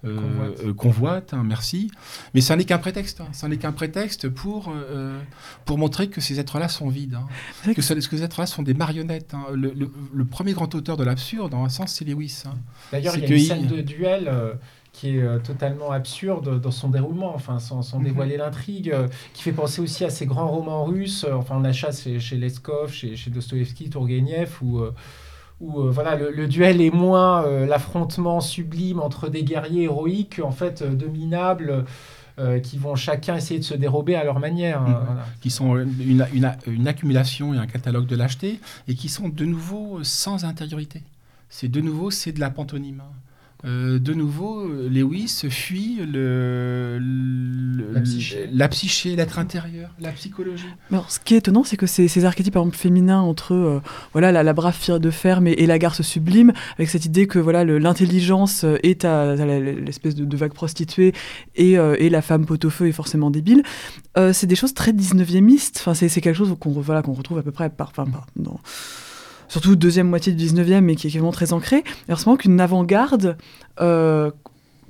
[0.05, 0.77] euh, Convoitent.
[0.77, 1.91] convoitent, hein, merci.
[2.35, 3.21] Mais ça n'est qu'un prétexte.
[3.21, 3.29] hein.
[3.33, 5.19] Ça n'est qu'un prétexte pour, euh,
[5.65, 7.15] pour montrer que ces êtres-là sont vides.
[7.15, 7.73] hein.
[7.75, 9.35] Que, ce- que ces êtres-là sont des marionnettes.
[9.35, 9.47] hein.
[9.55, 12.43] Le, le- le premier grand auteur de l'absurde, dans un sens, c'est Lewis.
[12.47, 12.55] hein.
[12.93, 14.55] D'ailleurs, il y a une que scène il- de duel euh,
[14.99, 18.05] qui est euh, totalement absurde dans son déroulement, enfin, sans, sans Mhm.
[18.05, 21.25] dévoiler l'intrigue, euh, qui fait penser aussi à ces grands romans russes.
[21.29, 24.81] euh, enfin, on achète chez, chez Leskov, chez, chez Dostoevsky, Tourguenieff, où,
[25.61, 30.41] où euh, voilà, le, le duel est moins euh, l'affrontement sublime entre des guerriers héroïques,
[30.43, 31.85] en fait, euh, de minables.
[32.41, 34.81] euh, qui vont chacun essayer de se dérober à leur manière.
[34.83, 35.07] hein, Mhm.
[35.07, 35.25] voilà.
[35.43, 39.45] qui sont une, une- une accumulation et un catalogue de lâcheté, et qui sont de
[39.45, 41.03] nouveau sans intériorité.
[41.51, 43.03] C'est de nouveau, c'est de la pantomime.
[43.65, 48.49] Euh, de nouveau, Lewis fuit le, le- La psyché.
[48.53, 50.65] la psyché, l'être intérieur, la psychologie.
[50.93, 53.81] Alors, ce qui est étonnant, c'est que ces, ces archétypes, par exemple, féminins, entre euh,
[54.13, 57.27] voilà, la, la brave fille de ferme et, et la garce sublime, avec cette idée
[57.27, 61.13] que voilà, le- l'intelligence euh, est à, l'espèce de, de vague prostituée
[61.57, 63.65] et, euh, et la femme pot-au-feu est forcément débile,
[64.17, 65.39] euh, c'est des choses très 19e
[65.79, 68.27] Enfin, c'est c'est quelque chose qu'on voilà, qu'on retrouve à peu près par, enfin, par-
[68.37, 68.61] dans,
[69.49, 71.85] surtout deuxième moitié du 19e, mais qui est vraiment très ancré.
[72.09, 73.37] Alors, c'est qu'une avant-garde
[73.81, 74.31] euh,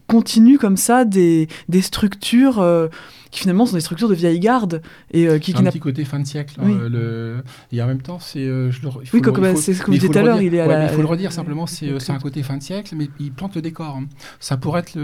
[0.08, 2.88] continue comme ça des, des structures euh,
[3.30, 6.04] qui finalement sont des structures de vieille garde et euh, qui, qui un petit côté
[6.04, 6.56] fin de siècle.
[6.60, 6.72] hein, Oui.
[6.80, 7.36] euh, le...
[7.72, 8.38] Et en même temps, c'est.
[8.40, 8.88] euh, je le...
[9.02, 10.66] il faut Oui, comme- faut- c'est ce faut disiez tout à l'heure, il est à
[10.66, 13.32] Ouais, la- il faut le redire simplement, c'est un côté fin de siècle, mais il
[13.32, 13.96] plante le décor.
[13.96, 14.06] hein.
[14.40, 14.94] Ça pourrait être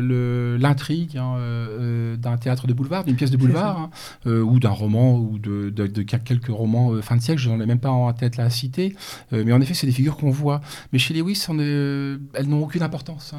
[0.00, 3.90] le- l'intrigue hein, euh, d'un théâtre de boulevard, d'une pièce de boulevard,
[4.26, 7.66] ou d'un roman, ou de, de- de quelques romans fin de siècle, je n'en ai
[7.66, 8.94] même pas en tête citer.
[9.32, 10.60] Euh, mais en effet, c'est des figures qu'on voit.
[10.92, 13.34] Mais chez Lewis, on est- elles n'ont aucune importance.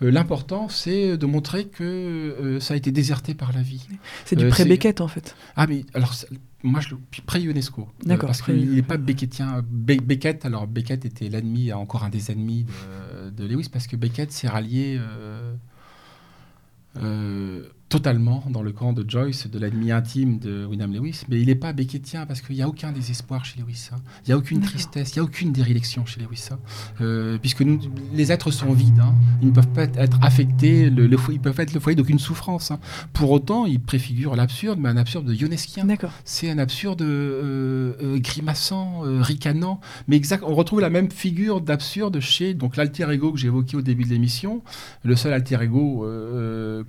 [0.00, 3.77] L'important, c'est de montrer que ça a été déserté par la vie.
[4.24, 5.34] C'est du Euh, pré-Beckett en fait.
[5.56, 6.14] Ah, mais alors,
[6.62, 7.82] moi, je le pré-UNESCO.
[7.82, 9.60] Euh, D'accord, parce qu'il n'est pas Beckettien.
[9.62, 13.96] Be- Beckett, alors Beckett était l'ennemi, encore un des ennemis de, de Lewis, parce que
[13.96, 15.54] Beckett s'est rallié euh,
[16.96, 21.22] euh, totalement dans le camp de Joyce, de l'ennemi intime de William Lewis.
[21.28, 23.88] Mais il n'est pas Beckettien, parce qu'il n'y a aucun désespoir chez Lewis.
[23.92, 23.96] hein.
[24.24, 26.48] Il n'y a aucune tristesse, il n'y a aucune déréliction chez Lewis.
[26.50, 26.58] hein.
[27.00, 27.78] Euh, puisque nous,
[28.12, 29.00] les êtres sont vides.
[29.00, 29.14] hein.
[29.40, 32.70] Ils ne peuvent pas être affectés, le, le ils peuvent être le foyer d'aucune souffrance.
[32.70, 32.78] hein.
[33.12, 35.30] Pour autant, il préfigure l'absurde, mais un absurde.
[35.86, 36.12] D'accord.
[36.24, 40.44] C'est un absurde euh, euh, grimaçant, ricanant, mais exact.
[40.46, 44.04] On retrouve la même figure d'absurde chez donc l'alter ego que j'ai évoqué au début
[44.04, 44.62] de l'émission,
[45.04, 46.06] le seul alter ego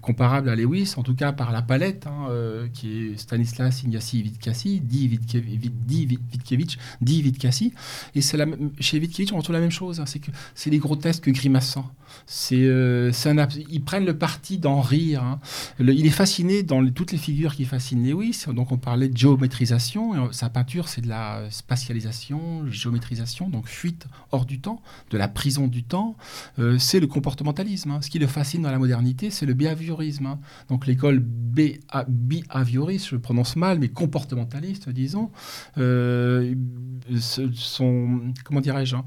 [0.01, 4.23] comparable à Lewis, en tout cas par la palette, hein, euh, qui est Stanislas Ignasi
[4.23, 7.73] Witkasi, dit Wit- dit Witkasi,
[8.15, 8.37] et c'est
[8.79, 11.91] chez Witkevitch on retrouve la même chose, hein, c'est que c'est les grotesques grimaçants.
[12.25, 13.11] C'est, euh,
[13.69, 15.21] ils prennent le parti d'en rire.
[15.23, 15.39] hein.
[15.79, 18.45] Il est fasciné dans toutes les figures qui fascinent Lewis.
[18.47, 20.15] Donc on parlait de géométrisation.
[20.25, 25.27] euh, sa peinture, c'est de la spatialisation, géométrisation, donc fuite hors du temps, de la
[25.27, 26.15] prison du temps.
[26.79, 27.99] C'est le comportementalisme.
[28.01, 30.25] Ce qui le fascine dans la modernité, c'est le behaviorisme.
[30.25, 30.39] hein.
[30.79, 35.29] Donc l'école behavioriste, je le prononce mal, mais comportementaliste, disons,
[35.77, 36.55] euh,
[37.53, 39.03] son, comment dirais-je, hein,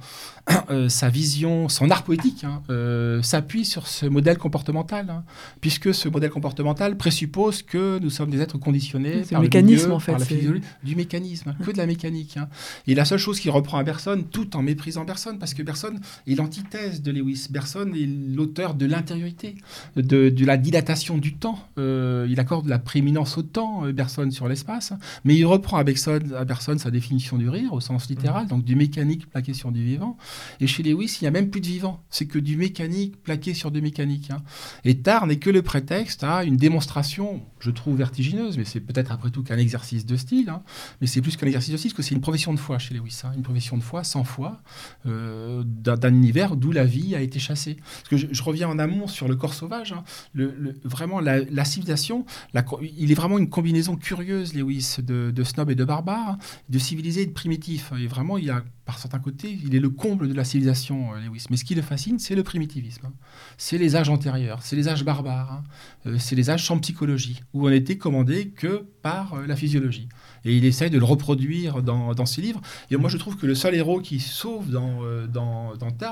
[0.70, 5.24] euh, sa vision, son art poétique hein, euh, s'appuie sur ce modèle comportemental, hein,
[5.62, 9.94] puisque ce modèle comportemental présuppose que nous sommes des êtres conditionnés par le mécanisme, milieu,
[9.94, 12.38] en fait, par la physiologie, du mécanisme, que de la mécanique.
[12.86, 15.94] Et la seule chose qu'il reprend à Bergson, tout en méprisant Bergson, parce que Bergson
[16.26, 17.46] est l'antithèse de Lewis.
[17.50, 19.56] Bergson est l'auteur de l'intériorité,
[19.96, 21.58] de, de la dilatation du temps.
[21.78, 24.92] Euh, il accorde la prééminence au temps, euh, Bergson, sur l'espace,
[25.24, 28.64] mais il reprend à Bergson, à Bergson sa définition du rire, au sens littéral, donc
[28.64, 30.16] du mécanique plaqué sur du vivant.
[30.60, 32.02] Et chez Lewis, il n'y a même plus de vivant.
[32.10, 34.30] C'est que du mécanique plaqué sur du mécanique.
[34.30, 34.42] hein.
[34.84, 39.12] Et Tard n'est que le prétexte à une démonstration, je trouve vertigineuse, mais c'est peut-être
[39.12, 40.48] après tout qu'un exercice de style.
[40.50, 40.62] hein.
[41.00, 42.92] Mais c'est plus qu'un exercice de style, parce que c'est une profession de foi chez
[42.94, 43.20] Lewis.
[43.24, 43.30] hein.
[43.36, 44.60] Une profession de foi, sans foi,
[45.06, 47.76] euh, d'un univers d'où la vie a été chassée.
[47.76, 49.92] Parce que je, je reviens en amont sur le corps sauvage.
[49.92, 50.02] hein.
[50.34, 52.64] Le- le- vraiment, la, la civilisation, la
[52.98, 57.22] il est vraiment une combinaison curieuse, Lewis, de, de snob et de barbare, de civilisé
[57.22, 57.92] et de primitif.
[57.98, 61.20] Et vraiment, il a, par certains côtés, il est le comble de la civilisation, euh,
[61.20, 61.46] Lewis.
[61.50, 63.06] Mais ce qui le fascine, c'est le primitivisme.
[63.06, 63.12] hein.
[63.56, 65.64] C'est les âges antérieurs, c'est les âges barbares, hein.
[66.06, 70.08] Euh, c'est les âges sans psychologie, où on n'était commandé que par euh, la physiologie.
[70.44, 72.60] Et il essaye de le reproduire dans, ses livres.
[72.90, 75.26] Et moi, je trouve que le seul héros qui sauve dans, euh,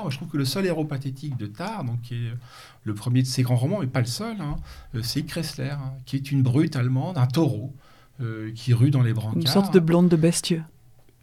[0.09, 2.33] je trouve que le seul héros pathétique de Tard, donc qui est
[2.83, 4.55] le premier de ses grands romans, mais pas le seul, hein,
[5.01, 5.75] c'est Kressler,
[6.05, 7.73] qui est une brute allemande, un taureau,
[8.55, 9.41] qui rue dans les brancards.
[9.41, 10.61] Une sorte de blonde de bestieux.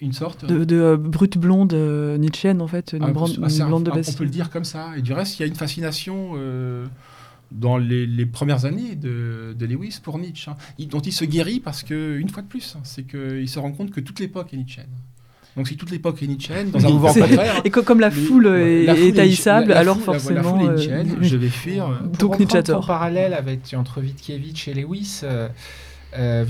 [0.01, 2.93] Une sorte De, de euh, brute blonde euh, Nietzscheenne, en fait.
[2.93, 4.91] Une, Ah, brande- un- blonde de ah, on peut le dire comme ça.
[4.97, 6.87] Et du reste, il y a une fascination euh,
[7.51, 11.25] dans les, les premières années de, de Lewis pour Nietzsche, hein, il- dont il se
[11.25, 14.21] guérit parce que, une fois de plus, hein, c'est qu'il se rend compte que toute
[14.21, 14.87] l'époque est Nietzscheenne.
[15.57, 17.61] Donc si toute l'époque est nietzschéenne, dans un mouvement contraire.
[17.65, 20.35] Et co- comme la foule est, la foule est haïssable, la- la alors foule- forcément.
[20.37, 21.27] La foule est euh, nietzschéenne, oui.
[21.29, 21.89] je vais fuir.
[21.89, 22.87] euh, Donc Nietzsche tort.
[22.87, 25.23] parallèle avec entre Witkiewicz et Lewis,
[26.17, 26.45] euh,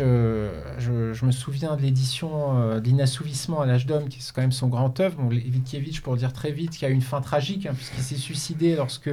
[0.00, 4.32] euh, je, je me souviens de l'édition euh, de l'Inassouvissement à l'âge d'homme, qui est
[4.34, 5.16] quand même son grand œuvre.
[5.16, 8.74] Bon, Witkiewicz, pour dire très vite, qui a une fin tragique, hein, puisqu'il s'est suicidé
[8.74, 9.10] lorsque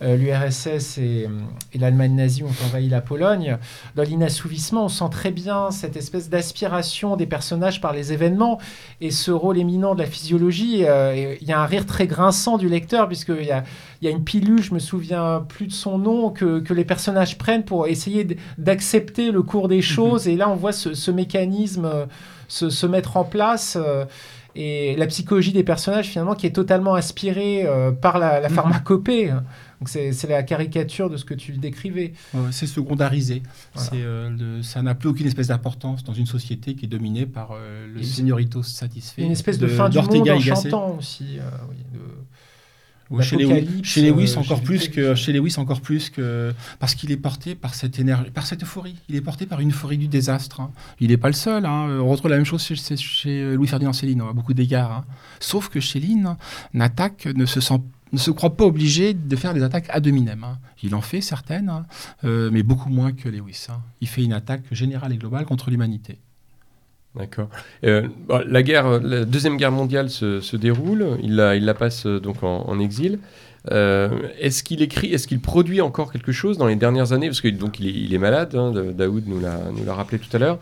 [0.00, 1.28] l'URSS et,
[1.72, 3.58] et l'Allemagne nazie ont envahi la Pologne.
[3.96, 8.58] Dans l'Inassouvissement, on sent très bien cette espèce d'aspiration des personnages par les événements
[9.00, 10.84] et ce rôle éminent de la physiologie.
[10.84, 13.64] euh, Il y a un rire très grinçant du lecteur, puisqu'il y a
[14.00, 16.84] il y a une pilule, je me souviens plus de son nom, que, que les
[16.84, 18.24] personnages prennent pour essayer
[18.56, 20.28] d'accepter le cours des choses.
[20.28, 22.06] Et là, on voit ce, ce mécanisme euh,
[22.46, 23.76] se, se mettre en place.
[23.76, 24.04] euh,
[24.54, 29.32] et la psychologie des personnages, finalement, qui est totalement inspirée euh, par la, la pharmacopée.
[29.80, 32.12] Donc, c'est la caricature de ce que tu décrivais.
[32.50, 33.42] C'est secondarisé.
[33.74, 33.90] Voilà.
[33.94, 37.50] Euh, le- ça n'a plus aucune espèce d'importance dans une société qui est dominée par
[37.52, 39.22] euh, le señorito satisfait.
[39.22, 41.38] Une espèce de, fin du monde en chantant aussi.
[41.38, 41.98] euh, oui, de-
[43.10, 46.52] Ouais, chez, Lewis, chez Lewis euh, encore chez plus que chez Lewis encore plus que
[46.78, 48.96] parce qu'il est porté par cette énergie, par cette euphorie.
[49.08, 50.60] Il est porté par une euphorie du désastre.
[50.60, 50.70] hein.
[51.00, 51.64] Il n'est pas le seul.
[51.64, 51.88] hein.
[52.02, 54.92] On retrouve la même chose chez, chez- chez Louis Ferdinand Céline à beaucoup d'égards.
[54.92, 55.04] hein.
[55.40, 56.36] Sauf que Céline
[56.74, 57.80] n'attaque ne se sent
[58.12, 60.44] ne se croit pas obligé de faire des attaques ad hominem.
[60.44, 60.58] hein.
[60.82, 61.86] Il en fait certaines, hein,
[62.24, 63.66] euh, mais beaucoup moins que Lewis.
[63.68, 63.80] hein.
[64.00, 66.18] Il fait une attaque générale et globale contre l'humanité.
[67.16, 67.48] D'accord.
[67.84, 68.06] Euh,
[68.46, 68.62] la
[69.24, 71.18] deuxième guerre mondiale se, déroule.
[71.22, 73.18] Il la, passe euh, donc en, exil.
[73.70, 77.26] Est-ce qu'il écrit, est-ce qu'il produit encore quelque chose dans les dernières années?
[77.26, 78.54] Parce que donc il est, malade.
[78.54, 80.58] hein, Da- Daoud nous l'a rappelé tout à l'heure.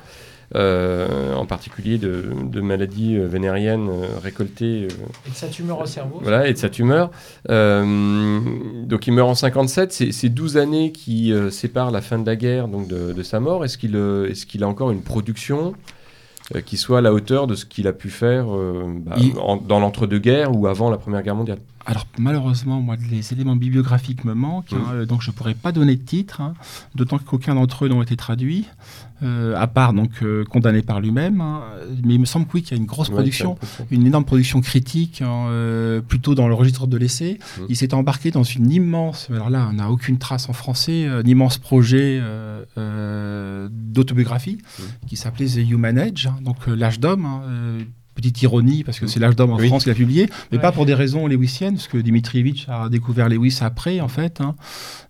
[0.55, 5.81] Euh, en particulier de, de maladies euh, vénériennes euh, récoltées euh, Et de sa tumeur
[5.81, 6.21] au cerveau.
[6.23, 7.11] voilà, et de sa tumeur.
[7.51, 8.41] Euh,
[8.85, 12.27] donc il meurt en 57, c'est c'est 12 années qui euh, séparent la fin de
[12.27, 13.65] la guerre donc de, de sa mort.
[13.65, 15.75] Est-ce qu'il euh, est qu'il a encore une production
[16.65, 19.57] qui soit à la hauteur de ce qu'il a pu faire euh, bah, Il- en-
[19.57, 21.59] dans l'entre-deux-guerres ou avant la Première Guerre mondiale?
[21.89, 25.95] Alors malheureusement, moi, les éléments bibliographiques me manquent, hein, donc je ne pourrais pas donner
[25.97, 26.55] de titre, hein,
[26.97, 28.67] d'autant qu'aucun d'entre eux n'ont été traduits,
[29.23, 31.41] euh, à part donc euh, condamné par lui-même.
[31.41, 31.61] hein.
[32.05, 33.57] mais il me semble que oui, qu'il y a une grosse Ouais, production,
[33.93, 37.39] une énorme production critique, euh, plutôt dans le registre de l'essai.
[37.61, 37.67] Mhm.
[37.69, 41.23] Il s'est embarqué dans une immense, alors là, on n'a aucune trace en français, un
[41.23, 42.21] immense projet
[43.71, 44.85] d'autobiographie Mhm.
[45.09, 47.27] qui s'appelait The Human Age, donc l'âge d'homme.
[48.17, 49.69] Petite ironie, parce que c'est l'âge d'homme en Oui.
[49.69, 50.63] France qu'il a publié, mais Ouais.
[50.63, 54.41] pas pour des raisons lewisiennes, parce que Dimitrievitch a découvert Lewis après, en fait.
[54.41, 54.55] hein.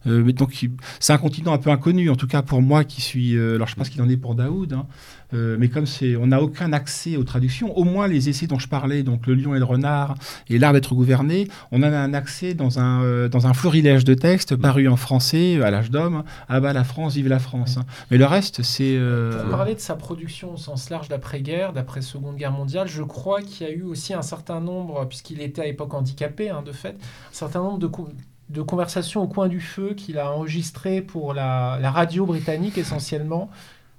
[0.08, 0.66] Euh, mais donc,
[1.00, 3.36] c'est un continent un peu inconnu, en tout cas pour moi qui suis.
[3.36, 4.86] euh, alors, je pense qu'il en est pour Daoud, hein.
[5.34, 8.58] Euh, mais comme c'est, on n'a aucun accès aux traductions, au moins les essais dont
[8.58, 10.14] je parlais, donc Le Lion et le Renard
[10.48, 14.04] et L'Art d'être gouverné, on en a un accès dans un, euh, dans un florilège
[14.04, 16.22] de textes parus en français à l'âge d'homme.
[16.48, 17.76] Ah bah la France, vive la France.
[17.76, 17.84] hein.
[18.10, 18.96] Mais le reste, c'est.
[18.96, 23.02] euh, Pour parler de sa production au sens large d'après-guerre, d'après Seconde Guerre mondiale, je
[23.02, 26.62] crois qu'il y a eu aussi un certain nombre, puisqu'il était à l'époque handicapé, hein,
[26.64, 28.08] de fait, un certain nombre de, co-
[28.50, 33.50] de conversations au coin du feu qu'il a enregistrées pour la, la radio britannique essentiellement,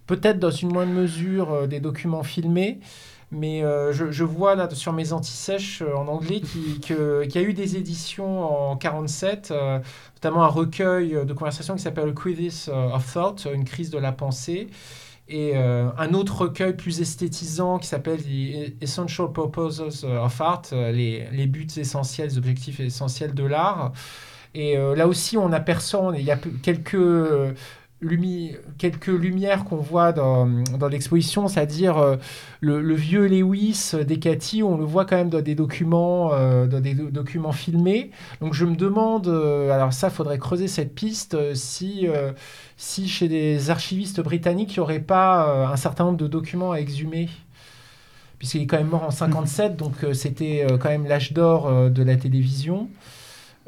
[0.08, 2.80] peut-être dans une moindre mesure euh, des documents filmés.
[3.30, 7.42] Mais euh, je, vois là sur mes antisèches euh, en anglais qui- qu'il y a
[7.42, 9.80] eu des éditions en 47, euh,
[10.16, 14.70] notamment un recueil de conversations qui s'appelle Crisis of Thought, une crise de la pensée,
[15.30, 20.92] et euh, un autre recueil plus esthétisant qui s'appelle The Essential Purposes of Art, euh,
[20.92, 23.92] les, buts essentiels, les objectifs essentiels de l'art.
[24.56, 27.54] Et euh, là aussi, on aperçoit, il y a quelques, euh,
[28.02, 30.46] lumi- quelques lumières qu'on voit dans,
[30.78, 32.16] dans l'exposition, c'est-à-dire euh,
[32.62, 36.68] le, le vieux Lewis euh, Descati, on le voit quand même dans des documents, euh,
[36.68, 38.12] dans des do- documents filmés.
[38.42, 42.08] Donc je me demande, euh, alors ça, faudrait creuser cette piste, si,
[42.78, 46.78] si chez des archivistes britanniques, il n'y aurait pas un certain nombre de documents à
[46.78, 47.30] exhumer.
[48.40, 52.04] Puisqu'il est quand même mort en 57, donc euh, c'était quand même l'âge d'or de
[52.04, 52.88] la télévision.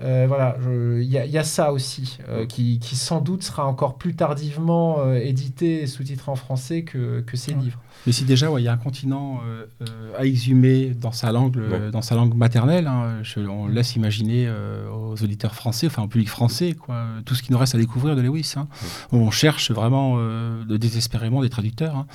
[0.01, 0.55] Euh, voilà,
[0.97, 3.97] il y, a- il y a ça aussi, euh, qui, qui sans doute sera encore
[3.97, 7.61] plus tardivement euh, édité et sous-titré en français que, que ces Ouais.
[7.63, 7.79] livres.
[8.07, 11.33] Mais si déjà, ouais, il y a un continent euh, euh, à exhumer dans sa
[11.33, 11.91] langue, euh, Ouais.
[11.91, 16.07] dans sa langue maternelle, hein, je- on laisse imaginer euh, aux auditeurs français, enfin au
[16.07, 18.53] public français, quoi, tout ce qui nous reste à découvrir de Lewis.
[18.55, 18.67] hein.
[19.11, 22.05] On cherche vraiment euh, désespérément des traducteurs hein,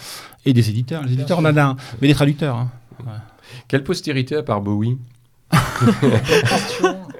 [0.46, 1.02] et des éditeurs.
[1.04, 2.56] Les éditeurs, on en a un, mais des traducteurs.
[2.56, 2.70] hein.
[3.68, 4.96] Quelle postérité à part Bowie?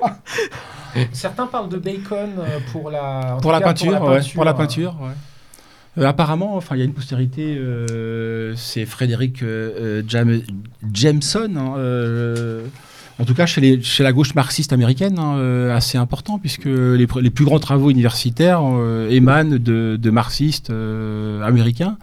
[1.13, 4.97] Certains parlent de Bacon euh, pour la, Pour la, cas, peinture, ouais, pour la peinture,
[5.01, 5.11] ouais.
[5.99, 7.57] Euh, apparemment, enfin, il y a une postérité.
[7.57, 10.41] euh, c'est Frédéric euh, Jam-
[10.93, 11.51] Jameson.
[11.57, 12.63] hein,
[13.21, 17.07] en tout cas, chez, les- chez la gauche marxiste américaine, hein, assez important, puisque les,
[17.07, 18.61] plus grands travaux universitaires
[19.09, 20.71] émanent de, de marxistes
[21.45, 21.97] américains.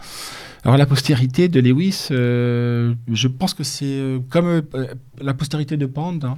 [0.64, 4.62] Alors la postérité de Lewis, euh, je pense que c'est euh, comme euh,
[5.20, 6.38] la postérité de Pand, hein,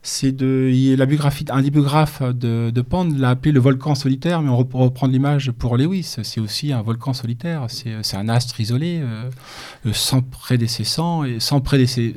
[0.00, 4.42] c'est de la biographie, un des biographes de, de Pand l'a appelé le volcan solitaire,
[4.42, 8.60] mais on rep- reprend l'image pour Lewis, c'est aussi un volcan solitaire, c'est un astre
[8.60, 9.02] isolé,
[9.92, 12.14] sans prédécessant et sans, prédécé-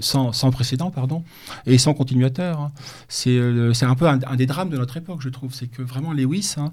[0.51, 1.23] précédent, pardon,
[1.65, 2.59] et sans continuateur.
[2.59, 2.71] hein.
[3.09, 3.39] C'est
[3.83, 6.71] un peu un, des drames de notre époque, je trouve, c'est que vraiment Lewis, hein,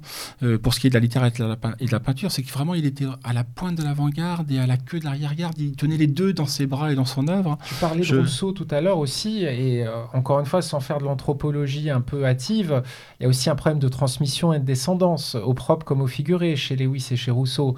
[0.62, 2.84] pour ce qui est de la littérature et de la peinture, c'est que vraiment il
[2.84, 5.54] était à la pointe de l'avant-garde et à la queue de l'arrière-garde.
[5.58, 7.58] Il tenait les deux dans ses bras et dans son œuvre.
[7.66, 10.80] Tu parlais Je- de Rousseau tout à l'heure aussi, et euh, encore une fois, sans
[10.80, 12.82] faire de l'anthropologie un peu hâtive,
[13.18, 16.06] il y a aussi un problème de transmission et de descendance, au propre comme au
[16.06, 17.74] figuré, chez Lewis et chez Rousseau.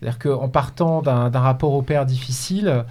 [0.00, 2.84] C'est-à-dire qu'en partant d'un rapport au père difficile,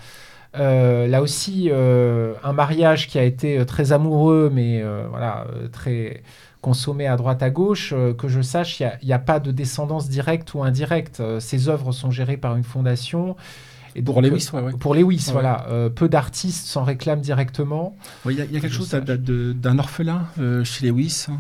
[0.58, 6.24] euh, là aussi, euh, un mariage qui a été très amoureux, mais voilà, très
[6.62, 10.10] consommé à droite à gauche, euh, que je sache, il n'y a, pas de descendance
[10.10, 11.20] directe ou indirecte.
[11.20, 13.36] Euh, ces œuvres sont gérées par une fondation.
[13.96, 14.72] Et Pour donc, Lewis, ouais, ouais.
[14.80, 15.34] pour Lewis, Ouais.
[15.34, 15.66] voilà.
[15.70, 17.96] Euh, peu d'artistes s'en réclament directement.
[18.26, 21.40] Il y, a- il y a quelque Je chose d'un- orphelin euh, chez Lewis, hein.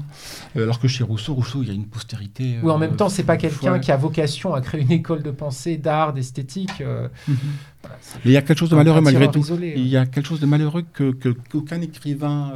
[0.57, 2.55] Euh, alors que chez Rousseau, Rousseau, il y a une postérité.
[2.63, 5.29] Ou en même temps, c'est pas quelqu'un qui a vocation à créer une école de
[5.31, 6.81] pensée, d'art, d'esthétique.
[6.81, 7.35] euh, Mhm.
[7.83, 9.39] voilà, il y a quelque chose de malheureux malgré tout.
[9.39, 12.51] isolé, Il y a quelque chose de malheureux que qu'aucun écrivain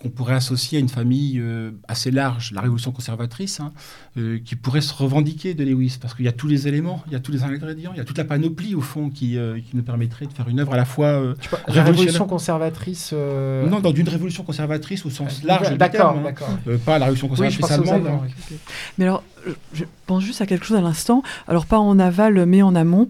[0.00, 3.72] qu'on pourrait associer à une famille euh, assez large, la Révolution conservatrice, hein,
[4.16, 7.12] euh, qui pourrait se revendiquer de Lewis, parce qu'il y a tous les éléments, il
[7.14, 9.58] y a tous les ingrédients, il y a toute la panoplie au fond qui, euh,
[9.58, 11.84] qui nous permettrait de faire une œuvre à la fois la Révolutionnaire.
[11.86, 13.12] révolution conservatrice.
[13.12, 16.22] non dans d'une révolution conservatrice au sens large du D'accord, terme, hein.
[16.22, 16.48] d'accord.
[16.84, 18.06] Pas la révolution Oui, conservatrice aux allemande.
[18.06, 18.28] Hein.
[18.50, 18.56] oui.
[18.98, 21.22] Mais alors, je- je pense juste à quelque chose à l'instant.
[21.48, 23.08] Alors, pas en aval, mais en amont.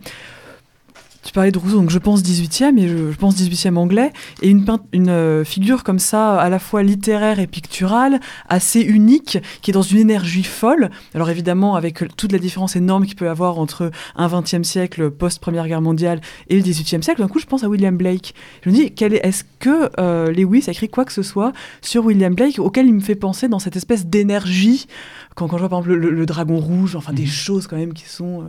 [1.29, 4.15] Tu parlais de Rousseau, donc je pense 18e, et je, pense 18e anglais.
[4.41, 4.65] Et une,
[5.11, 8.19] euh, figure comme ça, à la fois littéraire et picturale,
[8.49, 10.89] assez unique, qui est dans une énergie folle.
[11.15, 15.11] Alors, évidemment, avec toute la différence énorme qu'il peut y avoir entre un 20e siècle
[15.11, 18.35] post-première guerre mondiale et le 18e siècle, d'un coup, je pense à William Blake.
[18.63, 21.53] Je me dis, est-ce que euh, Lewis a écrit quoi que ce soit
[21.83, 24.87] sur William Blake auquel il me fait penser dans cette espèce d'énergie
[25.39, 27.29] quand, quand je vois par exemple le, le dragon rouge, enfin des Mhm.
[27.29, 28.45] choses quand même qui sont euh,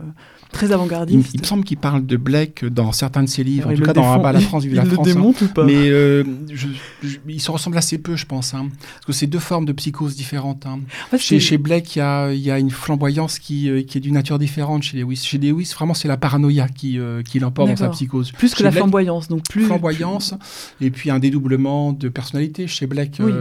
[0.52, 1.30] très Il, avant-gardistes.
[1.34, 3.76] il me semble qu'il parle de Blake dans certains de ses livres, Alors, en il
[3.76, 5.06] tout le cas dans défend- bas à la il- France, il la le France.
[5.08, 5.12] hein.
[5.14, 6.66] démonte ou pas Mais euh, je-
[7.02, 8.52] je- ils se ressemblent assez peu, je pense.
[8.54, 8.68] hein.
[8.94, 10.66] parce que c'est deux formes de psychose différentes.
[10.66, 10.80] hein.
[11.06, 13.82] En fait, Chez, chez Blake, il y a, il y a une flamboyance qui, euh,
[13.82, 15.16] qui est d'une nature différente chez Lewis.
[15.24, 18.32] Chez Lewis, vraiment, c'est la paranoïa qui, euh, qui l'emporte dans sa psychose.
[18.32, 20.34] plus que la Blake, flamboyance, donc plus Flamboyance,
[20.80, 23.32] et puis un dédoublement de personnalité chez Blake, Oui,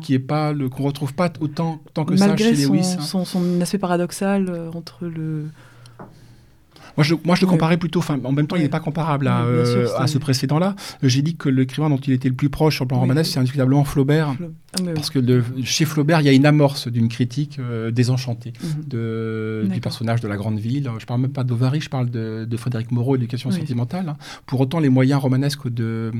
[0.00, 2.83] qui est pas le qu'on retrouve pas autant, tant que malgré ça chez Lewis.
[2.84, 5.44] Son, son aspect paradoxal euh, entre le.
[6.96, 7.98] Moi, je, moi, je le comparais plutôt.
[7.98, 10.76] Enfin, en même temps, il n'est pas comparable à, sûr, euh, à ce précédent-là.
[11.02, 13.40] J'ai dit que l'écrivain dont il était le plus proche sur le plan romanesque, c'est
[13.40, 14.36] indiscutablement Flaubert.
[14.78, 14.82] Ah.
[14.94, 18.84] Parce que le- chez Flaubert, il y a une amorce d'une critique euh, désenchantée Mhm.
[18.86, 20.88] de, du personnage de la grande ville.
[21.00, 23.56] Je parle même pas d'Ovary, je parle de, de Frédéric Moreau, l'éducation Oui.
[23.58, 24.10] sentimentale.
[24.10, 24.16] hein.
[24.46, 26.12] Pour autant, les moyens romanesques de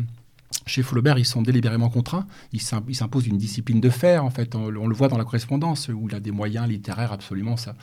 [0.66, 2.26] chez Flaubert, ils sont délibérément contraints.
[2.52, 4.54] Il s'im- il s'impose une discipline de fer, en fait.
[4.54, 7.56] On, le voit dans la correspondance, où il a des moyens littéraires absolument.
[7.56, 7.74] Ça,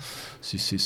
[0.41, 0.77] c'est,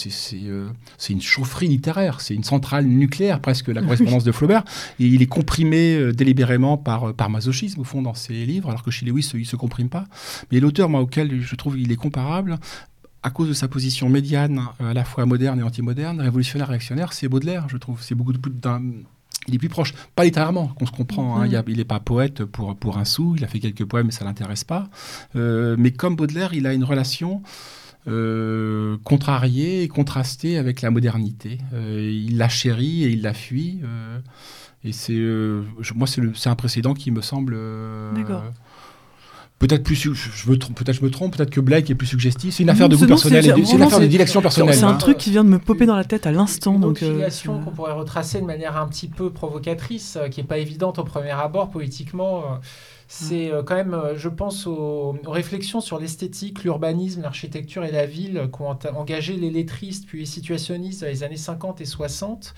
[0.43, 0.69] euh,
[1.09, 4.63] une chaufferie littéraire, c'est une centrale nucléaire presque, la correspondance de Flaubert.
[4.99, 8.91] Il est comprimé euh, délibérément par, par masochisme, au fond, dans ses livres, alors que
[8.91, 10.05] chez Lewis, il ne se comprime pas.
[10.51, 12.59] Mais l'auteur, moi, auquel je trouve il est comparable,
[13.23, 17.13] à cause de sa position médiane, euh, à la fois moderne et anti-moderne, révolutionnaire, réactionnaire,
[17.13, 18.01] c'est Baudelaire, je trouve.
[18.03, 18.81] C'est beaucoup plus d'un.
[19.47, 21.41] Il est plus proche, pas littérairement, qu'on se comprend.
[21.41, 21.47] hein.
[21.67, 24.25] Il n'est pas poète pour, pour un sou, il a fait quelques poèmes, mais ça
[24.25, 24.89] l'intéresse pas.
[25.35, 27.43] Euh, mais comme Baudelaire, il a une relation
[28.07, 31.59] euh, contrariée et contrastée avec la modernité.
[31.73, 33.81] Euh, il la chérit et il la fuit.
[34.83, 35.19] et c'est,
[35.93, 37.57] moi, c'est, un précédent qui me semble.
[38.15, 38.43] D'accord.
[39.57, 42.07] Peut-être plus, je, je me trompe, peut-être je me trompe, peut-être que Blake est plus
[42.07, 42.53] suggestif.
[42.55, 44.75] C'est une affaire de goût personnel, c'est- une affaire de direction personnelle.
[44.75, 46.73] C'est un truc qui vient de me popper dans la tête à l'instant.
[46.75, 50.47] Une Donc, euh, qu'on pourrait retracer de manière un petit peu provocatrice, euh, qui n'est
[50.47, 52.55] pas évidente au premier abord politiquement, euh,
[53.07, 58.05] c'est euh, quand même, je pense, aux, aux réflexions sur l'esthétique, l'urbanisme, l'architecture et la
[58.05, 62.53] ville qu'ont engagé les lettristes puis les situationnistes dans les années 50 et 60.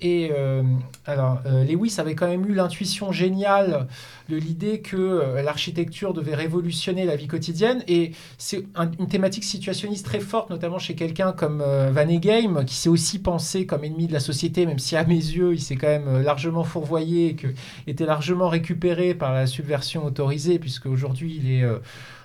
[0.00, 0.62] Et euh,
[1.06, 3.88] alors, euh, Lewis avait quand même eu l'intuition géniale
[4.28, 7.82] de l'idée que euh, l'architecture devait révolutionner la vie quotidienne.
[7.88, 12.76] Et c'est un- une thématique situationniste très forte, notamment chez quelqu'un comme Van Egheim, qui
[12.76, 15.76] s'est aussi pensé comme ennemi de la société, même si à mes yeux, il s'est
[15.76, 17.48] quand même largement fourvoyé et que
[17.88, 21.64] était largement récupéré par la subversion autorisée, puisque aujourd'hui, il est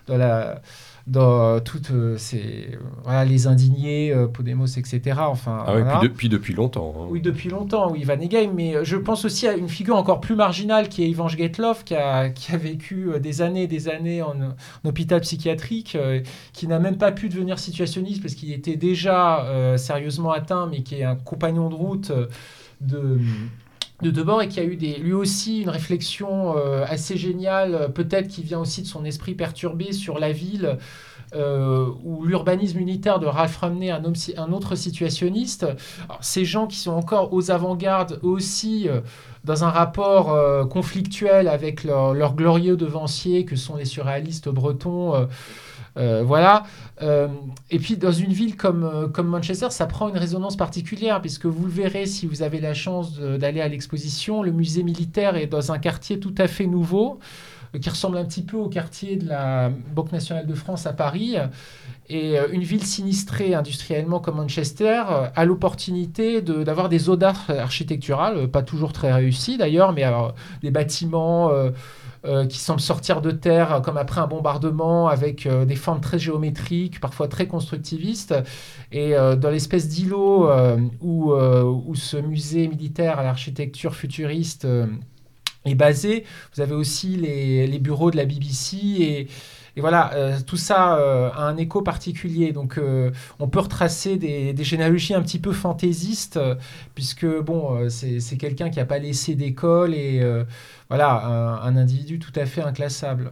[0.05, 0.61] dans la
[1.05, 5.99] dans toutes euh, ces voilà les indignés euh, Podemos etc enfin Ah oui, voilà.
[5.99, 6.93] puis, depuis, depuis longtemps.
[6.97, 7.07] hein.
[7.09, 8.15] Oui, depuis longtemps, oui, Van
[8.55, 11.83] mais euh, je pense aussi à une figure encore plus marginale qui est Ivan Getlov,
[11.83, 15.95] qui a, qui a vécu euh, des années et des années en, en hôpital psychiatrique,
[15.95, 16.21] euh,
[16.53, 20.83] qui n'a même pas pu devenir situationniste parce qu'il était déjà euh, sérieusement atteint, mais
[20.83, 22.11] qui est un compagnon de route.
[22.11, 22.27] euh,
[22.81, 23.17] de
[24.03, 28.27] de Debord et qui a eu des, lui aussi une réflexion euh, assez géniale, peut-être
[28.27, 30.77] qui vient aussi de son esprit perturbé sur la ville,
[31.35, 35.65] euh, ou l'urbanisme unitaire de Ralph Rumney, un, homme, un autre situationniste.
[36.21, 39.01] ces gens qui sont encore aux avant-gardes aussi euh,
[39.43, 40.37] dans un rapport
[40.69, 45.27] conflictuel avec leurs leur glorieux devanciers que sont les surréalistes bretons.
[45.97, 46.63] Euh, voilà.
[47.01, 47.27] Euh,
[47.69, 51.45] et puis dans une ville comme, euh, comme Manchester, ça prend une résonance particulière, puisque
[51.45, 55.47] vous le verrez si vous avez la chance d'aller à l'exposition, le musée militaire est
[55.47, 57.19] dans un quartier tout à fait nouveau,
[57.81, 61.37] qui ressemble un petit peu au quartier de la Banque nationale de France à Paris.
[62.07, 65.01] Et une ville sinistrée industriellement comme Manchester
[65.35, 70.05] a l'opportunité d'avoir des audaces architecturales, pas toujours très réussies d'ailleurs, mais
[70.61, 71.49] des bâtiments
[72.49, 76.99] qui semblent sortir de terre comme après un bombardement avec euh, des formes très géométriques,
[76.99, 78.33] parfois très constructivistes.
[78.91, 80.49] Et euh, dans l'espèce d'îlot
[81.01, 84.67] où, où, ce musée militaire à l'architecture futuriste
[85.65, 86.25] est basé,
[86.55, 89.27] vous avez aussi les, les bureaux de la BBC
[89.75, 92.51] et voilà, euh, tout ça euh, a un écho particulier.
[92.51, 96.39] Donc, euh, on peut retracer des, généalogies un petit peu fantaisistes,
[96.93, 100.21] puisque bon, c'est quelqu'un qui n'a pas laissé d'école et
[100.93, 101.25] voilà,
[101.63, 103.31] un, individu tout à fait inclassable.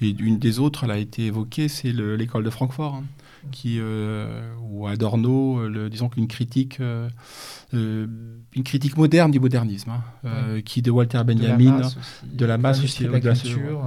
[0.00, 3.04] Et une des autres, elle a été évoquée, c'est l'école de Francfort, hein,
[3.50, 6.80] qui, où Adorno, le, disons qu'une critique
[7.74, 8.06] euh,
[8.56, 11.80] une critique moderne du modernisme, hein, euh, qui de Walter Benjamin,
[12.22, 13.82] de la masse aussi, de la, culture,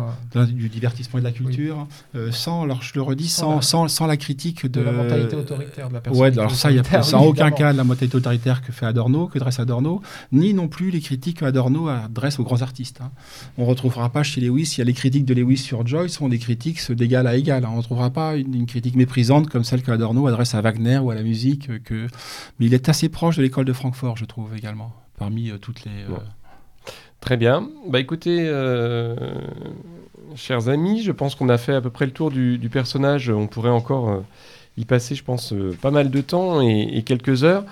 [0.45, 4.07] du divertissement et de la culture, euh, sans, alors je le redis, sans, sans, sans,
[4.07, 6.21] la critique de, la mentalité autoritaire de la personne.
[6.21, 8.85] Ouais, alors ça, il y a sans aucun cas de la mentalité autoritaire que fait
[8.85, 10.01] Adorno, que dresse Adorno,
[10.33, 12.99] ni non plus les critiques que Adorno adresse aux grands artistes.
[13.01, 13.11] Hein.
[13.57, 16.11] On ne retrouvera pas chez Lewis, il y a les critiques de Lewis sur Joyce
[16.11, 17.63] sont des critiques d'égal à égal.
[17.63, 17.69] Hein.
[17.71, 21.11] On ne retrouvera pas une, critique méprisante comme celle que Adorno adresse à Wagner ou
[21.11, 21.83] à la musique.
[21.83, 22.07] Que...
[22.59, 25.85] Mais il est assez proche de l'école de Francfort, je trouve également, parmi euh, toutes
[25.85, 25.91] les.
[25.91, 26.17] Euh,
[27.19, 27.69] Très bien.
[27.87, 29.15] Bah écoutez, euh,
[30.35, 33.29] chers amis, je pense qu'on a fait à peu près le tour du, personnage.
[33.29, 34.23] On pourrait encore
[34.77, 37.65] y passer, je pense, pas mal de temps et, quelques heures.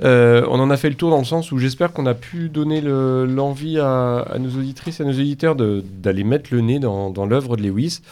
[0.00, 2.82] on en a fait le tour dans le sens où j'espère qu'on a pu donner
[2.82, 8.02] l'envie à, nos auditrices à nos éditeurs d'aller mettre le nez dans, l'œuvre de Lewis.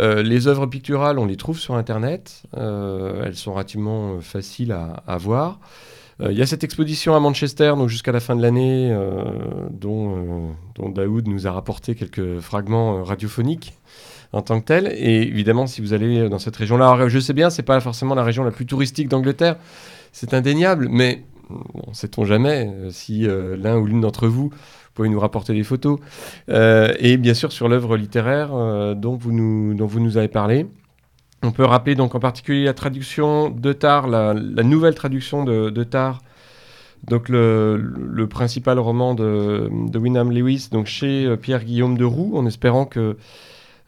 [0.00, 2.42] Les œuvres picturales, on les trouve sur Internet.
[2.56, 5.58] elles sont relativement faciles à, voir.
[6.22, 9.24] Euh, il y a cette exposition à Manchester, donc jusqu'à la fin de l'année, euh,
[9.70, 13.74] dont, euh, dont, Daoud nous a rapporté quelques fragments radiophoniques
[14.32, 14.92] en tant que tel.
[14.96, 18.24] Et évidemment, si vous allez dans cette région-là, je sais bien, c'est pas forcément la
[18.24, 19.56] région la plus touristique d'Angleterre,
[20.12, 24.50] c'est indéniable, mais bon, sait-on jamais si l'un ou l'une d'entre vous
[24.94, 25.98] pouvez nous rapporter des photos.
[26.48, 28.50] et bien sûr sur l'œuvre littéraire
[28.96, 30.66] dont, vous nous, dont vous nous avez parlé.
[31.42, 36.20] On peut rappeler donc en particulier la traduction de Tar, la, nouvelle traduction de, Tar,
[37.04, 42.44] donc le, principal roman de, de Wyndham Lewis, donc chez euh, Pierre-Guillaume de Roux, en
[42.44, 43.16] espérant que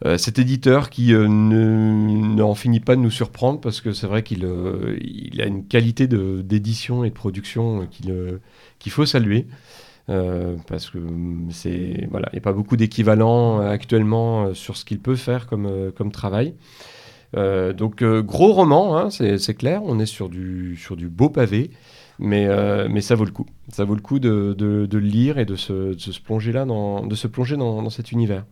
[0.03, 4.23] euh, cet éditeur qui euh, n'en finit pas de nous surprendre, parce que c'est vrai
[4.23, 4.47] qu'il
[4.99, 7.87] il a une qualité d'édition et de production
[8.79, 9.45] qu'il faut saluer.
[10.07, 10.99] Parce que
[11.49, 15.91] c'est voilà, il n'y a pas beaucoup d'équivalents actuellement sur ce qu'il peut faire comme,
[15.95, 16.55] comme travail.
[17.35, 21.29] Euh, donc euh, gros roman, hein, c'est clair, on est sur du, sur du beau
[21.29, 21.71] pavé,
[22.19, 23.47] mais, euh, mais ça vaut le coup.
[23.69, 26.65] Ça vaut le coup de, de, le lire et de se, de se plonger là,
[26.65, 28.45] dans, de se plonger dans, dans cet univers.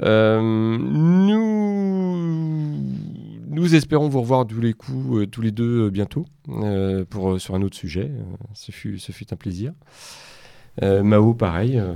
[0.00, 0.38] nous,
[3.50, 6.24] nous espérons vous revoir tous les tous les deux bientôt,
[7.10, 8.10] pour, sur un autre sujet.
[8.54, 9.72] ce, fut, ce fut un plaisir.
[10.82, 11.78] Euh, Mao, pareil.
[11.78, 11.92] Euh,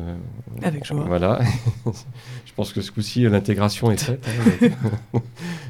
[0.63, 1.05] Avec joie.
[1.07, 1.41] Voilà.
[1.87, 4.27] je pense que ce coup-ci, l'intégration est faite.
[4.63, 4.69] Hein.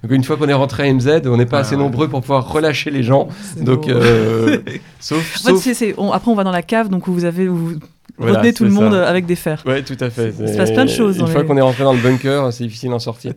[0.02, 2.50] Donc, une fois qu'on est rentré à MZ, on n'est pas assez nombreux pour pouvoir
[2.50, 3.28] relâcher les gens.
[3.60, 4.58] Donc, euh,
[5.00, 5.42] sauf.
[5.46, 7.46] après, on va dans la cave, donc vous avez.
[7.46, 7.74] Vous...
[8.18, 9.62] Retenez tout le monde avec des fers.
[9.66, 10.34] Oui, tout à fait.
[10.38, 11.18] Il se passe plein de choses.
[11.18, 13.32] Une fois qu'on est rentré dans le bunker, c'est difficile d'en sortir.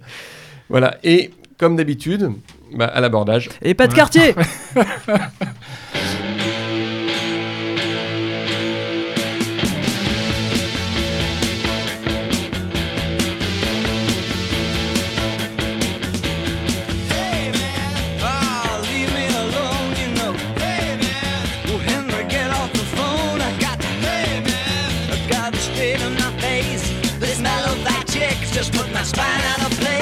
[0.69, 0.97] voilà.
[1.03, 2.31] Et comme d'habitude,
[2.75, 3.49] bah, à l'abordage.
[3.61, 4.35] Et pas de quartier
[25.75, 26.83] spit in my face.
[27.19, 29.94] But it's my that chick's just put my spine out of place.